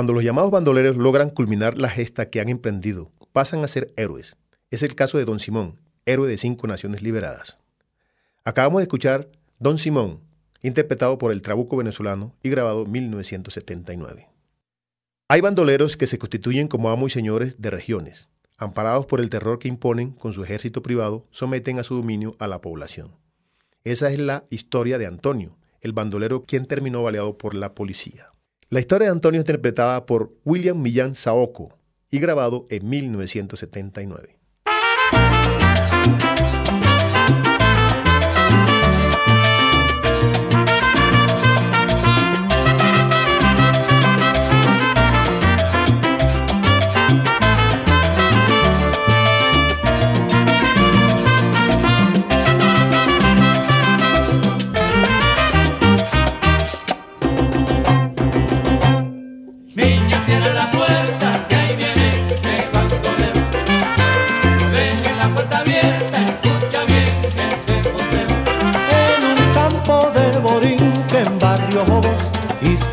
Cuando 0.03 0.15
los 0.15 0.25
llamados 0.25 0.51
bandoleros 0.51 0.97
logran 0.97 1.31
culminar 1.31 1.79
la 1.79 1.89
gesta 1.89 2.29
que 2.29 2.41
han 2.41 2.49
emprendido, 2.49 3.13
pasan 3.31 3.63
a 3.63 3.69
ser 3.69 3.95
héroes. 3.97 4.37
Es 4.73 4.83
el 4.83 4.97
caso 4.97 5.17
de 5.17 5.25
Don 5.25 5.39
Simón, 5.39 5.79
héroe 6.07 6.29
de 6.29 6.39
cinco 6.39 6.67
naciones 6.67 7.03
liberadas. 7.03 7.59
Acabamos 8.43 8.81
de 8.81 8.83
escuchar 8.83 9.29
Don 9.61 9.79
Simón, 9.79 10.19
interpretado 10.61 11.19
por 11.19 11.31
el 11.31 11.41
Trabuco 11.41 11.77
venezolano 11.77 12.35
y 12.43 12.51
grabado 12.51 12.83
en 12.85 12.91
1979. 12.91 14.29
Hay 15.29 15.41
bandoleros 15.41 15.97
que 15.97 16.09
se 16.09 16.19
constituyen 16.19 16.67
como 16.67 16.91
amos 16.91 17.13
y 17.13 17.15
señores 17.15 17.63
de 17.63 17.71
regiones. 17.71 18.29
Amparados 18.59 19.07
por 19.07 19.21
el 19.21 19.31
terror 19.31 19.61
que 19.61 19.69
imponen 19.69 20.11
con 20.11 20.33
su 20.33 20.43
ejército 20.43 20.83
privado, 20.83 21.29
someten 21.31 21.79
a 21.79 21.85
su 21.85 21.95
dominio 21.95 22.35
a 22.41 22.49
la 22.49 22.61
población. 22.61 23.13
Esa 23.85 24.11
es 24.11 24.19
la 24.19 24.47
historia 24.51 24.99
de 24.99 25.07
Antonio, 25.07 25.57
el 25.81 25.93
bandolero 25.93 26.43
quien 26.43 26.67
terminó 26.67 27.05
baleado 27.05 27.39
por 27.39 27.55
la 27.55 27.77
policía. 27.77 28.32
La 28.73 28.81
historia 28.81 29.09
de 29.09 29.13
Antonio 29.13 29.39
es 29.39 29.43
interpretada 29.43 30.07
por 30.07 30.33
William 30.47 30.81
Millán 30.81 31.15
Saoco 31.15 31.79
y 32.11 32.21
grabado 32.21 32.65
en 32.71 32.89
1979. 32.89 34.39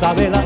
Isabela, 0.00 0.42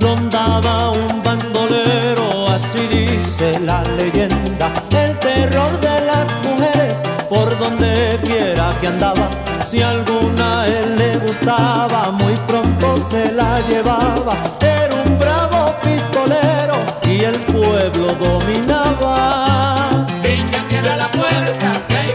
rondaba 0.00 0.90
un 0.90 1.22
bandolero, 1.22 2.48
así 2.48 2.88
dice 2.88 3.56
la 3.60 3.80
leyenda. 3.96 4.72
El 4.90 5.16
terror 5.20 5.80
de 5.80 6.00
las 6.06 6.26
mujeres, 6.44 7.04
por 7.28 7.56
donde 7.56 8.18
quiera 8.24 8.76
que 8.80 8.88
andaba. 8.88 9.30
Si 9.64 9.80
alguna 9.80 10.66
él 10.66 10.96
le 10.96 11.18
gustaba, 11.18 12.10
muy 12.10 12.34
pronto 12.48 12.96
se 12.96 13.30
la 13.30 13.60
llevaba. 13.68 14.34
Era 14.60 14.96
un 15.06 15.16
bravo 15.20 15.72
pistolero 15.84 16.74
y 17.04 17.22
el 17.22 17.38
pueblo 17.54 18.08
dominaba. 18.18 19.88
Niña, 20.20 20.64
cierra 20.68 20.96
la 20.96 21.06
puerta, 21.06 21.80
que 21.88 21.96
ahí 21.96 22.12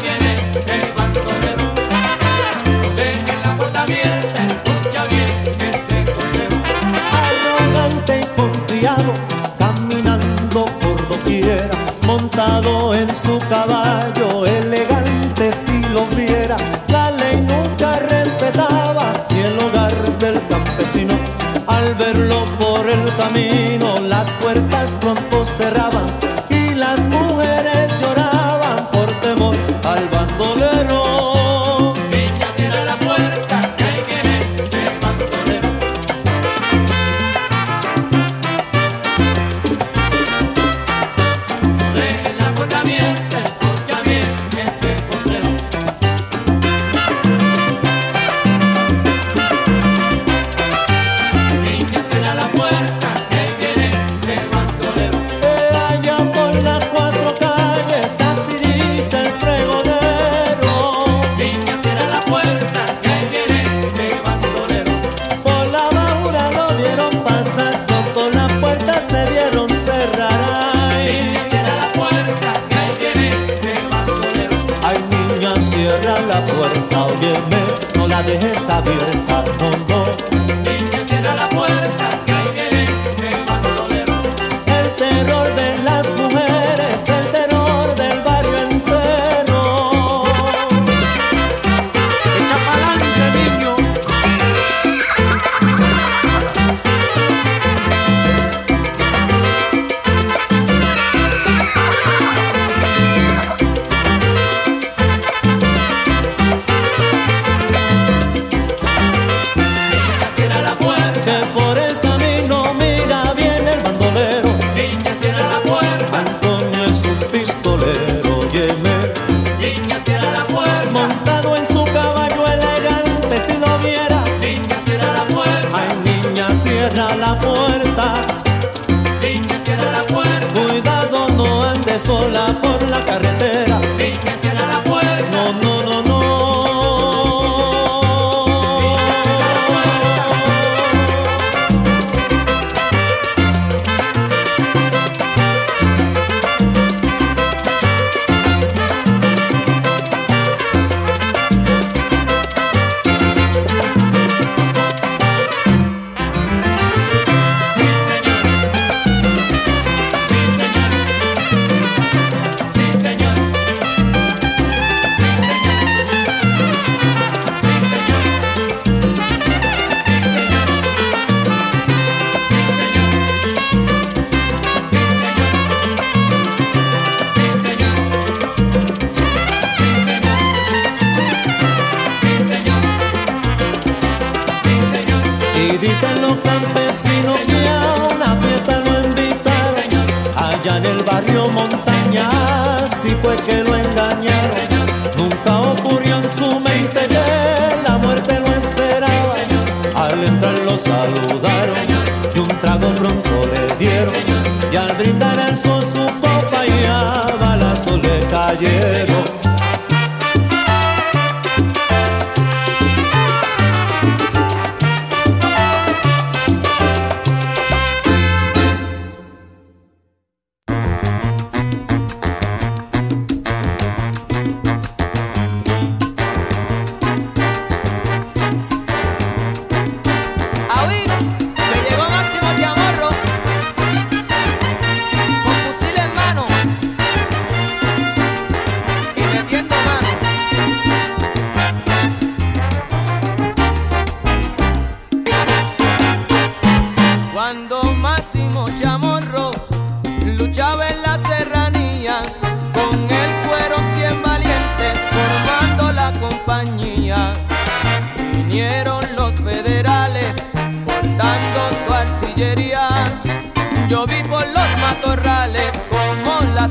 caminando 9.59 10.65
por 10.81 11.07
doquiera, 11.07 11.69
montado 12.07 12.95
en 12.95 13.07
su 13.13 13.37
caballo, 13.47 13.80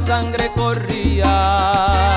sangre 0.06 0.50
corría. 0.54 2.09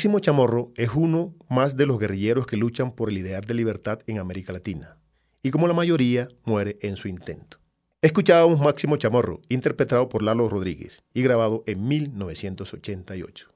Máximo 0.00 0.18
Chamorro 0.18 0.72
es 0.76 0.88
uno 0.94 1.34
más 1.50 1.76
de 1.76 1.84
los 1.84 1.98
guerrilleros 1.98 2.46
que 2.46 2.56
luchan 2.56 2.90
por 2.90 3.10
el 3.10 3.18
ideal 3.18 3.42
de 3.42 3.52
libertad 3.52 3.98
en 4.06 4.18
América 4.18 4.50
Latina, 4.50 4.96
y 5.42 5.50
como 5.50 5.68
la 5.68 5.74
mayoría, 5.74 6.26
muere 6.46 6.78
en 6.80 6.96
su 6.96 7.06
intento. 7.06 7.58
Escuchábamos 8.00 8.60
Máximo 8.60 8.96
Chamorro, 8.96 9.42
interpretado 9.50 10.08
por 10.08 10.22
Lalo 10.22 10.48
Rodríguez 10.48 11.02
y 11.12 11.20
grabado 11.20 11.64
en 11.66 11.86
1988. 11.86 13.52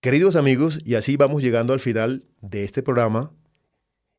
Queridos 0.00 0.34
amigos, 0.34 0.80
y 0.84 0.96
así 0.96 1.16
vamos 1.16 1.44
llegando 1.44 1.72
al 1.72 1.78
final 1.78 2.26
de 2.40 2.64
este 2.64 2.82
programa 2.82 3.32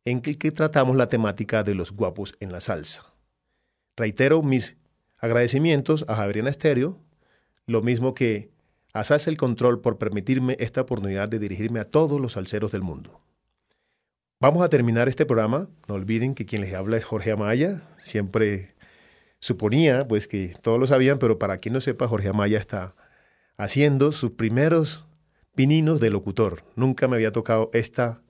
en 0.06 0.22
el 0.24 0.38
que 0.38 0.52
tratamos 0.52 0.96
la 0.96 1.10
temática 1.10 1.64
de 1.64 1.76
los 1.76 1.92
guapos 1.92 2.36
en 2.40 2.54
la 2.54 2.62
salsa. 2.62 3.04
Reitero 3.98 4.42
mis 4.44 4.78
agradecimientos 5.20 6.06
a 6.08 6.16
Javeriana 6.16 6.52
Estéreo, 6.52 7.02
lo 7.68 7.82
mismo 7.82 8.14
que 8.14 8.55
a 8.96 9.04
Salsa 9.04 9.30
el 9.30 9.36
Control 9.36 9.82
por 9.82 9.98
permitirme 9.98 10.56
esta 10.58 10.80
oportunidad 10.80 11.28
de 11.28 11.38
dirigirme 11.38 11.82
a 11.82 11.90
todos 11.90 12.22
los 12.22 12.32
salseros 12.32 12.72
del 12.72 12.82
mundo. 12.82 13.20
Vamos 14.40 14.64
a 14.64 14.70
terminar 14.70 15.10
este 15.10 15.26
programa. 15.26 15.68
No 15.90 15.96
olviden 15.96 16.34
que 16.34 16.46
quien 16.46 16.62
les 16.62 16.74
habla 16.74 16.96
es 16.96 17.04
Jorge 17.04 17.34
Amaya. 17.34 17.84
Siempre 17.98 18.74
suponía 19.40 20.08
pues 20.08 20.30
que 20.30 20.56
todos 20.62 20.80
lo 20.80 20.88
sabían, 20.88 21.18
pero 21.18 21.38
para 21.38 21.58
quien 21.58 21.74
no 21.74 21.82
sepa, 21.82 22.08
Jorge 22.08 22.30
Amaya 22.30 22.58
está 22.58 22.96
haciendo 23.58 24.14
sus 24.14 24.32
primeros 24.32 25.06
pininos 25.56 26.00
de 26.00 26.10
locutor. 26.10 26.64
Nunca 26.78 27.10
me 27.10 27.18
había 27.18 27.34
tocado 27.34 27.72
esta 27.74 28.22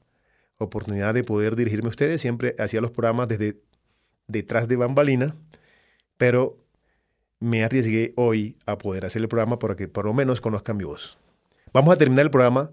oportunidad 0.57 1.13
de 1.13 1.23
poder 1.23 1.55
dirigirme 1.55 1.89
a 1.89 1.91
ustedes. 1.91 2.21
Siempre 2.21 2.55
hacía 2.57 2.81
los 2.81 2.89
programas 2.89 3.27
desde 3.27 3.61
detrás 4.27 4.67
de 4.67 4.77
bambalina, 4.77 5.35
pero 6.17 6.57
me 7.45 7.63
arriesgué 7.63 8.11
hoy 8.15 8.57
a 8.65 8.79
poder 8.79 9.05
hacer 9.05 9.21
el 9.21 9.27
programa 9.27 9.59
para 9.59 9.75
que 9.75 9.87
por 9.87 10.05
lo 10.05 10.13
menos 10.13 10.41
conozcan 10.41 10.77
mi 10.77 10.83
voz. 10.83 11.19
Vamos 11.73 11.93
a 11.93 11.97
terminar 11.97 12.25
el 12.25 12.31
programa 12.31 12.71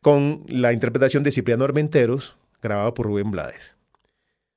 con 0.00 0.42
la 0.48 0.72
interpretación 0.72 1.22
de 1.22 1.32
Cipriano 1.32 1.64
Armenteros, 1.64 2.38
grabado 2.62 2.94
por 2.94 3.06
Rubén 3.06 3.30
Blades. 3.30 3.76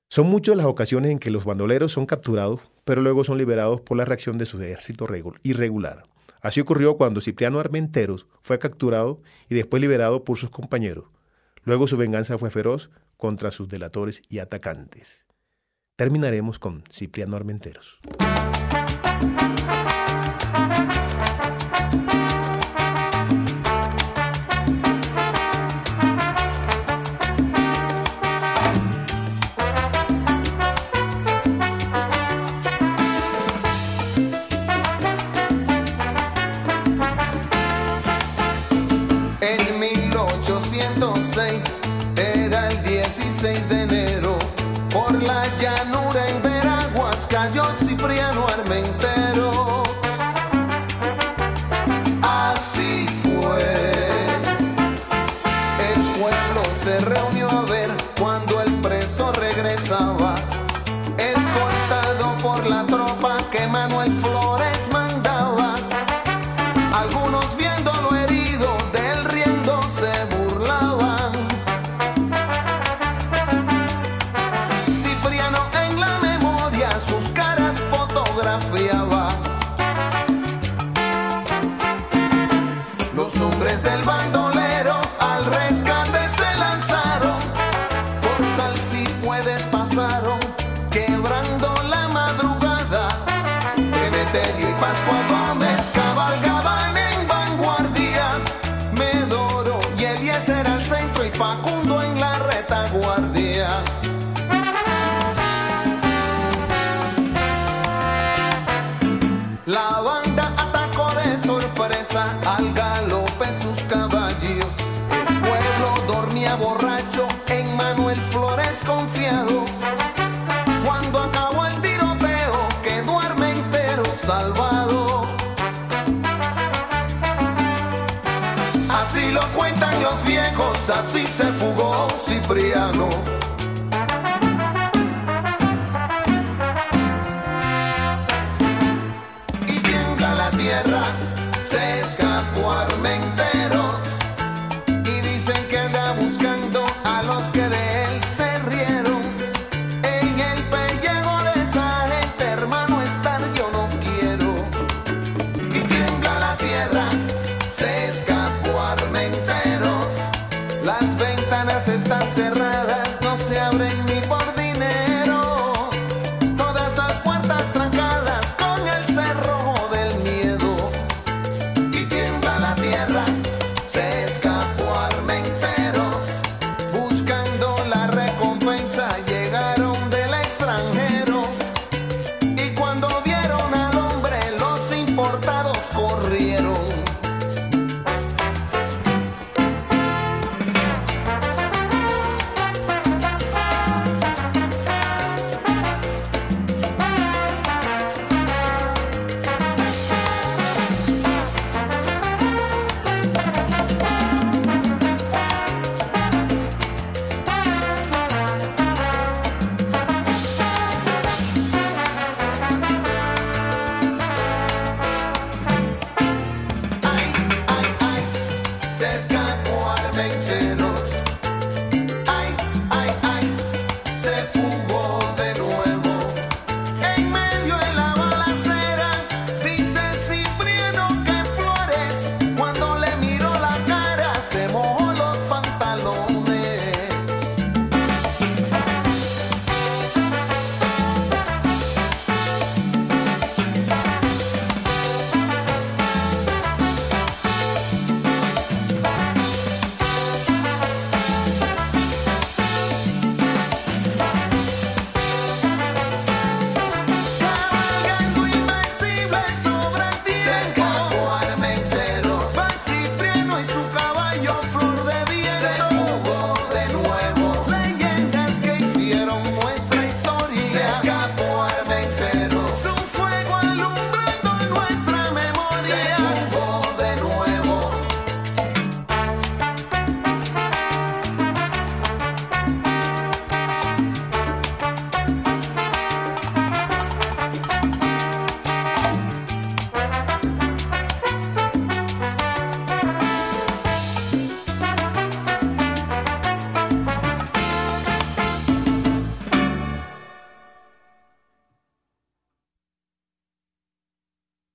Son 0.07 0.27
muchas 0.27 0.55
las 0.55 0.65
ocasiones 0.65 1.11
en 1.11 1.19
que 1.19 1.29
los 1.29 1.43
bandoleros 1.43 1.91
son 1.91 2.05
capturados, 2.05 2.61
pero 2.85 3.01
luego 3.01 3.25
son 3.25 3.37
liberados 3.37 3.81
por 3.81 3.97
la 3.97 4.05
reacción 4.05 4.37
de 4.37 4.45
su 4.45 4.61
ejército 4.61 5.07
irregular. 5.43 6.03
Así 6.41 6.61
ocurrió 6.61 6.95
cuando 6.95 7.19
Cipriano 7.19 7.59
Armenteros 7.59 8.27
fue 8.39 8.59
capturado 8.59 9.21
y 9.49 9.55
después 9.55 9.81
liberado 9.81 10.23
por 10.23 10.37
sus 10.37 10.51
compañeros. 10.51 11.05
Luego 11.63 11.85
su 11.85 11.97
venganza 11.97 12.37
fue 12.37 12.49
feroz 12.49 12.91
contra 13.17 13.51
sus 13.51 13.67
delatores 13.67 14.21
y 14.29 14.39
atacantes. 14.39 15.25
Terminaremos 15.97 16.59
con 16.59 16.81
Cipriano 16.89 17.35
Armenteros. 17.35 17.99
En 19.21 19.58